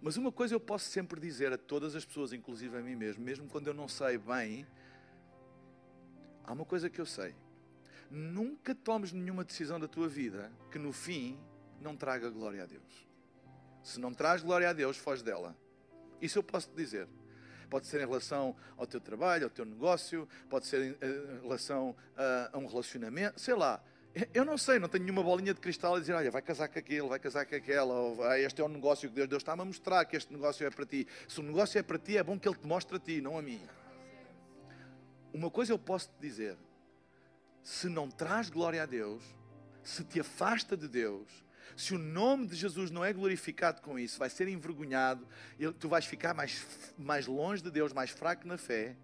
Mas 0.00 0.16
uma 0.16 0.30
coisa 0.30 0.54
eu 0.54 0.60
posso 0.60 0.88
sempre 0.90 1.20
dizer 1.20 1.52
a 1.52 1.58
todas 1.58 1.96
as 1.96 2.04
pessoas, 2.04 2.32
inclusive 2.32 2.78
a 2.78 2.80
mim 2.80 2.94
mesmo, 2.94 3.24
mesmo 3.24 3.48
quando 3.48 3.66
eu 3.66 3.74
não 3.74 3.88
sei 3.88 4.16
bem, 4.16 4.64
há 6.44 6.52
uma 6.52 6.64
coisa 6.64 6.88
que 6.88 7.00
eu 7.00 7.06
sei. 7.06 7.34
Nunca 8.10 8.74
tomes 8.74 9.12
nenhuma 9.12 9.44
decisão 9.44 9.78
da 9.78 9.86
tua 9.86 10.08
vida 10.08 10.50
que 10.70 10.78
no 10.78 10.92
fim 10.92 11.38
não 11.80 11.96
traga 11.96 12.28
glória 12.28 12.64
a 12.64 12.66
Deus. 12.66 13.08
Se 13.82 14.00
não 14.00 14.12
traz 14.12 14.42
glória 14.42 14.68
a 14.68 14.72
Deus, 14.72 14.96
foge 14.96 15.22
dela. 15.22 15.56
Isso 16.20 16.38
eu 16.38 16.42
posso 16.42 16.68
te 16.68 16.76
dizer. 16.76 17.08
Pode 17.70 17.86
ser 17.86 18.00
em 18.00 18.06
relação 18.06 18.56
ao 18.76 18.84
teu 18.84 19.00
trabalho, 19.00 19.44
ao 19.44 19.50
teu 19.50 19.64
negócio, 19.64 20.28
pode 20.48 20.66
ser 20.66 20.82
em 20.82 20.96
eh, 21.00 21.38
relação 21.40 21.94
a, 22.16 22.58
um 22.58 22.66
relacionamento, 22.66 23.40
sei 23.40 23.54
lá. 23.54 23.80
Eu 24.34 24.44
não 24.44 24.58
sei, 24.58 24.80
não 24.80 24.88
tenho 24.88 25.04
nenhuma 25.04 25.22
bolinha 25.22 25.54
de 25.54 25.60
cristal 25.60 25.94
a 25.94 26.00
dizer, 26.00 26.14
olha, 26.14 26.32
vai 26.32 26.42
casar 26.42 26.68
com 26.68 26.76
aquele, 26.76 27.06
vai 27.06 27.20
casar 27.20 27.46
com 27.46 27.54
aquela, 27.54 27.94
ou 27.94 28.24
ah, 28.24 28.36
este 28.40 28.60
é 28.60 28.64
o 28.64 28.68
negócio 28.68 29.08
que 29.08 29.14
Deus, 29.14 29.28
Deus 29.28 29.40
está-me 29.40 29.62
a 29.62 29.64
mostrar 29.64 30.04
que 30.04 30.16
este 30.16 30.32
negócio 30.32 30.66
é 30.66 30.70
para 30.70 30.84
ti. 30.84 31.06
Se 31.28 31.38
o 31.38 31.44
negócio 31.44 31.78
é 31.78 31.82
para 31.82 31.96
ti, 31.96 32.16
é 32.16 32.22
bom 32.24 32.36
que 32.36 32.48
Ele 32.48 32.56
te 32.56 32.66
mostre 32.66 32.96
a 32.96 32.98
ti, 32.98 33.20
não 33.20 33.38
a 33.38 33.42
mim. 33.42 33.60
Uma 35.32 35.48
coisa 35.48 35.72
eu 35.72 35.78
posso 35.78 36.08
te 36.08 36.20
dizer: 36.20 36.56
se 37.62 37.88
não 37.88 38.10
traz 38.10 38.50
glória 38.50 38.82
a 38.82 38.86
Deus, 38.86 39.22
se 39.82 40.04
te 40.04 40.20
afasta 40.20 40.76
de 40.76 40.88
Deus, 40.88 41.28
se 41.76 41.94
o 41.94 41.98
nome 41.98 42.46
de 42.46 42.56
Jesus 42.56 42.90
não 42.90 43.04
é 43.04 43.12
glorificado 43.12 43.80
com 43.80 43.98
isso, 43.98 44.18
vai 44.18 44.28
ser 44.28 44.48
envergonhado, 44.48 45.26
tu 45.78 45.88
vais 45.88 46.04
ficar 46.04 46.34
mais, 46.34 46.66
mais 46.98 47.26
longe 47.26 47.62
de 47.62 47.70
Deus, 47.70 47.92
mais 47.92 48.10
fraco 48.10 48.46
na 48.46 48.58
fé. 48.58 48.96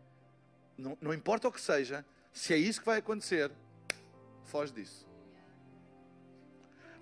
Não, 0.77 0.97
não 1.01 1.15
importa 1.15 1.49
o 1.49 1.53
que 1.53 1.61
seja, 1.61 2.05
se 2.33 2.53
é 2.53 2.57
isso 2.59 2.81
que 2.81 2.87
vai 2.87 2.99
acontecer, 2.99 3.51
foge 4.45 4.73
disso. 4.73 5.07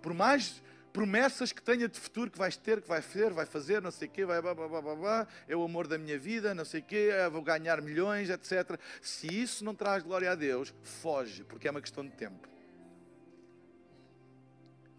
Por 0.00 0.14
mais 0.14 0.62
promessas 0.94 1.52
que 1.52 1.60
tenha 1.60 1.86
de 1.86 2.00
futuro 2.00 2.30
que 2.30 2.38
vais 2.38 2.56
ter, 2.56 2.80
que 2.80 2.88
vai 2.88 3.02
ser, 3.02 3.30
vai 3.32 3.44
fazer, 3.44 3.82
não 3.82 3.90
sei 3.90 4.08
o 4.08 4.10
quê, 4.10 4.24
vai, 4.24 4.40
blá, 4.40 4.54
blá, 4.54 4.68
blá, 4.68 4.94
blá, 4.94 5.28
é 5.46 5.54
o 5.54 5.62
amor 5.62 5.86
da 5.86 5.98
minha 5.98 6.18
vida, 6.18 6.54
não 6.54 6.64
sei 6.64 6.80
o 6.80 6.84
quê, 6.84 7.10
vou 7.30 7.42
ganhar 7.42 7.82
milhões, 7.82 8.30
etc. 8.30 8.80
Se 9.02 9.26
isso 9.26 9.62
não 9.62 9.74
traz 9.74 10.02
glória 10.02 10.30
a 10.30 10.34
Deus, 10.34 10.72
foge, 10.82 11.44
porque 11.44 11.68
é 11.68 11.70
uma 11.70 11.82
questão 11.82 12.02
de 12.02 12.12
tempo 12.12 12.54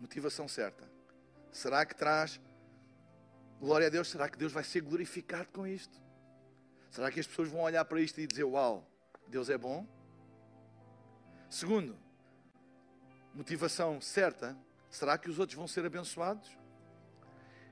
motivação 0.06 0.48
certa. 0.48 0.88
Será 1.52 1.86
que 1.86 1.96
traz 1.96 2.40
glória 3.60 3.88
a 3.88 3.90
Deus? 3.90 4.10
Será 4.10 4.30
que 4.30 4.38
Deus 4.38 4.52
vai 4.54 4.64
ser 4.64 4.82
glorificado 4.82 5.48
com 5.52 5.66
isto? 5.66 6.00
Será 6.92 7.12
que 7.12 7.20
as 7.20 7.28
pessoas 7.28 7.50
vão 7.50 7.62
olhar 7.62 7.84
para 7.86 8.00
isto 8.00 8.20
e 8.20 8.28
dizer: 8.28 8.44
Uau, 8.44 8.88
Deus 9.28 9.50
é 9.50 9.58
bom? 9.58 9.86
Segundo, 11.50 11.98
motivação 13.34 14.00
certa: 14.00 14.58
será 14.96 15.18
que 15.18 15.30
os 15.30 15.40
outros 15.40 15.58
vão 15.58 15.68
ser 15.68 15.86
abençoados? 15.86 16.50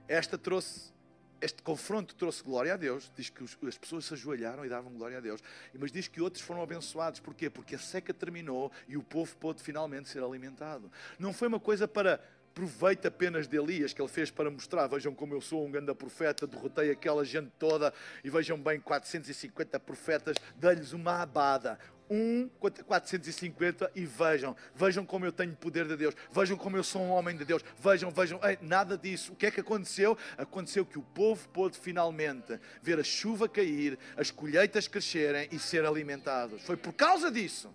Esta 0.07 0.37
trouxe, 0.37 0.91
este 1.39 1.61
confronto 1.61 2.13
trouxe 2.15 2.43
glória 2.43 2.73
a 2.73 2.77
Deus. 2.77 3.11
Diz 3.15 3.29
que 3.29 3.43
as 3.67 3.77
pessoas 3.77 4.05
se 4.05 4.13
ajoelharam 4.13 4.65
e 4.65 4.69
davam 4.69 4.91
glória 4.93 5.17
a 5.17 5.21
Deus. 5.21 5.41
Mas 5.73 5.91
diz 5.91 6.07
que 6.07 6.21
outros 6.21 6.43
foram 6.43 6.61
abençoados. 6.61 7.19
Porquê? 7.19 7.49
Porque 7.49 7.75
a 7.75 7.79
seca 7.79 8.13
terminou 8.13 8.71
e 8.87 8.97
o 8.97 9.03
povo 9.03 9.35
pôde 9.37 9.63
finalmente 9.63 10.09
ser 10.09 10.21
alimentado. 10.21 10.91
Não 11.17 11.33
foi 11.33 11.47
uma 11.47 11.59
coisa 11.59 11.87
para 11.87 12.19
proveito 12.53 13.07
apenas 13.07 13.47
de 13.47 13.57
Elias 13.57 13.93
que 13.93 14.01
ele 14.01 14.09
fez 14.09 14.29
para 14.29 14.49
mostrar, 14.51 14.85
vejam 14.87 15.13
como 15.13 15.33
eu 15.33 15.41
sou 15.41 15.65
um 15.65 15.71
grande 15.71 15.93
profeta, 15.95 16.45
derrotei 16.45 16.91
aquela 16.91 17.25
gente 17.25 17.51
toda 17.57 17.91
e 18.23 18.29
vejam 18.29 18.61
bem, 18.61 18.79
450 18.79 19.79
profetas, 19.79 20.37
dei-lhes 20.55 20.93
uma 20.93 21.23
abada, 21.23 21.79
um 22.09 22.49
450 22.59 23.91
e 23.95 24.05
vejam, 24.05 24.55
vejam 24.75 25.05
como 25.05 25.25
eu 25.25 25.31
tenho 25.31 25.55
poder 25.55 25.87
de 25.87 25.95
Deus, 25.95 26.15
vejam 26.31 26.57
como 26.57 26.77
eu 26.77 26.83
sou 26.83 27.01
um 27.01 27.09
homem 27.09 27.35
de 27.35 27.45
Deus, 27.45 27.63
vejam, 27.79 28.11
vejam, 28.11 28.39
Ei, 28.43 28.57
nada 28.61 28.97
disso. 28.97 29.33
O 29.33 29.35
que 29.35 29.45
é 29.45 29.51
que 29.51 29.61
aconteceu? 29.61 30.17
Aconteceu 30.37 30.85
que 30.85 30.99
o 30.99 31.03
povo 31.03 31.47
pôde 31.49 31.77
finalmente 31.77 32.59
ver 32.81 32.99
a 32.99 33.03
chuva 33.03 33.47
cair, 33.47 33.97
as 34.17 34.31
colheitas 34.31 34.87
crescerem 34.87 35.47
e 35.51 35.59
ser 35.59 35.85
alimentados. 35.85 36.61
Foi 36.63 36.77
por 36.77 36.93
causa 36.93 37.31
disso. 37.31 37.73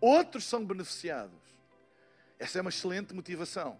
Outros 0.00 0.44
são 0.44 0.64
beneficiados. 0.64 1.38
Essa 2.38 2.58
é 2.58 2.60
uma 2.60 2.70
excelente 2.70 3.14
motivação 3.14 3.78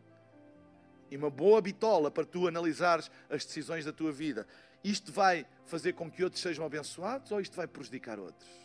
e 1.11 1.17
uma 1.17 1.29
boa 1.29 1.61
bitola 1.61 2.11
para 2.11 2.25
tu 2.25 2.49
analisares 2.49 3.11
as 3.29 3.45
decisões 3.45 3.85
da 3.85 3.93
tua 3.93 4.13
vida. 4.13 4.47
Isto 4.85 5.13
vai 5.13 5.47
fazer 5.67 5.93
com 5.93 6.11
que 6.11 6.25
outros 6.25 6.41
sejam 6.41 6.65
abençoados 6.65 7.31
ou 7.33 7.41
isto 7.41 7.55
vai 7.55 7.67
prejudicar 7.67 8.19
outros? 8.19 8.62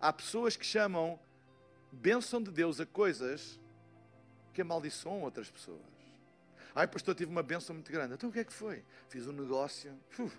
Há 0.00 0.12
pessoas 0.12 0.56
que 0.56 0.64
chamam 0.64 1.18
bênção 1.90 2.42
de 2.42 2.50
Deus 2.50 2.80
a 2.80 2.86
coisas 2.86 3.58
que 4.52 4.62
amaldiçoam 4.62 5.22
outras 5.22 5.50
pessoas. 5.50 5.80
Ai, 6.74 6.86
pastor, 6.86 7.14
tive 7.14 7.30
uma 7.30 7.42
bênção 7.42 7.74
muito 7.74 7.90
grande. 7.90 8.14
Então 8.14 8.30
o 8.30 8.32
que 8.32 8.40
é 8.40 8.44
que 8.44 8.52
foi? 8.52 8.84
Fiz 9.08 9.26
um 9.26 9.32
negócio. 9.32 9.92
Uf, 10.18 10.36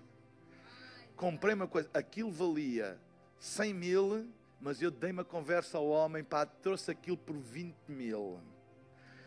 comprei 1.15 1.53
uma 1.53 1.67
coisa. 1.67 1.89
Aquilo 1.93 2.31
valia 2.31 2.99
100 3.39 3.73
mil 3.73 4.29
mas 4.61 4.81
eu 4.81 4.91
dei 4.91 5.11
uma 5.11 5.23
conversa 5.23 5.77
ao 5.77 5.87
homem, 5.87 6.23
pá, 6.23 6.45
trouxe 6.45 6.91
aquilo 6.91 7.17
por 7.17 7.37
20 7.37 7.75
mil. 7.87 8.39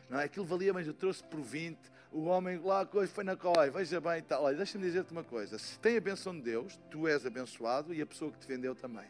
Não 0.09 0.21
é? 0.21 0.25
Aquilo 0.25 0.45
valia, 0.45 0.73
mas 0.75 0.87
eu 0.87 0.93
trouxe 0.93 1.25
por 1.25 1.41
20. 1.41 1.79
O 2.11 2.25
homem 2.25 2.59
lá 2.59 2.87
foi 3.09 3.25
na 3.25 3.35
cola, 3.35 3.71
veja 3.71 3.99
bem 3.99 4.19
e 4.19 4.23
tal. 4.23 4.43
Olha, 4.43 4.57
deixa-me 4.57 4.85
dizer-te 4.85 5.11
uma 5.11 5.25
coisa: 5.25 5.59
se 5.59 5.79
tem 5.79 5.97
a 5.97 6.01
benção 6.01 6.35
de 6.35 6.43
Deus, 6.43 6.79
tu 6.91 7.09
és 7.09 7.25
abençoado 7.25 7.95
e 7.95 8.03
a 8.03 8.07
pessoa 8.07 8.31
que 8.31 8.39
te 8.39 8.47
vendeu 8.47 8.75
também. 8.75 9.07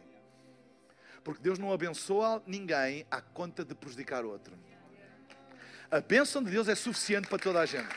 Porque 1.23 1.41
Deus 1.41 1.59
não 1.59 1.73
abençoa 1.73 2.43
ninguém 2.47 3.07
à 3.11 3.21
conta 3.21 3.65
de 3.65 3.75
prejudicar 3.75 4.25
outro. 4.25 4.57
A 5.91 6.01
bênção 6.01 6.43
de 6.43 6.51
Deus 6.51 6.69
é 6.69 6.75
suficiente 6.75 7.29
para 7.29 7.39
toda 7.39 7.61
a 7.61 7.67
gente. 7.67 7.95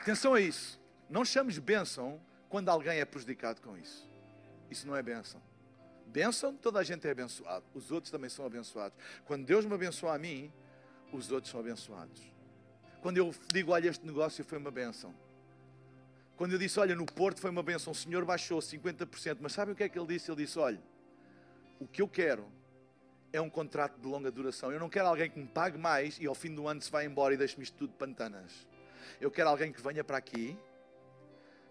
Atenção 0.00 0.34
a 0.34 0.40
isso. 0.40 0.80
Não 1.08 1.24
chames 1.24 1.58
bênção 1.58 2.20
quando 2.48 2.68
alguém 2.68 2.98
é 2.98 3.04
prejudicado 3.04 3.60
com 3.60 3.76
isso. 3.76 4.08
Isso 4.70 4.86
não 4.86 4.96
é 4.96 5.02
bênção. 5.02 5.42
Bênção, 6.06 6.56
toda 6.56 6.78
a 6.78 6.82
gente 6.82 7.06
é 7.06 7.10
abençoado. 7.10 7.64
Os 7.74 7.90
outros 7.90 8.10
também 8.10 8.30
são 8.30 8.46
abençoados. 8.46 8.96
Quando 9.24 9.44
Deus 9.44 9.64
me 9.64 9.74
abençoa 9.74 10.14
a 10.14 10.18
mim, 10.18 10.52
os 11.12 11.30
outros 11.30 11.50
são 11.50 11.60
abençoados. 11.60 12.20
Quando 13.02 13.16
eu 13.16 13.34
digo, 13.52 13.72
olha, 13.72 13.88
este 13.88 14.06
negócio 14.06 14.44
foi 14.44 14.58
uma 14.58 14.70
bênção. 14.70 15.14
Quando 16.40 16.52
eu 16.52 16.58
disse, 16.58 16.80
olha, 16.80 16.94
no 16.94 17.04
Porto 17.04 17.38
foi 17.38 17.50
uma 17.50 17.62
bênção, 17.62 17.90
o 17.90 17.94
Senhor 17.94 18.24
baixou 18.24 18.60
50%. 18.60 19.36
Mas 19.42 19.52
sabe 19.52 19.72
o 19.72 19.74
que 19.74 19.82
é 19.82 19.90
que 19.90 19.98
ele 19.98 20.06
disse? 20.06 20.30
Ele 20.30 20.42
disse, 20.42 20.58
olha, 20.58 20.80
o 21.78 21.86
que 21.86 22.00
eu 22.00 22.08
quero 22.08 22.46
é 23.30 23.38
um 23.42 23.50
contrato 23.50 24.00
de 24.00 24.08
longa 24.08 24.30
duração. 24.30 24.72
Eu 24.72 24.80
não 24.80 24.88
quero 24.88 25.06
alguém 25.06 25.28
que 25.28 25.38
me 25.38 25.46
pague 25.46 25.76
mais 25.76 26.18
e 26.18 26.26
ao 26.26 26.34
fim 26.34 26.54
do 26.54 26.66
ano 26.66 26.80
se 26.80 26.90
vá 26.90 27.04
embora 27.04 27.34
e 27.34 27.36
deixe-me 27.36 27.62
isto 27.62 27.76
tudo 27.76 27.92
pantanas. 27.92 28.66
Eu 29.20 29.30
quero 29.30 29.50
alguém 29.50 29.70
que 29.70 29.82
venha 29.82 30.02
para 30.02 30.16
aqui 30.16 30.56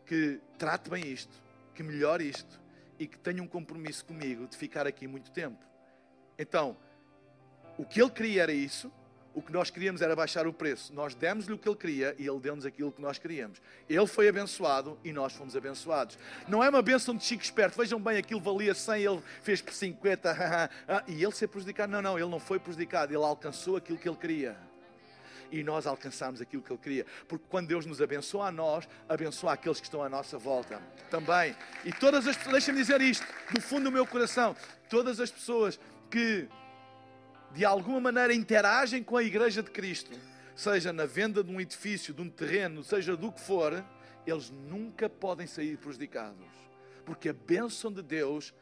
que 0.06 0.40
trate 0.60 0.88
bem 0.88 1.04
isto, 1.04 1.36
que 1.74 1.82
melhore 1.82 2.30
isto 2.30 2.62
e 3.00 3.08
que 3.08 3.18
tenha 3.18 3.42
um 3.42 3.48
compromisso 3.48 4.06
comigo 4.06 4.46
de 4.46 4.56
ficar 4.56 4.86
aqui 4.86 5.08
muito 5.08 5.32
tempo. 5.32 5.66
Então, 6.38 6.78
o 7.76 7.84
que 7.84 8.00
ele 8.00 8.12
queria 8.12 8.44
era 8.44 8.54
isso, 8.54 8.94
o 9.40 9.42
que 9.42 9.54
nós 9.54 9.70
queríamos 9.70 10.02
era 10.02 10.14
baixar 10.16 10.46
o 10.46 10.54
preço. 10.54 10.94
Nós 10.94 11.16
demos-lhe 11.16 11.54
o 11.54 11.58
que 11.58 11.68
ele 11.68 11.78
queria 11.78 12.14
e 12.20 12.28
ele 12.28 12.40
deu-nos 12.40 12.66
aquilo 12.66 12.92
que 12.92 13.02
nós 13.02 13.18
queríamos. 13.18 13.62
Ele 13.90 14.06
foi 14.06 14.28
abençoado 14.28 15.00
e 15.02 15.14
nós 15.14 15.32
fomos 15.32 15.56
abençoados. 15.56 16.18
Não 16.46 16.62
é 16.62 16.70
uma 16.70 16.82
bênção 16.82 17.16
de 17.16 17.24
chico 17.24 17.42
esperto. 17.42 17.78
Vejam 17.78 18.02
bem, 18.02 18.18
aquilo 18.18 18.42
valia 18.42 18.74
100, 18.74 19.02
ele 19.02 19.22
fez 19.42 19.62
por 19.62 19.74
50. 19.74 20.70
e 21.08 21.24
ele 21.24 21.32
ser 21.32 21.48
prejudicado. 21.48 21.90
Não, 21.90 22.02
não, 22.02 22.20
ele 22.20 22.28
não 22.28 22.40
foi 22.40 22.60
prejudicado. 22.60 23.14
Ele 23.14 23.24
alcançou 23.24 23.78
aquilo 23.78 23.98
que 23.98 24.10
ele 24.10 24.18
queria 24.18 24.58
e 25.52 25.64
nós 25.64 25.88
alcançamos 25.88 26.42
aquilo 26.42 26.62
que 26.62 26.72
Ele 26.72 26.80
queria. 26.80 27.06
Porque 27.28 27.46
quando 27.50 27.68
Deus 27.68 27.84
nos 27.84 28.00
abençoa 28.00 28.50
a 28.50 28.52
nós, 28.52 28.88
abençoa 29.08 29.54
aqueles 29.54 29.80
que 29.80 29.88
estão 29.88 30.04
à 30.04 30.08
nossa 30.08 30.38
volta 30.38 30.80
também. 31.10 31.56
E 31.84 31.92
todas 31.92 32.28
as 32.28 32.38
pessoas, 32.38 32.54
deixa-me 32.54 32.78
dizer 32.78 33.02
isto, 33.02 33.26
do 33.52 33.60
fundo 33.60 33.86
do 33.86 33.92
meu 33.92 34.06
coração, 34.06 34.56
todas 34.88 35.20
as 35.20 35.32
pessoas 35.32 35.80
que 36.12 36.48
de 37.54 37.66
alguma 37.66 38.00
maneira 38.00 38.34
interagem 38.34 39.04
com 39.04 39.18
a 39.18 39.24
Igreja 39.24 39.64
de 39.64 39.72
Cristo, 39.72 40.18
seja 40.56 40.94
na 40.94 41.06
venda 41.06 41.44
de 41.44 41.52
um 41.52 41.60
edifício, 41.60 42.14
de 42.14 42.22
um 42.22 42.30
terreno, 42.30 42.84
seja 42.84 43.16
do 43.16 43.32
que 43.32 43.42
for, 43.42 43.84
eles 44.26 44.50
nunca 44.50 45.10
podem 45.10 45.48
sair 45.48 45.78
prejudicados. 45.78 46.48
Porque 47.06 47.30
a 47.30 47.34
bênção 47.34 47.92
de 47.92 48.02
Deus 48.02 48.54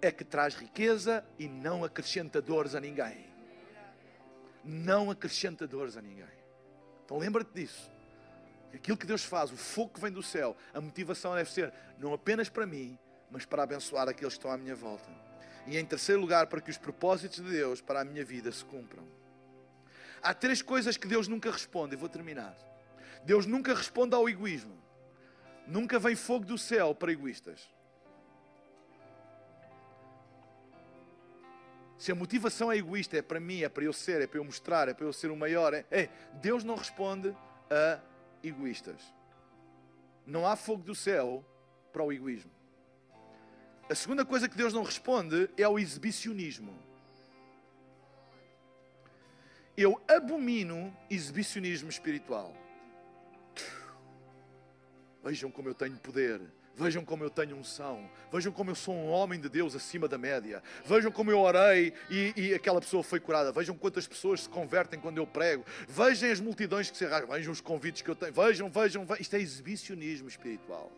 é 0.00 0.10
que 0.10 0.24
traz 0.24 0.54
riqueza 0.54 1.24
e 1.38 1.48
não 1.48 1.84
acrescenta 1.84 2.40
dores 2.40 2.74
a 2.74 2.80
ninguém 2.80 3.34
não 4.64 5.10
acrescenta 5.10 5.66
dores 5.66 5.96
a 5.96 6.02
ninguém. 6.02 6.24
Então 7.04 7.18
lembra-te 7.18 7.52
disso. 7.52 7.92
Aquilo 8.72 8.96
que 8.96 9.06
Deus 9.06 9.22
faz, 9.24 9.52
o 9.52 9.56
fogo 9.56 9.94
que 9.94 10.00
vem 10.00 10.10
do 10.10 10.22
céu, 10.22 10.56
a 10.72 10.80
motivação 10.80 11.34
deve 11.34 11.50
ser 11.50 11.72
não 11.98 12.12
apenas 12.12 12.48
para 12.48 12.66
mim, 12.66 12.98
mas 13.30 13.44
para 13.44 13.62
abençoar 13.62 14.08
aqueles 14.08 14.34
que 14.34 14.38
estão 14.38 14.50
à 14.50 14.56
minha 14.56 14.74
volta. 14.74 15.08
E 15.66 15.78
em 15.78 15.84
terceiro 15.84 16.20
lugar, 16.20 16.46
para 16.46 16.60
que 16.60 16.70
os 16.70 16.78
propósitos 16.78 17.42
de 17.42 17.50
Deus 17.50 17.80
para 17.80 18.00
a 18.00 18.04
minha 18.04 18.24
vida 18.24 18.50
se 18.52 18.64
cumpram. 18.64 19.04
Há 20.22 20.32
três 20.34 20.62
coisas 20.62 20.96
que 20.96 21.06
Deus 21.06 21.28
nunca 21.28 21.50
responde, 21.50 21.94
e 21.94 21.98
vou 21.98 22.08
terminar. 22.08 22.56
Deus 23.24 23.46
nunca 23.46 23.74
responde 23.74 24.14
ao 24.14 24.28
egoísmo. 24.28 24.76
Nunca 25.66 25.98
vem 25.98 26.14
fogo 26.14 26.44
do 26.44 26.58
céu 26.58 26.94
para 26.94 27.12
egoístas. 27.12 27.68
Se 31.96 32.12
a 32.12 32.14
motivação 32.14 32.70
é 32.70 32.76
egoísta, 32.76 33.16
é 33.16 33.22
para 33.22 33.40
mim, 33.40 33.62
é 33.62 33.68
para 33.68 33.84
eu 33.84 33.92
ser, 33.92 34.20
é 34.20 34.26
para 34.26 34.38
eu 34.38 34.44
mostrar, 34.44 34.88
é 34.88 34.94
para 34.94 35.06
eu 35.06 35.12
ser 35.12 35.30
o 35.30 35.36
maior, 35.36 35.72
é, 35.72 35.86
é 35.90 36.08
Deus 36.34 36.62
não 36.62 36.74
responde 36.74 37.34
a 37.70 37.98
egoístas. 38.42 39.00
Não 40.26 40.46
há 40.46 40.54
fogo 40.54 40.82
do 40.82 40.94
céu 40.94 41.44
para 41.92 42.02
o 42.02 42.12
egoísmo. 42.12 42.53
A 43.88 43.94
segunda 43.94 44.24
coisa 44.24 44.48
que 44.48 44.56
Deus 44.56 44.72
não 44.72 44.82
responde 44.82 45.48
é 45.56 45.62
ao 45.62 45.78
exibicionismo. 45.78 46.74
Eu 49.76 50.00
abomino 50.08 50.96
exibicionismo 51.10 51.90
espiritual. 51.90 52.54
Vejam 55.22 55.50
como 55.50 55.68
eu 55.68 55.74
tenho 55.74 55.96
poder. 55.96 56.40
Vejam 56.76 57.04
como 57.04 57.22
eu 57.22 57.30
tenho 57.30 57.56
unção. 57.56 58.10
Vejam 58.32 58.52
como 58.52 58.70
eu 58.70 58.74
sou 58.74 58.94
um 58.94 59.08
homem 59.08 59.38
de 59.38 59.48
Deus 59.48 59.76
acima 59.76 60.08
da 60.08 60.16
média. 60.16 60.62
Vejam 60.84 61.10
como 61.10 61.30
eu 61.30 61.38
orei 61.40 61.92
e, 62.10 62.32
e, 62.36 62.54
aquela 62.54 62.80
pessoa 62.80 63.02
foi 63.02 63.20
curada. 63.20 63.52
Vejam 63.52 63.76
quantas 63.76 64.06
pessoas 64.06 64.42
se 64.42 64.48
convertem 64.48 64.98
quando 64.98 65.18
eu 65.18 65.26
prego. 65.26 65.64
Vejam 65.86 66.30
as 66.30 66.40
multidões 66.40 66.90
que 66.90 66.96
se 66.96 67.04
arrastam. 67.04 67.30
Vejam 67.30 67.52
os 67.52 67.60
convites 67.60 68.02
que 68.02 68.10
eu 68.10 68.16
tenho. 68.16 68.32
Vejam, 68.32 68.70
vejam, 68.70 69.04
vejam. 69.04 69.20
Isto 69.20 69.36
é 69.36 69.40
exibicionismo 69.40 70.28
espiritual. 70.28 70.90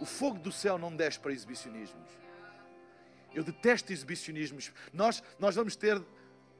O 0.00 0.04
fogo 0.04 0.38
do 0.38 0.50
céu 0.50 0.76
não 0.76 0.94
desce 0.94 1.18
para 1.20 1.32
exibicionismos. 1.32 2.23
Eu 3.34 3.42
detesto 3.42 3.92
exibicionismos. 3.92 4.72
Nós, 4.92 5.22
nós 5.38 5.54
vamos 5.54 5.76
ter, 5.76 6.00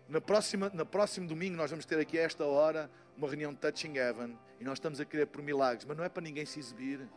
na 0.08 0.20
próxima, 0.20 0.70
na 0.74 0.84
próximo 0.84 1.26
domingo, 1.26 1.56
nós 1.56 1.70
vamos 1.70 1.84
ter 1.84 1.98
aqui 1.98 2.18
a 2.18 2.22
esta 2.22 2.44
hora 2.44 2.90
uma 3.16 3.28
reunião 3.28 3.52
de 3.52 3.58
Touching 3.58 3.96
Heaven 3.96 4.38
e 4.60 4.64
nós 4.64 4.78
estamos 4.78 5.00
a 5.00 5.04
querer 5.04 5.26
por 5.26 5.42
milagres, 5.42 5.84
mas 5.84 5.96
não 5.96 6.04
é 6.04 6.08
para 6.08 6.22
ninguém 6.22 6.44
se 6.44 6.58
exibir 6.58 7.08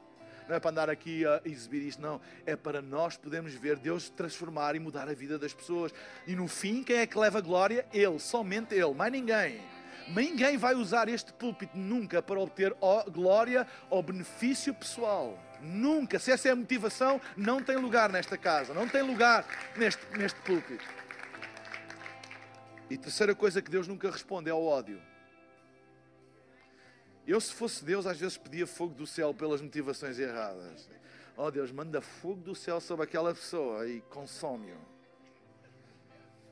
não 0.47 0.55
é 0.55 0.60
para 0.60 0.72
andar 0.72 0.89
aqui 0.89 1.26
a 1.26 1.41
exibir 1.45 1.82
isto, 1.82 2.01
não. 2.01 2.22
É 2.45 2.55
para 2.55 2.82
nós 2.82 3.18
podermos 3.18 3.53
ver 3.53 3.78
Deus 3.78 4.10
transformar 4.10 4.76
e 4.76 4.80
mudar 4.80 5.10
a 5.10 5.14
vida 5.14 5.38
das 5.38 5.53
pessoas. 5.53 5.93
E 6.26 6.36
no 6.36 6.47
fim, 6.47 6.84
quem 6.84 6.97
é 6.97 7.05
que 7.05 7.18
leva 7.18 7.41
glória? 7.41 7.86
Ele, 7.93 8.20
somente 8.20 8.74
Ele, 8.74 8.93
mais 8.93 9.12
ninguém. 9.12 9.62
Ninguém 10.08 10.55
vai 10.58 10.74
usar 10.74 11.10
este 11.10 11.34
púlpito 11.34 11.78
nunca 11.78 12.22
para 12.22 12.39
obter 12.39 12.74
glória 13.12 13.68
ou 13.89 14.01
benefício 14.01 14.74
pessoal. 14.74 15.38
Nunca. 15.62 16.20
Se 16.20 16.32
essa 16.32 16.49
é 16.49 16.51
a 16.51 16.55
motivação, 16.55 17.20
não 17.36 17.62
tem 17.62 17.76
lugar 17.78 18.12
nesta 18.12 18.38
casa, 18.38 18.74
não 18.74 18.88
tem 18.88 19.01
lugar 19.01 19.45
neste, 19.76 20.05
neste 20.18 20.39
púlpito. 20.41 20.86
E 22.89 22.97
terceira 22.97 23.36
coisa 23.36 23.62
que 23.62 23.70
Deus 23.70 23.88
nunca 23.88 24.10
responde 24.10 24.49
é 24.49 24.51
ao 24.51 24.64
ódio. 24.64 25.01
Eu, 27.26 27.41
se 27.41 27.53
fosse 27.53 27.84
Deus, 27.84 28.05
às 28.05 28.18
vezes 28.18 28.38
pedia 28.38 28.66
fogo 28.66 28.93
do 28.93 29.05
céu 29.05 29.34
pelas 29.34 29.62
motivações 29.62 30.18
erradas. 30.18 30.89
Oh 31.36 31.51
Deus, 31.51 31.72
manda 31.72 32.01
fogo 32.01 32.41
do 32.41 32.55
céu 32.55 32.80
sobre 32.80 33.03
aquela 33.03 33.34
pessoa 33.34 33.88
e 33.88 33.99
consome-o. 34.01 34.80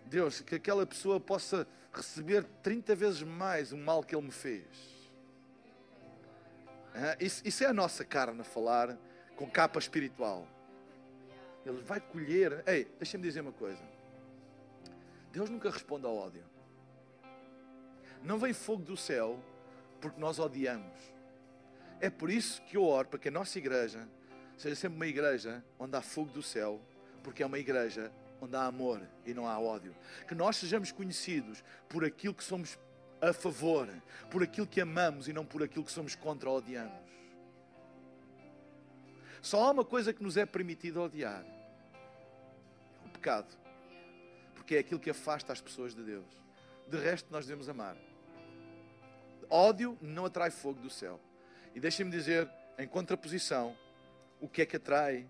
Deus, 0.06 0.41
que 0.41 0.56
aquela 0.56 0.86
pessoa 0.86 1.20
possa 1.20 1.66
receber 1.93 2.43
30 2.62 2.93
vezes 2.93 3.24
mais 3.24 3.72
o 3.72 3.78
mal 3.78 4.03
que 4.03 4.14
ele 4.14 4.26
me 4.26 4.32
fez. 4.32 4.95
Isso, 7.20 7.41
isso 7.46 7.64
é 7.64 7.68
a 7.68 7.74
nossa 7.74 8.06
carne 8.06 8.41
a 8.41 8.43
falar 8.43 8.98
com 9.36 9.50
capa 9.50 9.80
espiritual. 9.80 10.48
Ele 11.66 11.82
vai 11.82 12.00
colher. 12.00 12.64
Ei, 12.68 12.86
deixa-me 12.98 13.24
dizer 13.24 13.41
uma 13.41 13.52
coisa. 13.52 13.82
Deus 15.32 15.50
nunca 15.50 15.70
responde 15.70 16.06
ao 16.06 16.16
ódio. 16.16 16.43
Não 18.24 18.38
vem 18.38 18.54
fogo 18.54 18.84
do 18.84 18.96
céu 18.96 19.39
porque 20.00 20.20
nós 20.20 20.39
odiamos. 20.39 21.00
É 22.00 22.10
por 22.10 22.30
isso 22.30 22.62
que 22.64 22.78
eu 22.78 22.84
oro 22.84 23.08
para 23.08 23.20
que 23.20 23.28
a 23.28 23.32
nossa 23.32 23.58
igreja 23.58 24.08
seja 24.58 24.76
sempre 24.76 24.96
uma 24.96 25.08
igreja 25.08 25.64
onde 25.78 25.96
há 25.96 26.02
fogo 26.02 26.32
do 26.32 26.41
céu, 26.41 26.82
porque 27.24 27.43
é 27.43 27.46
uma 27.46 27.60
igreja 27.60 28.12
onde 28.39 28.56
há 28.56 28.66
amor 28.66 29.02
e 29.26 29.34
não 29.34 29.48
há 29.48 29.60
ódio. 29.60 29.96
Que 30.28 30.36
nós 30.36 30.58
sejamos 30.58 30.91
conhecidos 30.91 31.64
por 31.89 32.06
aquilo 32.06 32.34
que 32.34 32.43
somos 32.43 32.78
a 33.22 33.34
favor, 33.34 33.89
por 34.30 34.43
aquilo 34.43 34.68
que 34.68 34.82
amamos 34.82 35.28
e 35.28 35.34
não 35.34 35.45
por 35.45 35.63
aquilo 35.63 35.86
que 35.86 35.91
somos 35.91 36.16
contra 36.16 36.49
ou 36.49 36.57
odiamos. 36.57 37.05
Só 39.41 39.63
há 39.63 39.72
uma 39.72 39.86
coisa 39.86 40.13
que 40.13 40.24
nos 40.24 40.38
é 40.38 40.45
permitido 40.45 41.01
odiar: 41.01 41.45
é 43.03 43.07
o 43.07 43.09
pecado, 43.09 43.55
porque 44.55 44.76
é 44.76 44.80
aquilo 44.80 44.99
que 44.99 45.09
afasta 45.09 45.53
as 45.53 45.61
pessoas 45.61 45.93
de 45.93 46.03
Deus. 46.03 46.26
De 46.88 46.97
resto, 46.97 47.32
nós 47.32 47.45
devemos 47.45 47.70
amar. 47.70 47.95
Ódio 49.49 49.97
não 50.01 50.26
atrai 50.26 50.49
fogo 50.51 50.80
do 50.80 50.89
céu. 50.89 51.20
E 51.74 51.80
deixem-me 51.80 52.11
dizer, 52.11 52.49
em 52.78 52.88
contraposição, 52.88 53.76
o 54.39 54.47
que 54.47 54.61
é 54.61 54.66
que 54.66 54.78
atrai 54.78 55.28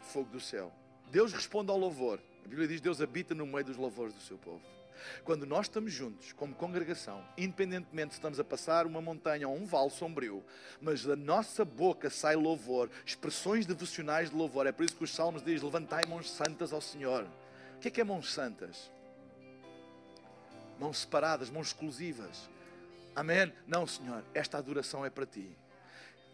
fogo 0.00 0.30
do 0.30 0.40
céu? 0.40 0.72
Deus 1.10 1.32
responde 1.32 1.70
ao 1.70 1.78
louvor. 1.78 2.20
A 2.44 2.48
Bíblia 2.48 2.68
diz: 2.68 2.80
Deus 2.80 3.00
habita 3.00 3.34
no 3.34 3.46
meio 3.46 3.64
dos 3.64 3.76
louvores 3.76 4.14
do 4.14 4.20
seu 4.20 4.38
povo. 4.38 4.75
Quando 5.24 5.46
nós 5.46 5.66
estamos 5.66 5.92
juntos, 5.92 6.32
como 6.32 6.54
congregação, 6.54 7.24
independentemente 7.36 8.14
se 8.14 8.18
estamos 8.18 8.40
a 8.40 8.44
passar 8.44 8.86
uma 8.86 9.00
montanha 9.00 9.48
ou 9.48 9.56
um 9.56 9.66
vale 9.66 9.90
sombrio, 9.90 10.44
mas 10.80 11.04
da 11.04 11.16
nossa 11.16 11.64
boca 11.64 12.10
sai 12.10 12.36
louvor, 12.36 12.90
expressões 13.04 13.66
devocionais 13.66 14.30
de 14.30 14.36
louvor. 14.36 14.66
É 14.66 14.72
por 14.72 14.84
isso 14.84 14.96
que 14.96 15.04
os 15.04 15.14
salmos 15.14 15.42
dizem: 15.42 15.64
Levantai 15.64 16.04
mãos 16.08 16.30
santas 16.30 16.72
ao 16.72 16.80
Senhor. 16.80 17.26
O 17.76 17.78
que 17.80 17.88
é 17.88 17.90
que 17.90 18.00
é 18.00 18.04
mãos 18.04 18.32
santas? 18.32 18.90
Mãos 20.78 20.98
separadas, 20.98 21.50
mãos 21.50 21.68
exclusivas. 21.68 22.48
Amém? 23.14 23.52
Não, 23.66 23.86
Senhor, 23.86 24.22
esta 24.34 24.58
adoração 24.58 25.04
é 25.04 25.10
para 25.10 25.24
ti. 25.24 25.56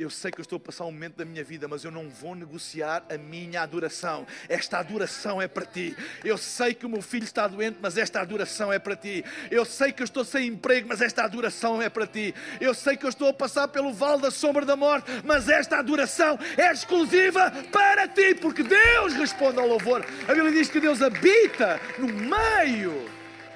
Eu 0.03 0.11
sei 0.11 0.33
que 0.33 0.41
eu 0.41 0.43
estou 0.43 0.57
a 0.57 0.61
passar 0.61 0.85
um 0.85 0.91
momento 0.91 1.19
da 1.19 1.25
minha 1.25 1.45
vida, 1.45 1.69
mas 1.69 1.85
eu 1.85 1.91
não 1.93 2.11
vou 2.11 2.35
negociar 2.35 3.05
a 3.09 3.17
minha 3.17 3.63
adoração. 3.63 4.27
Esta 4.49 4.79
adoração 4.79 5.41
é 5.41 5.47
para 5.47 5.65
ti. 5.65 5.97
Eu 6.25 6.37
sei 6.37 6.75
que 6.75 6.85
o 6.85 6.89
meu 6.89 7.01
filho 7.01 7.23
está 7.23 7.47
doente, 7.47 7.79
mas 7.81 7.97
esta 7.97 8.21
adoração 8.21 8.73
é 8.73 8.81
para 8.81 8.97
ti. 8.97 9.25
Eu 9.49 9.65
sei 9.65 9.93
que 9.93 10.03
eu 10.03 10.05
estou 10.05 10.25
sem 10.25 10.49
emprego, 10.49 10.89
mas 10.89 11.01
esta 11.01 11.23
adoração 11.23 11.81
é 11.81 11.89
para 11.89 12.05
ti. 12.05 12.35
Eu 12.61 12.75
sei 12.75 12.97
que 12.97 13.07
eu 13.07 13.11
estou 13.11 13.29
a 13.29 13.33
passar 13.33 13.69
pelo 13.69 13.93
vale 13.93 14.23
da 14.23 14.33
sombra 14.33 14.67
da 14.67 14.75
morte, 14.75 15.09
mas 15.25 15.49
esta 15.49 15.79
adoração 15.79 16.37
é 16.57 16.73
exclusiva 16.73 17.53
para 17.71 18.09
ti, 18.09 18.35
porque 18.35 18.65
Deus 18.65 19.13
responde 19.13 19.61
ao 19.61 19.69
louvor. 19.69 20.05
A 20.27 20.35
Bíblia 20.35 20.51
diz 20.51 20.69
que 20.69 20.81
Deus 20.81 21.01
habita 21.01 21.81
no 21.97 22.09
meio 22.09 23.09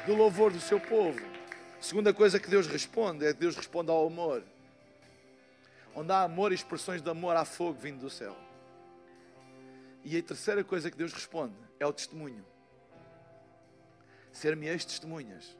do 0.06 0.14
louvor 0.14 0.52
do 0.52 0.60
seu 0.60 0.78
povo. 0.78 1.20
Segunda 1.80 2.14
coisa 2.14 2.38
que 2.38 2.48
Deus 2.48 2.68
responde 2.68 3.26
é 3.26 3.34
que 3.34 3.40
Deus 3.40 3.56
responde 3.56 3.90
ao 3.90 4.06
amor. 4.06 4.44
Onde 5.96 6.12
há 6.12 6.20
amor 6.20 6.52
e 6.52 6.54
expressões 6.54 7.00
de 7.00 7.08
amor, 7.08 7.34
há 7.36 7.44
fogo 7.46 7.80
vindo 7.80 8.00
do 8.00 8.10
céu. 8.10 8.36
E 10.04 10.16
a 10.16 10.22
terceira 10.22 10.62
coisa 10.62 10.90
que 10.90 10.96
Deus 10.96 11.10
responde 11.10 11.56
é 11.80 11.86
o 11.86 11.92
testemunho. 11.92 12.44
Ser-me-eis 14.30 14.84
testemunhas. 14.84 15.56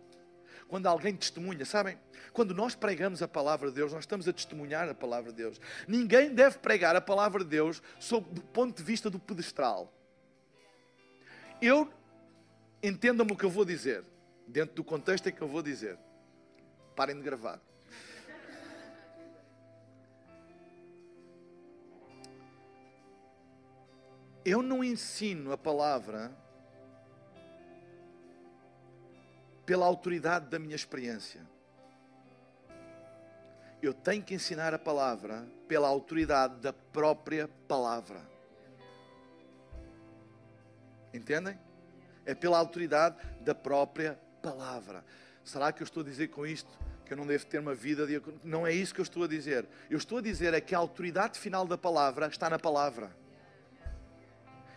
Quando 0.69 0.87
alguém 0.87 1.17
testemunha, 1.17 1.65
sabem? 1.65 1.99
Quando 2.35 2.53
nós 2.53 2.75
pregamos 2.75 3.23
a 3.23 3.29
palavra 3.29 3.71
de 3.71 3.77
Deus, 3.77 3.95
nós 3.95 4.03
estamos 4.03 4.29
a 4.29 4.33
testemunhar 4.33 4.87
a 4.89 4.95
palavra 4.95 5.31
de 5.31 5.39
Deus. 5.39 5.59
Ninguém 5.89 6.35
deve 6.35 6.59
pregar 6.59 6.95
a 6.95 7.01
palavra 7.01 7.43
de 7.43 7.49
Deus 7.49 7.83
sob 7.99 8.29
do 8.31 8.43
ponto 8.43 8.77
de 8.77 8.83
vista 8.83 9.09
do 9.09 9.19
pedestral. 9.19 9.91
Eu 11.63 11.91
entendam-me 12.83 13.33
o 13.33 13.37
que 13.37 13.45
eu 13.45 13.51
vou 13.51 13.65
dizer, 13.65 14.05
dentro 14.47 14.75
do 14.75 14.85
contexto 14.85 15.29
em 15.29 15.33
que 15.33 15.41
eu 15.41 15.49
vou 15.49 15.63
dizer. 15.63 15.99
Parem 16.95 17.17
de 17.17 17.23
gravar. 17.23 17.59
Eu 24.47 24.63
não 24.63 24.85
ensino 24.85 25.51
a 25.51 25.59
palavra 25.59 26.31
pela 29.65 29.85
autoridade 29.85 30.47
da 30.47 30.57
minha 30.57 30.77
experiência. 30.77 31.45
Eu 33.83 33.93
tenho 33.93 34.23
que 34.23 34.35
ensinar 34.35 34.73
a 34.73 34.79
palavra 34.79 35.45
pela 35.67 35.89
autoridade 35.89 36.61
da 36.61 36.73
própria 36.73 37.51
palavra. 37.67 38.23
Entendem? 41.13 41.59
É 42.25 42.33
pela 42.33 42.57
autoridade 42.57 43.17
da 43.41 43.53
própria 43.53 44.17
palavra. 44.41 45.05
Será 45.43 45.73
que 45.73 45.83
eu 45.83 45.85
estou 45.85 46.05
a 46.05 46.07
dizer 46.07 46.29
com 46.29 46.47
isto 46.47 46.71
que 47.05 47.13
eu 47.13 47.17
não 47.17 47.27
devo 47.27 47.47
ter 47.47 47.59
uma 47.59 47.75
vida 47.75 48.07
de. 48.07 48.23
Não 48.45 48.65
é 48.65 48.73
isso 48.73 48.95
que 48.95 49.01
eu 49.01 49.05
estou 49.05 49.25
a 49.25 49.29
dizer. 49.29 49.67
Eu 49.91 49.99
estou 49.99 50.19
a 50.19 50.23
dizer 50.23 50.55
é 50.55 50.61
que 50.61 50.73
a 50.73 50.79
autoridade 50.79 51.37
final 51.37 51.67
da 51.67 51.77
palavra 51.77 52.29
está 52.29 52.49
na 52.49 52.61
palavra. 52.61 53.26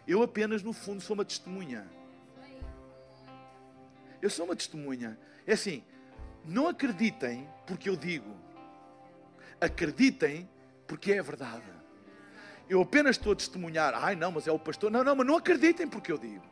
Eu 0.09 0.23
apenas, 0.23 0.63
no 0.63 0.73
fundo, 0.73 0.99
sou 1.01 1.13
uma 1.13 1.23
testemunha. 1.23 1.87
Eu 4.19 4.27
sou 4.27 4.43
uma 4.43 4.55
testemunha. 4.55 5.15
É 5.45 5.53
assim, 5.53 5.83
não 6.43 6.67
acreditem 6.67 7.47
porque 7.67 7.87
eu 7.87 7.95
digo. 7.95 8.35
Acreditem 9.61 10.49
porque 10.87 11.11
é 11.11 11.21
verdade. 11.21 11.71
Eu 12.67 12.81
apenas 12.81 13.17
estou 13.17 13.33
a 13.33 13.35
testemunhar. 13.35 13.93
Ai, 13.95 14.15
não, 14.15 14.31
mas 14.31 14.47
é 14.47 14.51
o 14.51 14.57
pastor. 14.57 14.89
Não, 14.89 15.03
não, 15.03 15.15
mas 15.15 15.27
não 15.27 15.37
acreditem 15.37 15.87
porque 15.87 16.11
eu 16.11 16.17
digo. 16.17 16.43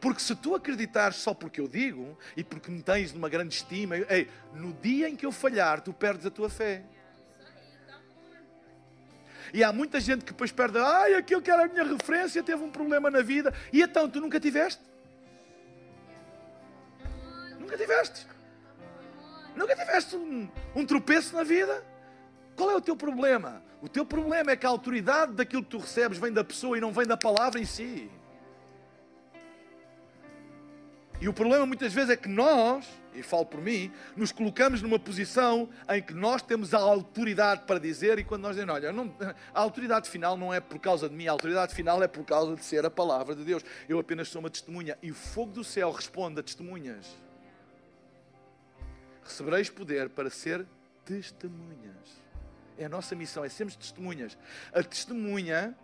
Porque 0.00 0.20
se 0.20 0.34
tu 0.34 0.56
acreditares 0.56 1.18
só 1.18 1.32
porque 1.32 1.60
eu 1.60 1.68
digo 1.68 2.18
e 2.36 2.42
porque 2.42 2.72
me 2.72 2.82
tens 2.82 3.12
numa 3.12 3.28
grande 3.28 3.54
estima, 3.54 3.96
ei, 3.96 4.28
no 4.52 4.72
dia 4.72 5.08
em 5.08 5.14
que 5.14 5.24
eu 5.24 5.30
falhar, 5.30 5.80
tu 5.80 5.92
perdes 5.92 6.26
a 6.26 6.30
tua 6.30 6.50
fé. 6.50 6.84
E 9.54 9.62
há 9.62 9.72
muita 9.72 10.00
gente 10.00 10.24
que 10.24 10.32
depois 10.32 10.50
perde, 10.50 10.78
ai, 10.78 11.14
aquilo 11.14 11.40
que 11.40 11.48
era 11.48 11.64
a 11.64 11.68
minha 11.68 11.84
referência 11.84 12.42
teve 12.42 12.60
um 12.60 12.72
problema 12.72 13.08
na 13.08 13.22
vida. 13.22 13.54
E 13.72 13.82
então, 13.82 14.10
tu 14.10 14.20
nunca 14.20 14.40
tiveste? 14.40 14.82
Nunca 17.60 17.78
tiveste? 17.78 18.26
Nunca 19.54 19.76
tiveste 19.76 20.16
um, 20.16 20.50
um 20.74 20.84
tropeço 20.84 21.36
na 21.36 21.44
vida? 21.44 21.86
Qual 22.56 22.68
é 22.68 22.74
o 22.74 22.80
teu 22.80 22.96
problema? 22.96 23.62
O 23.80 23.88
teu 23.88 24.04
problema 24.04 24.50
é 24.50 24.56
que 24.56 24.66
a 24.66 24.68
autoridade 24.68 25.34
daquilo 25.34 25.62
que 25.62 25.70
tu 25.70 25.78
recebes 25.78 26.18
vem 26.18 26.32
da 26.32 26.42
pessoa 26.42 26.76
e 26.76 26.80
não 26.80 26.90
vem 26.90 27.06
da 27.06 27.16
palavra 27.16 27.60
em 27.60 27.64
si. 27.64 28.10
E 31.20 31.28
o 31.28 31.32
problema 31.32 31.64
muitas 31.64 31.92
vezes 31.92 32.10
é 32.10 32.16
que 32.16 32.28
nós, 32.28 32.84
e 33.14 33.22
falo 33.22 33.46
por 33.46 33.60
mim, 33.60 33.92
nos 34.16 34.32
colocamos 34.32 34.82
numa 34.82 34.98
posição 34.98 35.68
em 35.88 36.02
que 36.02 36.12
nós 36.12 36.42
temos 36.42 36.74
a 36.74 36.78
autoridade 36.78 37.62
para 37.66 37.78
dizer, 37.78 38.18
e 38.18 38.24
quando 38.24 38.42
nós 38.42 38.56
dizemos, 38.56 38.74
olha, 38.74 38.92
não, 38.92 39.14
a 39.54 39.60
autoridade 39.60 40.08
final 40.08 40.36
não 40.36 40.52
é 40.52 40.60
por 40.60 40.78
causa 40.78 41.08
de 41.08 41.14
mim, 41.14 41.26
a 41.26 41.32
autoridade 41.32 41.74
final 41.74 42.02
é 42.02 42.08
por 42.08 42.24
causa 42.24 42.56
de 42.56 42.64
ser 42.64 42.84
a 42.84 42.90
palavra 42.90 43.34
de 43.34 43.44
Deus. 43.44 43.62
Eu 43.88 43.98
apenas 43.98 44.28
sou 44.28 44.40
uma 44.40 44.50
testemunha. 44.50 44.98
E 45.02 45.10
o 45.10 45.14
fogo 45.14 45.52
do 45.52 45.64
céu 45.64 45.90
responde 45.92 46.40
a 46.40 46.42
testemunhas. 46.42 47.06
Recebereis 49.22 49.70
poder 49.70 50.10
para 50.10 50.28
ser 50.28 50.66
testemunhas. 51.04 52.22
É 52.76 52.86
a 52.86 52.88
nossa 52.88 53.14
missão, 53.14 53.44
é 53.44 53.48
sermos 53.48 53.76
testemunhas. 53.76 54.36
A 54.72 54.82
testemunha, 54.82 55.76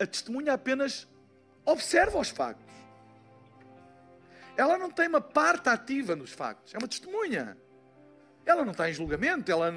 a 0.00 0.06
testemunha 0.06 0.54
apenas 0.54 1.06
observa 1.64 2.18
os 2.18 2.30
factos 2.30 2.65
ela 4.56 4.78
não 4.78 4.90
tem 4.90 5.08
uma 5.08 5.20
parte 5.20 5.68
ativa 5.68 6.16
nos 6.16 6.32
factos, 6.32 6.74
é 6.74 6.78
uma 6.78 6.88
testemunha. 6.88 7.56
Ela 8.44 8.64
não 8.64 8.72
está 8.72 8.88
em 8.88 8.92
julgamento, 8.92 9.50
ela. 9.50 9.72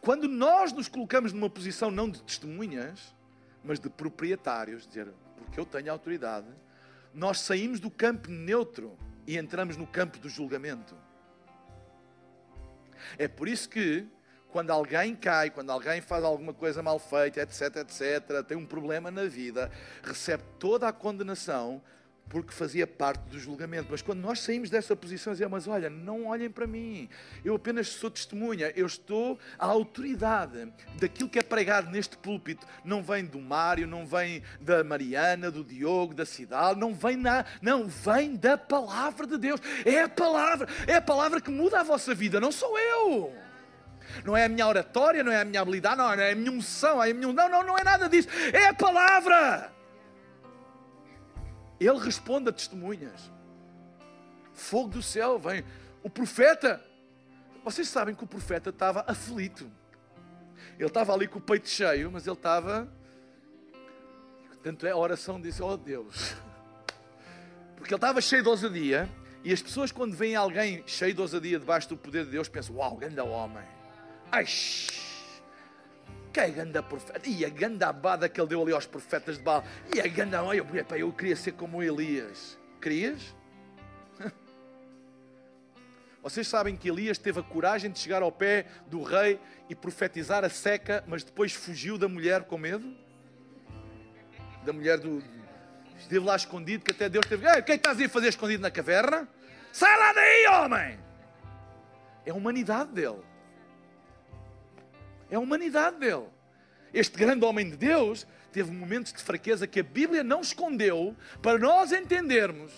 Quando 0.00 0.26
nós 0.28 0.72
nos 0.72 0.88
colocamos 0.88 1.32
numa 1.32 1.50
posição 1.50 1.90
não 1.90 2.08
de 2.08 2.22
testemunhas, 2.22 3.14
mas 3.62 3.78
de 3.78 3.90
proprietários, 3.90 4.86
dizer, 4.86 5.12
porque 5.36 5.60
eu 5.60 5.66
tenho 5.66 5.92
autoridade, 5.92 6.48
nós 7.12 7.40
saímos 7.40 7.80
do 7.80 7.90
campo 7.90 8.30
neutro 8.30 8.96
e 9.26 9.36
entramos 9.36 9.76
no 9.76 9.86
campo 9.86 10.18
do 10.18 10.28
julgamento. 10.28 10.96
É 13.18 13.28
por 13.28 13.48
isso 13.48 13.68
que 13.68 14.06
quando 14.50 14.70
alguém 14.70 15.14
cai, 15.14 15.50
quando 15.50 15.70
alguém 15.70 16.00
faz 16.00 16.24
alguma 16.24 16.52
coisa 16.52 16.82
mal 16.82 16.98
feita, 16.98 17.40
etc, 17.40 17.76
etc, 17.76 18.44
tem 18.46 18.56
um 18.56 18.66
problema 18.66 19.10
na 19.10 19.24
vida, 19.24 19.70
recebe 20.02 20.42
toda 20.58 20.88
a 20.88 20.92
condenação 20.92 21.82
porque 22.30 22.52
fazia 22.52 22.86
parte 22.86 23.22
do 23.22 23.38
julgamento. 23.38 23.88
Mas 23.90 24.00
quando 24.00 24.20
nós 24.20 24.38
saímos 24.40 24.70
dessa 24.70 24.94
posição, 24.94 25.32
dizemos, 25.32 25.50
mas 25.50 25.68
olha, 25.68 25.90
não 25.90 26.26
olhem 26.26 26.48
para 26.48 26.66
mim, 26.66 27.08
eu 27.44 27.56
apenas 27.56 27.88
sou 27.88 28.08
testemunha, 28.08 28.72
eu 28.76 28.86
estou, 28.86 29.38
a 29.58 29.66
autoridade 29.66 30.72
daquilo 30.98 31.28
que 31.28 31.40
é 31.40 31.42
pregado 31.42 31.90
neste 31.90 32.16
púlpito 32.16 32.66
não 32.84 33.02
vem 33.02 33.26
do 33.26 33.40
Mário, 33.40 33.86
não 33.86 34.06
vem 34.06 34.42
da 34.60 34.84
Mariana, 34.84 35.50
do 35.50 35.64
Diogo, 35.64 36.14
da 36.14 36.24
cidade, 36.24 36.78
não 36.78 36.94
vem 36.94 37.16
na, 37.16 37.44
não, 37.60 37.88
vem 37.88 38.36
da 38.36 38.56
palavra 38.56 39.26
de 39.26 39.36
Deus. 39.36 39.60
É 39.84 40.02
a 40.02 40.08
palavra, 40.08 40.68
é 40.86 40.94
a 40.94 41.02
palavra 41.02 41.40
que 41.40 41.50
muda 41.50 41.80
a 41.80 41.82
vossa 41.82 42.14
vida, 42.14 42.40
não 42.40 42.52
sou 42.52 42.78
eu 42.78 43.49
não 44.24 44.36
é 44.36 44.44
a 44.44 44.48
minha 44.48 44.66
oratória, 44.66 45.22
não 45.22 45.32
é 45.32 45.40
a 45.40 45.44
minha 45.44 45.60
habilidade, 45.60 45.96
não, 45.96 46.12
é 46.12 46.32
a 46.32 46.34
minha 46.34 46.52
unção, 46.52 47.02
é 47.02 47.10
a 47.10 47.14
minha... 47.14 47.32
não, 47.32 47.48
não, 47.48 47.64
não 47.64 47.78
é 47.78 47.84
nada 47.84 48.08
disso, 48.08 48.28
é 48.52 48.66
a 48.66 48.74
palavra. 48.74 49.72
Ele 51.78 51.98
responde 51.98 52.50
a 52.50 52.52
testemunhas. 52.52 53.30
Fogo 54.52 54.90
do 54.90 55.02
céu 55.02 55.38
vem. 55.38 55.64
O 56.02 56.10
profeta, 56.10 56.84
vocês 57.64 57.88
sabem 57.88 58.14
que 58.14 58.22
o 58.22 58.26
profeta 58.26 58.68
estava 58.68 59.02
aflito. 59.06 59.70
Ele 60.78 60.86
estava 60.86 61.14
ali 61.14 61.26
com 61.26 61.38
o 61.38 61.42
peito 61.42 61.68
cheio, 61.68 62.10
mas 62.10 62.26
ele 62.26 62.36
estava. 62.36 62.86
Tanto 64.62 64.86
é 64.86 64.90
a 64.90 64.96
oração 64.96 65.40
disse: 65.40 65.62
Oh 65.62 65.76
Deus. 65.76 66.34
Porque 67.76 67.94
ele 67.94 67.98
estava 67.98 68.20
cheio 68.20 68.42
de 68.42 68.48
ousadia. 68.48 69.08
E 69.42 69.52
as 69.52 69.62
pessoas, 69.62 69.90
quando 69.90 70.14
veem 70.14 70.36
alguém 70.36 70.82
cheio 70.86 71.14
de 71.14 71.20
ousadia 71.20 71.58
debaixo 71.58 71.88
do 71.88 71.96
poder 71.96 72.26
de 72.26 72.32
Deus, 72.32 72.48
pensam: 72.48 72.76
Uau, 72.76 72.96
grande 72.96 73.20
homem. 73.20 73.64
Ai, 74.32 74.46
que 76.32 76.48
ganda 76.50 76.82
profeta. 76.82 77.28
E 77.28 77.44
a 77.44 77.48
ganda 77.48 77.88
abada 77.88 78.28
que 78.28 78.40
ele 78.40 78.48
deu 78.48 78.62
ali 78.62 78.72
aos 78.72 78.86
profetas 78.86 79.38
de 79.38 79.42
Baal. 79.42 79.64
E 79.94 80.00
a 80.00 80.06
ganda. 80.06 80.38
Eu, 80.54 80.66
eu 80.96 81.12
queria 81.12 81.34
ser 81.34 81.52
como 81.52 81.82
Elias. 81.82 82.58
Querias? 82.80 83.34
Vocês 86.22 86.46
sabem 86.46 86.76
que 86.76 86.88
Elias 86.88 87.18
teve 87.18 87.40
a 87.40 87.42
coragem 87.42 87.90
de 87.90 87.98
chegar 87.98 88.22
ao 88.22 88.30
pé 88.30 88.66
do 88.86 89.02
rei 89.02 89.40
e 89.68 89.74
profetizar 89.74 90.44
a 90.44 90.48
seca, 90.48 91.02
mas 91.06 91.24
depois 91.24 91.52
fugiu 91.52 91.98
da 91.98 92.08
mulher 92.08 92.44
com 92.44 92.56
medo? 92.56 92.94
Da 94.64 94.72
mulher 94.72 94.98
do. 94.98 95.22
Esteve 95.98 96.24
lá 96.24 96.36
escondido, 96.36 96.84
que 96.84 96.92
até 96.92 97.08
Deus 97.08 97.26
teve. 97.26 97.46
Ei, 97.48 97.62
quem 97.62 97.74
estás 97.74 97.98
aí 97.98 98.04
a 98.04 98.08
fazer 98.08 98.28
escondido 98.28 98.62
na 98.62 98.70
caverna? 98.70 99.28
Sai 99.72 99.98
lá 99.98 100.12
daí, 100.12 100.46
homem! 100.46 100.98
É 102.24 102.30
a 102.30 102.34
humanidade 102.34 102.92
dele 102.92 103.29
é 105.30 105.36
a 105.36 105.40
humanidade 105.40 105.98
dele. 105.98 106.26
Este 106.92 107.16
grande 107.16 107.44
homem 107.44 107.70
de 107.70 107.76
Deus 107.76 108.26
teve 108.52 108.70
momentos 108.70 109.12
de 109.12 109.22
fraqueza 109.22 109.66
que 109.66 109.80
a 109.80 109.84
Bíblia 109.84 110.24
não 110.24 110.40
escondeu 110.40 111.14
para 111.40 111.58
nós 111.58 111.92
entendermos 111.92 112.72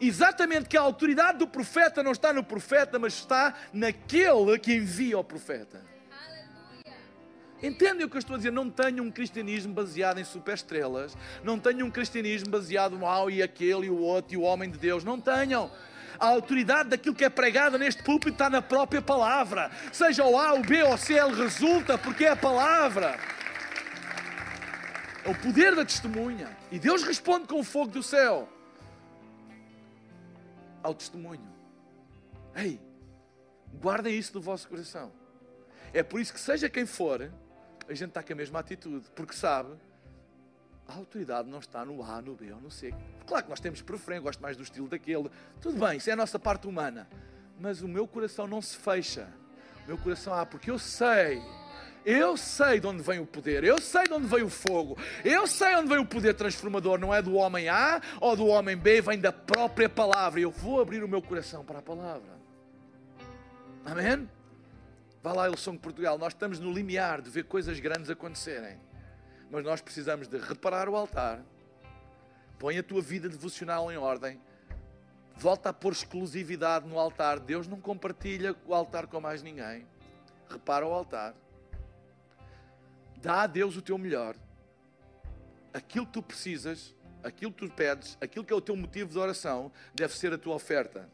exatamente 0.00 0.68
que 0.68 0.76
a 0.76 0.80
autoridade 0.80 1.38
do 1.38 1.46
profeta 1.46 2.02
não 2.02 2.12
está 2.12 2.32
no 2.32 2.44
profeta, 2.44 2.98
mas 2.98 3.14
está 3.14 3.54
naquele 3.72 4.58
que 4.58 4.74
envia 4.74 5.18
o 5.18 5.24
profeta. 5.24 5.82
Entendem 7.62 8.04
o 8.04 8.10
que 8.10 8.16
eu 8.16 8.18
estou 8.18 8.34
a 8.34 8.36
dizer? 8.36 8.52
Não 8.52 8.68
tenho 8.68 9.02
um 9.02 9.10
cristianismo 9.10 9.72
baseado 9.72 10.18
em 10.18 10.24
superestrelas, 10.24 11.16
não 11.42 11.58
tenho 11.58 11.86
um 11.86 11.90
cristianismo 11.90 12.50
baseado 12.50 12.98
no 12.98 13.06
ao 13.06 13.30
e 13.30 13.42
aquele 13.42 13.86
e 13.86 13.90
o 13.90 13.98
outro 13.98 14.34
e 14.34 14.36
o 14.36 14.42
homem 14.42 14.70
de 14.70 14.78
Deus. 14.78 15.02
Não 15.02 15.18
tenham. 15.18 15.70
A 16.18 16.26
autoridade 16.26 16.90
daquilo 16.90 17.14
que 17.14 17.24
é 17.24 17.28
pregado 17.28 17.78
neste 17.78 18.02
púlpito 18.02 18.32
está 18.32 18.48
na 18.48 18.62
própria 18.62 19.02
palavra. 19.02 19.70
Seja 19.92 20.24
o 20.24 20.38
A, 20.38 20.54
o 20.54 20.62
B 20.62 20.82
ou 20.82 20.94
o 20.94 20.98
C, 20.98 21.14
ele 21.14 21.34
resulta 21.34 21.98
porque 21.98 22.24
é 22.24 22.30
a 22.30 22.36
palavra. 22.36 23.18
É 25.24 25.28
o 25.28 25.34
poder 25.34 25.74
da 25.74 25.84
testemunha. 25.84 26.56
E 26.70 26.78
Deus 26.78 27.02
responde 27.02 27.48
com 27.48 27.60
o 27.60 27.64
fogo 27.64 27.92
do 27.92 28.02
céu 28.02 28.48
ao 30.82 30.94
testemunho. 30.94 31.48
Ei, 32.54 32.80
guardem 33.80 34.16
isso 34.16 34.34
no 34.34 34.40
vosso 34.40 34.68
coração. 34.68 35.10
É 35.92 36.02
por 36.02 36.20
isso 36.20 36.32
que, 36.32 36.40
seja 36.40 36.68
quem 36.68 36.84
for, 36.84 37.32
a 37.88 37.94
gente 37.94 38.10
está 38.10 38.22
com 38.22 38.32
a 38.32 38.36
mesma 38.36 38.60
atitude, 38.60 39.06
porque 39.14 39.34
sabe 39.34 39.74
a 40.86 40.94
autoridade 40.94 41.48
não 41.48 41.58
está 41.58 41.84
no 41.84 42.02
A, 42.02 42.20
no 42.20 42.34
B 42.34 42.52
ou 42.52 42.60
no 42.60 42.70
C. 42.70 42.94
Claro 43.26 43.44
que 43.44 43.50
nós 43.50 43.60
temos 43.60 43.80
preferência, 43.82 44.22
gosto 44.22 44.40
mais 44.40 44.56
do 44.56 44.62
estilo 44.62 44.88
daquele. 44.88 45.30
Tudo 45.60 45.78
bem, 45.78 45.96
isso 45.96 46.10
é 46.10 46.12
a 46.12 46.16
nossa 46.16 46.38
parte 46.38 46.66
humana. 46.66 47.08
Mas 47.58 47.82
o 47.82 47.88
meu 47.88 48.06
coração 48.06 48.46
não 48.46 48.60
se 48.60 48.76
fecha. 48.76 49.28
O 49.84 49.88
meu 49.88 49.98
coração, 49.98 50.34
ah, 50.34 50.44
porque 50.44 50.70
eu 50.70 50.78
sei 50.78 51.42
Eu 52.04 52.36
sei 52.36 52.80
de 52.80 52.86
onde 52.86 53.02
vem 53.02 53.18
o 53.18 53.24
poder, 53.24 53.64
eu 53.64 53.80
sei 53.80 54.04
de 54.04 54.12
onde 54.12 54.26
vem 54.26 54.42
o 54.42 54.50
fogo, 54.50 54.98
eu 55.24 55.46
sei 55.46 55.74
onde 55.76 55.88
vem 55.88 55.98
o 55.98 56.04
poder 56.04 56.34
transformador. 56.34 56.98
Não 56.98 57.14
é 57.14 57.22
do 57.22 57.34
homem 57.34 57.70
A 57.70 58.00
ou 58.20 58.36
do 58.36 58.46
homem 58.46 58.76
B, 58.76 59.00
vem 59.00 59.18
da 59.18 59.32
própria 59.32 59.88
palavra. 59.88 60.38
Eu 60.38 60.50
vou 60.50 60.82
abrir 60.82 61.02
o 61.02 61.08
meu 61.08 61.22
coração 61.22 61.64
para 61.64 61.78
a 61.78 61.82
palavra. 61.82 62.34
Amém? 63.86 64.28
Vá 65.22 65.32
lá, 65.32 65.48
Ilson 65.48 65.78
Portugal. 65.78 66.18
Nós 66.18 66.34
estamos 66.34 66.60
no 66.60 66.70
limiar 66.70 67.22
de 67.22 67.30
ver 67.30 67.44
coisas 67.44 67.80
grandes 67.80 68.10
acontecerem, 68.10 68.78
mas 69.50 69.64
nós 69.64 69.80
precisamos 69.80 70.28
de 70.28 70.38
reparar 70.38 70.88
o 70.88 70.96
altar. 70.96 71.42
Põe 72.58 72.78
a 72.78 72.82
tua 72.82 73.02
vida 73.02 73.28
devocional 73.28 73.90
em 73.90 73.96
ordem. 73.96 74.40
Volta 75.36 75.70
a 75.70 75.72
pôr 75.72 75.92
exclusividade 75.92 76.86
no 76.86 76.98
altar. 76.98 77.38
Deus 77.40 77.66
não 77.66 77.80
compartilha 77.80 78.54
o 78.66 78.74
altar 78.74 79.06
com 79.06 79.20
mais 79.20 79.42
ninguém. 79.42 79.86
Repara 80.48 80.86
o 80.86 80.92
altar 80.92 81.34
Dá 83.24 83.44
a 83.44 83.46
Deus 83.46 83.74
o 83.74 83.80
teu 83.80 83.96
melhor. 83.96 84.36
Aquilo 85.72 86.04
que 86.04 86.12
tu 86.12 86.22
precisas, 86.22 86.94
aquilo 87.22 87.50
que 87.50 87.66
tu 87.66 87.72
pedes, 87.72 88.18
aquilo 88.20 88.44
que 88.44 88.52
é 88.52 88.56
o 88.56 88.60
teu 88.60 88.76
motivo 88.76 89.10
de 89.10 89.18
oração, 89.18 89.72
deve 89.94 90.14
ser 90.14 90.34
a 90.34 90.36
tua 90.36 90.54
oferta 90.54 91.08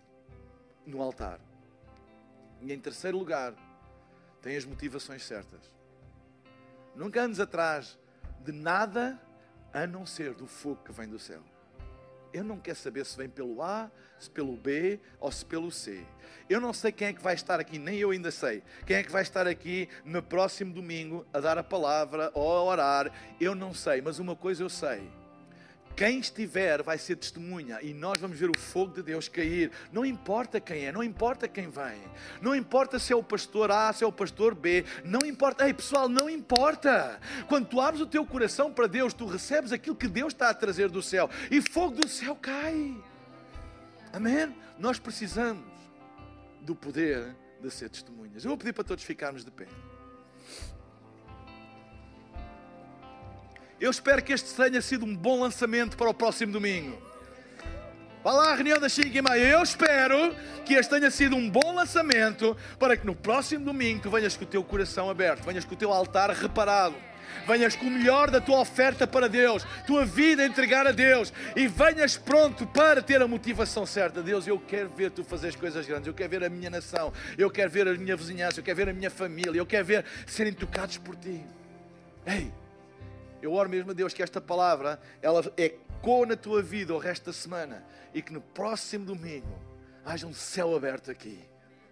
no 0.84 1.00
altar. 1.00 1.38
E 2.60 2.72
em 2.72 2.80
terceiro 2.80 3.16
lugar, 3.16 3.54
tem 4.42 4.56
as 4.56 4.64
motivações 4.64 5.24
certas. 5.24 5.60
Nunca 6.96 7.22
andes 7.22 7.38
atrás 7.38 7.96
de 8.40 8.52
nada 8.52 9.20
a 9.72 9.86
não 9.86 10.04
ser 10.04 10.34
do 10.34 10.46
fogo 10.46 10.82
que 10.84 10.92
vem 10.92 11.08
do 11.08 11.18
céu. 11.18 11.42
Eu 12.32 12.44
não 12.44 12.58
quero 12.58 12.78
saber 12.78 13.04
se 13.04 13.16
vem 13.16 13.28
pelo 13.28 13.60
A, 13.60 13.90
se 14.18 14.30
pelo 14.30 14.56
B 14.56 15.00
ou 15.18 15.32
se 15.32 15.44
pelo 15.44 15.70
C. 15.70 16.06
Eu 16.48 16.60
não 16.60 16.72
sei 16.72 16.92
quem 16.92 17.08
é 17.08 17.12
que 17.12 17.22
vai 17.22 17.34
estar 17.34 17.58
aqui, 17.58 17.78
nem 17.78 17.98
eu 17.98 18.10
ainda 18.10 18.30
sei. 18.30 18.62
Quem 18.86 18.96
é 18.96 19.02
que 19.02 19.10
vai 19.10 19.22
estar 19.22 19.46
aqui 19.46 19.88
no 20.04 20.22
próximo 20.22 20.72
domingo 20.72 21.26
a 21.32 21.40
dar 21.40 21.58
a 21.58 21.64
palavra 21.64 22.30
ou 22.34 22.52
a 22.52 22.62
orar. 22.62 23.12
Eu 23.40 23.54
não 23.54 23.74
sei, 23.74 24.00
mas 24.00 24.18
uma 24.18 24.36
coisa 24.36 24.62
eu 24.62 24.68
sei 24.68 25.19
quem 26.00 26.18
estiver 26.18 26.82
vai 26.82 26.96
ser 26.96 27.14
testemunha 27.16 27.78
e 27.82 27.92
nós 27.92 28.18
vamos 28.18 28.38
ver 28.38 28.48
o 28.48 28.58
fogo 28.58 28.94
de 28.94 29.02
Deus 29.02 29.28
cair. 29.28 29.70
Não 29.92 30.02
importa 30.02 30.58
quem 30.58 30.86
é, 30.86 30.90
não 30.90 31.04
importa 31.04 31.46
quem 31.46 31.68
vem, 31.68 32.00
não 32.40 32.56
importa 32.56 32.98
se 32.98 33.12
é 33.12 33.16
o 33.16 33.22
pastor 33.22 33.70
A, 33.70 33.92
se 33.92 34.02
é 34.02 34.06
o 34.06 34.10
pastor 34.10 34.54
B, 34.54 34.82
não 35.04 35.20
importa. 35.28 35.66
Ei 35.66 35.74
pessoal, 35.74 36.08
não 36.08 36.30
importa. 36.30 37.20
Quando 37.50 37.68
tu 37.68 37.82
abres 37.82 38.00
o 38.00 38.06
teu 38.06 38.24
coração 38.24 38.72
para 38.72 38.86
Deus, 38.86 39.12
tu 39.12 39.26
recebes 39.26 39.72
aquilo 39.72 39.94
que 39.94 40.08
Deus 40.08 40.32
está 40.32 40.48
a 40.48 40.54
trazer 40.54 40.88
do 40.88 41.02
céu 41.02 41.28
e 41.50 41.60
fogo 41.60 41.96
do 41.96 42.08
céu 42.08 42.34
cai. 42.34 42.96
Amém? 44.10 44.56
Nós 44.78 44.98
precisamos 44.98 45.66
do 46.62 46.74
poder 46.74 47.36
de 47.60 47.70
ser 47.70 47.90
testemunhas. 47.90 48.42
Eu 48.42 48.48
vou 48.48 48.56
pedir 48.56 48.72
para 48.72 48.84
todos 48.84 49.04
ficarmos 49.04 49.44
de 49.44 49.50
pé. 49.50 49.66
Eu 53.80 53.90
espero 53.90 54.22
que 54.22 54.34
este 54.34 54.54
tenha 54.54 54.82
sido 54.82 55.06
um 55.06 55.16
bom 55.16 55.40
lançamento 55.40 55.96
para 55.96 56.10
o 56.10 56.12
próximo 56.12 56.52
domingo. 56.52 57.00
Vá 58.22 58.32
lá 58.32 58.52
à 58.52 58.54
reunião 58.54 58.78
da 58.78 58.90
5 58.90 59.08
e 59.08 59.22
meia. 59.22 59.42
Eu 59.42 59.62
espero 59.62 60.36
que 60.66 60.74
este 60.74 60.90
tenha 60.90 61.10
sido 61.10 61.34
um 61.34 61.48
bom 61.48 61.74
lançamento 61.74 62.54
para 62.78 62.94
que 62.94 63.06
no 63.06 63.14
próximo 63.14 63.64
domingo 63.64 64.02
tu 64.02 64.10
venhas 64.10 64.36
com 64.36 64.44
o 64.44 64.46
teu 64.46 64.62
coração 64.62 65.08
aberto, 65.08 65.42
venhas 65.46 65.64
com 65.64 65.72
o 65.72 65.78
teu 65.78 65.90
altar 65.94 66.28
reparado, 66.28 66.94
venhas 67.48 67.74
com 67.74 67.86
o 67.86 67.90
melhor 67.90 68.30
da 68.30 68.38
tua 68.38 68.60
oferta 68.60 69.06
para 69.06 69.30
Deus, 69.30 69.66
tua 69.86 70.04
vida 70.04 70.42
a 70.42 70.46
entregar 70.46 70.86
a 70.86 70.92
Deus 70.92 71.32
e 71.56 71.66
venhas 71.66 72.18
pronto 72.18 72.66
para 72.66 73.00
ter 73.00 73.22
a 73.22 73.26
motivação 73.26 73.86
certa. 73.86 74.22
Deus, 74.22 74.46
eu 74.46 74.58
quero 74.58 74.90
ver 74.90 75.10
tu 75.10 75.24
fazer 75.24 75.48
as 75.48 75.56
coisas 75.56 75.86
grandes, 75.86 76.06
eu 76.06 76.12
quero 76.12 76.28
ver 76.28 76.44
a 76.44 76.50
minha 76.50 76.68
nação, 76.68 77.14
eu 77.38 77.50
quero 77.50 77.70
ver 77.70 77.88
a 77.88 77.94
minha 77.94 78.14
vizinhança, 78.14 78.60
eu 78.60 78.64
quero 78.64 78.76
ver 78.76 78.90
a 78.90 78.92
minha 78.92 79.10
família, 79.10 79.58
eu 79.58 79.64
quero 79.64 79.86
ver 79.86 80.04
serem 80.26 80.52
tocados 80.52 80.98
por 80.98 81.16
ti. 81.16 81.42
Ei, 82.26 82.52
eu 83.42 83.52
oro 83.52 83.68
mesmo 83.68 83.90
a 83.90 83.94
Deus 83.94 84.12
que 84.12 84.22
esta 84.22 84.40
palavra 84.40 85.00
ela 85.22 85.40
ecoe 85.56 86.26
na 86.26 86.36
tua 86.36 86.62
vida 86.62 86.94
o 86.94 86.98
resto 86.98 87.26
da 87.26 87.32
semana 87.32 87.84
e 88.12 88.22
que 88.22 88.32
no 88.32 88.40
próximo 88.40 89.04
domingo 89.04 89.58
haja 90.04 90.26
um 90.26 90.32
céu 90.32 90.74
aberto 90.74 91.10
aqui. 91.10 91.38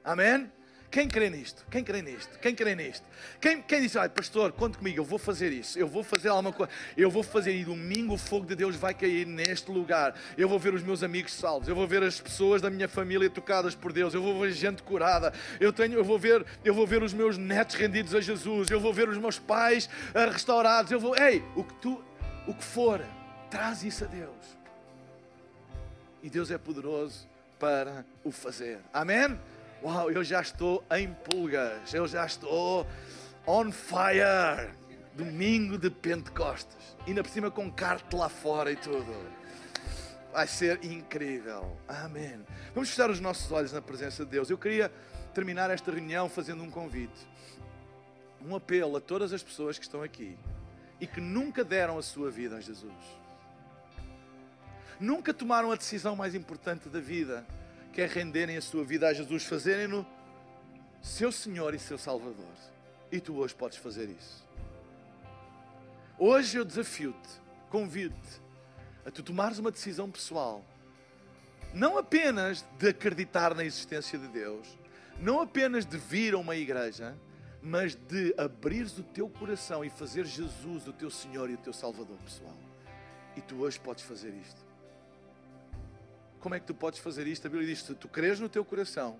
Amém? 0.04 0.50
Quem 0.90 1.06
crê 1.06 1.28
nisto? 1.28 1.66
Quem 1.70 1.84
crê 1.84 2.00
nisto? 2.00 2.38
Quem 2.38 2.54
crê 2.54 2.74
nisto? 2.74 3.04
Quem, 3.38 3.60
quem 3.60 3.82
diz, 3.82 3.94
ai 3.94 4.08
pastor, 4.08 4.52
conte 4.52 4.78
comigo, 4.78 4.98
eu 4.98 5.04
vou 5.04 5.18
fazer 5.18 5.52
isso, 5.52 5.78
eu 5.78 5.86
vou 5.86 6.02
fazer 6.02 6.28
alguma 6.28 6.50
coisa, 6.50 6.72
eu 6.96 7.10
vou 7.10 7.22
fazer 7.22 7.54
e 7.54 7.62
domingo 7.62 8.14
o 8.14 8.18
fogo 8.18 8.46
de 8.46 8.56
Deus 8.56 8.74
vai 8.74 8.94
cair 8.94 9.26
neste 9.26 9.70
lugar. 9.70 10.14
Eu 10.36 10.48
vou 10.48 10.58
ver 10.58 10.72
os 10.72 10.82
meus 10.82 11.02
amigos 11.02 11.34
salvos, 11.34 11.68
eu 11.68 11.74
vou 11.74 11.86
ver 11.86 12.02
as 12.02 12.18
pessoas 12.18 12.62
da 12.62 12.70
minha 12.70 12.88
família 12.88 13.28
tocadas 13.28 13.74
por 13.74 13.92
Deus, 13.92 14.14
eu 14.14 14.22
vou 14.22 14.40
ver 14.40 14.52
gente 14.52 14.82
curada, 14.82 15.32
eu, 15.60 15.74
tenho, 15.74 15.94
eu, 15.94 16.04
vou, 16.04 16.18
ver, 16.18 16.44
eu 16.64 16.72
vou 16.72 16.86
ver 16.86 17.02
os 17.02 17.12
meus 17.12 17.36
netos 17.36 17.76
rendidos 17.76 18.14
a 18.14 18.20
Jesus, 18.22 18.70
eu 18.70 18.80
vou 18.80 18.92
ver 18.92 19.10
os 19.10 19.18
meus 19.18 19.38
pais 19.38 19.90
uh, 20.14 20.32
restaurados, 20.32 20.90
eu 20.90 20.98
vou, 20.98 21.14
ei, 21.18 21.44
o 21.54 21.64
que 21.64 21.74
tu, 21.74 22.02
o 22.46 22.54
que 22.54 22.64
for, 22.64 23.04
traz 23.50 23.84
isso 23.84 24.04
a 24.04 24.06
Deus. 24.06 24.58
E 26.22 26.30
Deus 26.30 26.50
é 26.50 26.56
poderoso 26.56 27.28
para 27.58 28.06
o 28.24 28.30
fazer. 28.32 28.78
Amém? 28.92 29.38
Uau, 29.82 30.10
eu 30.10 30.24
já 30.24 30.40
estou 30.40 30.84
em 30.90 31.12
pulgas, 31.12 31.94
eu 31.94 32.06
já 32.08 32.26
estou 32.26 32.86
on 33.46 33.70
fire. 33.70 34.76
Domingo 35.14 35.76
de 35.76 35.90
Pentecostes, 35.90 36.96
ainda 37.04 37.24
por 37.24 37.30
cima 37.30 37.50
com 37.50 37.68
carte 37.70 38.14
lá 38.14 38.28
fora 38.28 38.70
e 38.70 38.76
tudo. 38.76 39.12
Vai 40.32 40.46
ser 40.46 40.84
incrível. 40.84 41.76
Amém. 41.88 42.40
Vamos 42.72 42.90
fechar 42.90 43.10
os 43.10 43.18
nossos 43.18 43.50
olhos 43.50 43.72
na 43.72 43.82
presença 43.82 44.24
de 44.24 44.30
Deus. 44.30 44.48
Eu 44.48 44.56
queria 44.56 44.92
terminar 45.34 45.70
esta 45.70 45.90
reunião 45.90 46.28
fazendo 46.28 46.62
um 46.62 46.70
convite, 46.70 47.26
um 48.44 48.54
apelo 48.54 48.96
a 48.96 49.00
todas 49.00 49.32
as 49.32 49.42
pessoas 49.42 49.76
que 49.76 49.84
estão 49.84 50.02
aqui 50.02 50.38
e 51.00 51.06
que 51.06 51.20
nunca 51.20 51.64
deram 51.64 51.98
a 51.98 52.02
sua 52.02 52.30
vida 52.30 52.56
a 52.56 52.60
Jesus. 52.60 52.92
Nunca 55.00 55.34
tomaram 55.34 55.72
a 55.72 55.76
decisão 55.76 56.14
mais 56.14 56.34
importante 56.34 56.88
da 56.88 57.00
vida 57.00 57.44
quer 57.88 58.08
renderem 58.08 58.56
a 58.56 58.60
sua 58.60 58.84
vida 58.84 59.08
a 59.08 59.12
Jesus, 59.12 59.44
fazerem-no 59.44 60.06
seu 61.02 61.32
Senhor 61.32 61.74
e 61.74 61.78
seu 61.78 61.98
Salvador. 61.98 62.54
E 63.10 63.20
tu 63.20 63.36
hoje 63.36 63.54
podes 63.54 63.78
fazer 63.78 64.08
isso. 64.08 64.46
Hoje 66.18 66.58
eu 66.58 66.64
desafio-te, 66.64 67.28
convido-te 67.70 68.40
a 69.06 69.10
tu 69.10 69.22
tomares 69.22 69.58
uma 69.58 69.70
decisão 69.70 70.10
pessoal, 70.10 70.64
não 71.72 71.96
apenas 71.96 72.64
de 72.78 72.88
acreditar 72.88 73.54
na 73.54 73.64
existência 73.64 74.18
de 74.18 74.28
Deus, 74.28 74.66
não 75.20 75.40
apenas 75.40 75.86
de 75.86 75.96
vir 75.96 76.34
a 76.34 76.38
uma 76.38 76.56
igreja, 76.56 77.16
mas 77.62 77.94
de 77.94 78.34
abrires 78.36 78.98
o 78.98 79.02
teu 79.02 79.28
coração 79.28 79.84
e 79.84 79.90
fazer 79.90 80.24
Jesus 80.26 80.86
o 80.86 80.92
teu 80.92 81.10
Senhor 81.10 81.48
e 81.50 81.54
o 81.54 81.58
teu 81.58 81.72
Salvador 81.72 82.16
pessoal. 82.24 82.56
E 83.36 83.40
tu 83.40 83.62
hoje 83.62 83.78
podes 83.80 84.04
fazer 84.04 84.34
isto. 84.34 84.67
Como 86.40 86.54
é 86.54 86.60
que 86.60 86.66
tu 86.66 86.74
podes 86.74 87.00
fazer 87.00 87.26
isto? 87.26 87.46
A 87.46 87.50
Bíblia 87.50 87.68
diz: 87.68 87.82
se 87.82 87.94
tu 87.94 88.08
creres 88.08 88.38
no 88.38 88.48
teu 88.48 88.64
coração 88.64 89.18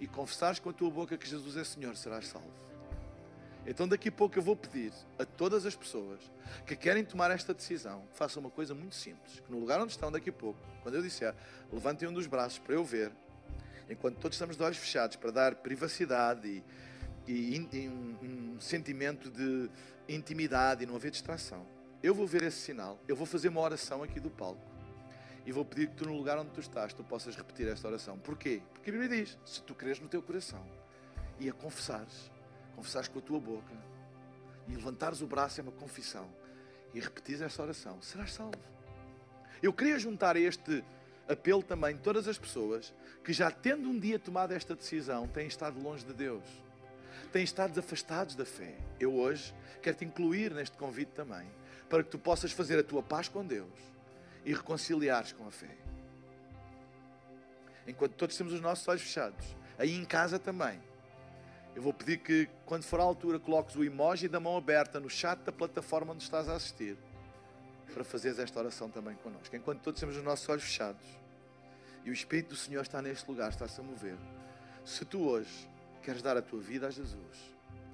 e 0.00 0.06
confessares 0.06 0.58
com 0.58 0.70
a 0.70 0.72
tua 0.72 0.90
boca 0.90 1.16
que 1.16 1.28
Jesus 1.28 1.56
é 1.56 1.62
Senhor, 1.62 1.96
serás 1.96 2.26
salvo. 2.26 2.50
Então, 3.66 3.86
daqui 3.86 4.08
a 4.08 4.12
pouco 4.12 4.36
eu 4.38 4.42
vou 4.42 4.56
pedir 4.56 4.92
a 5.18 5.24
todas 5.24 5.64
as 5.64 5.76
pessoas 5.76 6.18
que 6.66 6.74
querem 6.74 7.04
tomar 7.04 7.30
esta 7.30 7.52
decisão, 7.54 8.02
façam 8.14 8.40
uma 8.40 8.50
coisa 8.50 8.74
muito 8.74 8.96
simples: 8.96 9.38
que 9.40 9.50
no 9.50 9.60
lugar 9.60 9.80
onde 9.80 9.92
estão, 9.92 10.10
daqui 10.10 10.30
a 10.30 10.32
pouco, 10.32 10.58
quando 10.82 10.96
eu 10.96 11.02
disser, 11.02 11.34
levantem 11.72 12.08
um 12.08 12.12
dos 12.12 12.26
braços 12.26 12.58
para 12.58 12.74
eu 12.74 12.84
ver, 12.84 13.12
enquanto 13.88 14.16
todos 14.16 14.34
estamos 14.34 14.56
de 14.56 14.62
olhos 14.62 14.78
fechados, 14.78 15.16
para 15.16 15.30
dar 15.30 15.54
privacidade 15.56 16.64
e, 17.28 17.68
e, 17.72 17.88
um, 17.88 18.54
um 18.56 18.60
sentimento 18.60 19.30
de 19.30 19.70
intimidade 20.08 20.82
e 20.82 20.86
não 20.86 20.96
haver 20.96 21.12
distração. 21.12 21.64
Eu 22.02 22.14
vou 22.14 22.26
ver 22.26 22.42
esse 22.42 22.58
sinal, 22.58 22.98
eu 23.06 23.14
vou 23.14 23.26
fazer 23.26 23.48
uma 23.50 23.60
oração 23.60 24.02
aqui 24.02 24.18
do 24.18 24.30
palco 24.30 24.79
e 25.46 25.52
vou 25.52 25.64
pedir 25.64 25.88
que 25.88 25.96
tu, 25.96 26.06
no 26.06 26.16
lugar 26.16 26.38
onde 26.38 26.50
tu 26.50 26.60
estás, 26.60 26.92
tu 26.92 27.02
possas 27.02 27.34
repetir 27.34 27.66
esta 27.68 27.88
oração. 27.88 28.18
Porquê? 28.18 28.62
Porque 28.72 28.90
a 28.90 28.92
Bíblia 28.92 29.22
diz: 29.22 29.38
se 29.44 29.62
tu 29.62 29.74
creres 29.74 30.00
no 30.00 30.08
teu 30.08 30.22
coração 30.22 30.64
e 31.38 31.48
a 31.48 31.52
confessares, 31.52 32.30
confessares 32.76 33.08
com 33.08 33.18
a 33.18 33.22
tua 33.22 33.40
boca 33.40 33.74
e 34.68 34.74
levantares 34.74 35.20
o 35.20 35.26
braço 35.26 35.60
é 35.60 35.62
uma 35.62 35.72
confissão 35.72 36.28
e 36.92 37.00
repetires 37.00 37.40
esta 37.40 37.62
oração, 37.62 38.00
serás 38.02 38.32
salvo. 38.32 38.58
Eu 39.62 39.72
queria 39.72 39.98
juntar 39.98 40.36
a 40.36 40.40
este 40.40 40.84
apelo 41.28 41.62
também 41.62 41.96
todas 41.96 42.26
as 42.26 42.38
pessoas 42.38 42.92
que 43.24 43.32
já 43.32 43.50
tendo 43.50 43.88
um 43.88 43.98
dia 43.98 44.18
tomado 44.18 44.52
esta 44.52 44.74
decisão 44.74 45.28
têm 45.28 45.46
estado 45.46 45.80
longe 45.80 46.04
de 46.04 46.12
Deus, 46.12 46.44
têm 47.32 47.44
estado 47.44 47.78
afastados 47.78 48.34
da 48.34 48.44
fé. 48.44 48.76
Eu 48.98 49.14
hoje 49.14 49.54
quero 49.82 49.96
te 49.96 50.04
incluir 50.04 50.52
neste 50.52 50.76
convite 50.76 51.12
também, 51.12 51.46
para 51.88 52.02
que 52.02 52.10
tu 52.10 52.18
possas 52.18 52.52
fazer 52.52 52.78
a 52.78 52.84
tua 52.84 53.02
paz 53.02 53.28
com 53.28 53.44
Deus 53.44 53.90
e 54.44 54.52
reconciliares 54.52 55.32
com 55.32 55.46
a 55.46 55.50
fé. 55.50 55.76
Enquanto 57.86 58.14
todos 58.14 58.36
temos 58.36 58.52
os 58.52 58.60
nossos 58.60 58.86
olhos 58.88 59.02
fechados, 59.02 59.56
aí 59.78 59.94
em 59.94 60.04
casa 60.04 60.38
também, 60.38 60.80
eu 61.74 61.82
vou 61.82 61.92
pedir 61.94 62.18
que, 62.18 62.48
quando 62.66 62.82
for 62.82 63.00
a 63.00 63.02
altura, 63.02 63.38
coloques 63.38 63.76
o 63.76 63.84
emoji 63.84 64.28
da 64.28 64.40
mão 64.40 64.56
aberta 64.56 64.98
no 65.00 65.08
chat 65.08 65.38
da 65.40 65.52
plataforma 65.52 66.12
onde 66.12 66.22
estás 66.22 66.48
a 66.48 66.54
assistir, 66.54 66.96
para 67.92 68.04
fazeres 68.04 68.38
esta 68.38 68.58
oração 68.58 68.88
também 68.88 69.16
connosco. 69.16 69.54
Enquanto 69.56 69.80
todos 69.80 69.98
temos 69.98 70.16
os 70.16 70.22
nossos 70.22 70.48
olhos 70.48 70.62
fechados 70.62 71.04
e 72.04 72.10
o 72.10 72.12
Espírito 72.12 72.50
do 72.50 72.56
Senhor 72.56 72.82
está 72.82 73.02
neste 73.02 73.28
lugar, 73.28 73.50
está-se 73.50 73.80
a 73.80 73.82
mover. 73.82 74.16
Se 74.84 75.04
tu 75.04 75.28
hoje 75.28 75.68
queres 76.02 76.22
dar 76.22 76.36
a 76.36 76.42
tua 76.42 76.60
vida 76.60 76.86
a 76.86 76.90
Jesus, 76.90 77.50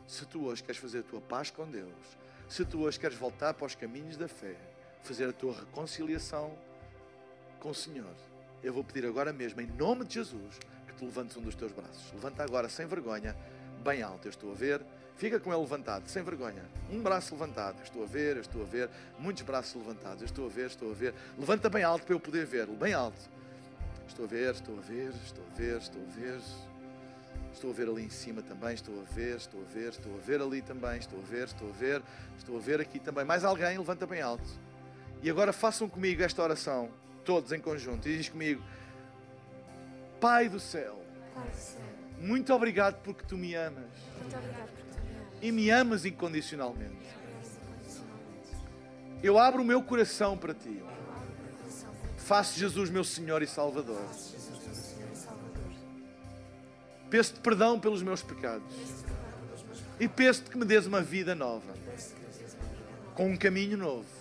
Se 0.07 0.25
tu 0.25 0.45
hoje 0.47 0.63
queres 0.63 0.81
fazer 0.81 1.01
a 1.01 1.03
tua 1.03 1.21
paz 1.21 1.51
com 1.51 1.69
Deus, 1.69 1.93
se 2.49 2.65
tu 2.65 2.81
hoje 2.83 2.99
queres 2.99 3.19
voltar 3.19 3.55
para 3.55 3.67
os 3.67 3.75
caminhos 3.75 4.17
da 4.17 4.29
fé, 4.29 4.57
fazer 5.07 5.29
a 5.29 5.33
tua 5.33 5.55
reconciliação 5.55 6.53
com 7.61 7.71
o 7.71 7.75
Senhor, 7.75 8.15
eu 8.63 8.73
vou 8.73 8.83
pedir 8.83 9.07
agora 9.07 9.33
mesmo, 9.33 9.61
em 9.61 9.67
nome 9.67 10.05
de 10.05 10.15
Jesus, 10.15 10.59
que 10.89 10.95
tu 10.95 11.05
levantes 11.05 11.37
um 11.37 11.43
dos 11.43 11.55
teus 11.55 11.73
braços. 11.73 12.13
Levanta 12.13 12.43
agora, 12.43 12.69
sem 12.69 12.87
vergonha, 12.87 13.37
bem 13.85 14.03
alto. 14.03 14.27
Eu 14.27 14.31
estou 14.31 14.51
a 14.51 14.55
ver. 14.55 14.83
Fica 15.17 15.41
com 15.41 15.51
ele 15.51 15.61
levantado, 15.61 16.07
sem 16.09 16.23
vergonha. 16.23 16.63
Um 16.91 17.01
braço 17.01 17.35
levantado. 17.35 17.79
Eu 17.79 17.85
estou 17.85 18.03
a 18.03 18.07
ver, 18.07 18.37
eu 18.37 18.43
estou 18.43 18.63
a 18.63 18.65
ver. 18.67 18.91
Muitos 19.19 19.43
braços 19.45 19.75
levantados. 19.75 20.21
Eu 20.21 20.27
estou 20.27 20.47
a 20.47 20.49
ver, 20.49 20.67
estou 20.67 20.91
a 20.91 20.95
ver. 20.95 21.15
Levanta 21.39 21.71
bem 21.71 21.85
alto 21.85 22.05
para 22.05 22.15
eu 22.15 22.21
poder 22.21 22.45
ver. 22.45 22.67
Bem 22.67 22.93
alto. 22.93 23.31
Estou 24.07 24.27
a 24.27 24.29
ver, 24.29 24.55
estou 24.55 24.77
a 24.77 24.81
ver, 24.81 25.13
estou 25.25 25.45
a 25.45 25.55
ver, 25.57 25.77
estou 25.79 26.03
a 26.03 26.11
ver. 26.11 26.41
Estou 27.53 27.71
a 27.71 27.73
ver 27.73 27.89
ali 27.89 28.05
em 28.05 28.11
cima 28.11 28.43
também, 28.43 28.75
estou 28.75 29.01
a 29.01 29.05
ver, 29.15 29.37
estou 29.37 29.63
a 29.63 29.65
ver, 29.65 29.89
estou 29.89 30.15
a 30.15 30.19
ver 30.19 30.43
ali 30.43 30.61
também, 30.61 30.99
estou 30.99 31.19
a 31.19 31.23
ver, 31.23 31.45
estou 31.45 31.71
a 31.71 31.73
ver, 31.73 32.03
estou 32.37 32.57
a 32.57 32.61
ver 32.61 32.81
aqui 32.83 33.01
também. 33.01 33.25
Mais 33.25 33.45
alguém, 33.45 33.79
levanta 33.79 34.07
bem 34.07 34.21
alto. 34.21 34.66
E 35.23 35.31
agora 35.31 35.53
façam 35.53 35.89
comigo 35.89 36.23
esta 36.23 36.43
oração, 36.43 36.91
todos 37.25 37.53
em 37.53 37.61
conjunto, 37.61 38.09
e 38.09 38.17
diz 38.17 38.29
comigo: 38.29 38.63
Pai 40.21 40.49
do 40.49 40.61
céu, 40.61 41.03
muito 42.19 42.53
obrigado 42.53 43.03
porque 43.03 43.25
tu 43.25 43.37
me 43.37 43.55
amas 43.55 43.91
e 45.41 45.53
me 45.53 45.71
amas 45.71 46.05
incondicionalmente. 46.05 47.07
Eu 49.23 49.39
abro 49.39 49.63
o 49.63 49.65
meu 49.65 49.83
coração 49.83 50.37
para 50.37 50.55
ti. 50.55 50.83
Faço 52.17 52.59
Jesus 52.59 52.91
meu 52.91 53.05
Senhor 53.05 53.43
e 53.43 53.47
Salvador. 53.47 54.03
Peço-te 57.09 57.41
perdão 57.41 57.79
pelos 57.79 58.03
meus 58.03 58.23
pecados. 58.23 58.67
E 59.99 60.09
peço-te 60.09 60.51
que 60.51 60.59
me 60.59 60.65
dês 60.65 60.87
uma 60.87 61.01
vida 61.01 61.35
nova. 61.35 61.75
Com 63.15 63.31
um 63.31 63.37
caminho 63.37 63.79
novo. 63.79 64.16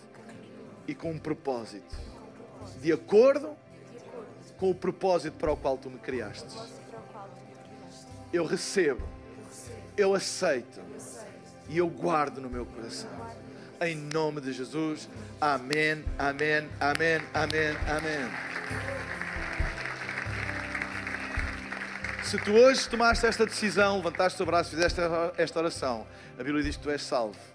E 0.88 0.94
com 0.94 1.12
um 1.12 1.20
propósito. 1.20 1.96
De 2.82 2.92
acordo 2.92 3.56
com 4.58 4.70
o 4.70 4.76
propósito 4.76 5.38
para 5.38 5.52
o 5.52 5.58
qual 5.58 5.78
tu 5.78 5.90
me 5.90 6.00
criaste. 6.00 6.58
Eu 8.32 8.46
recebo. 8.46 9.08
Eu 9.98 10.14
aceito. 10.14 10.80
E 11.70 11.78
eu 11.78 11.88
guardo 11.88 12.40
no 12.40 12.50
meu 12.50 12.66
coração. 12.66 13.10
Em 13.82 13.96
nome 13.96 14.42
de 14.42 14.54
Jesus. 14.54 15.10
Amém, 15.42 16.04
amém, 16.18 16.70
amém, 16.80 17.22
amém, 17.34 17.78
amém. 17.88 18.96
Se 22.24 22.40
tu 22.40 22.54
hoje 22.54 22.90
tomaste 22.90 23.26
esta 23.26 23.46
decisão, 23.46 23.98
levantaste 23.98 24.42
o 24.42 24.46
braço 24.46 24.70
e 24.70 24.76
fizeste 24.76 25.00
esta 25.38 25.60
oração, 25.60 26.08
a 26.40 26.44
Bíblia 26.44 26.64
diz 26.64 26.76
que 26.76 26.82
tu 26.82 26.90
és 26.90 27.04
salvo. 27.04 27.55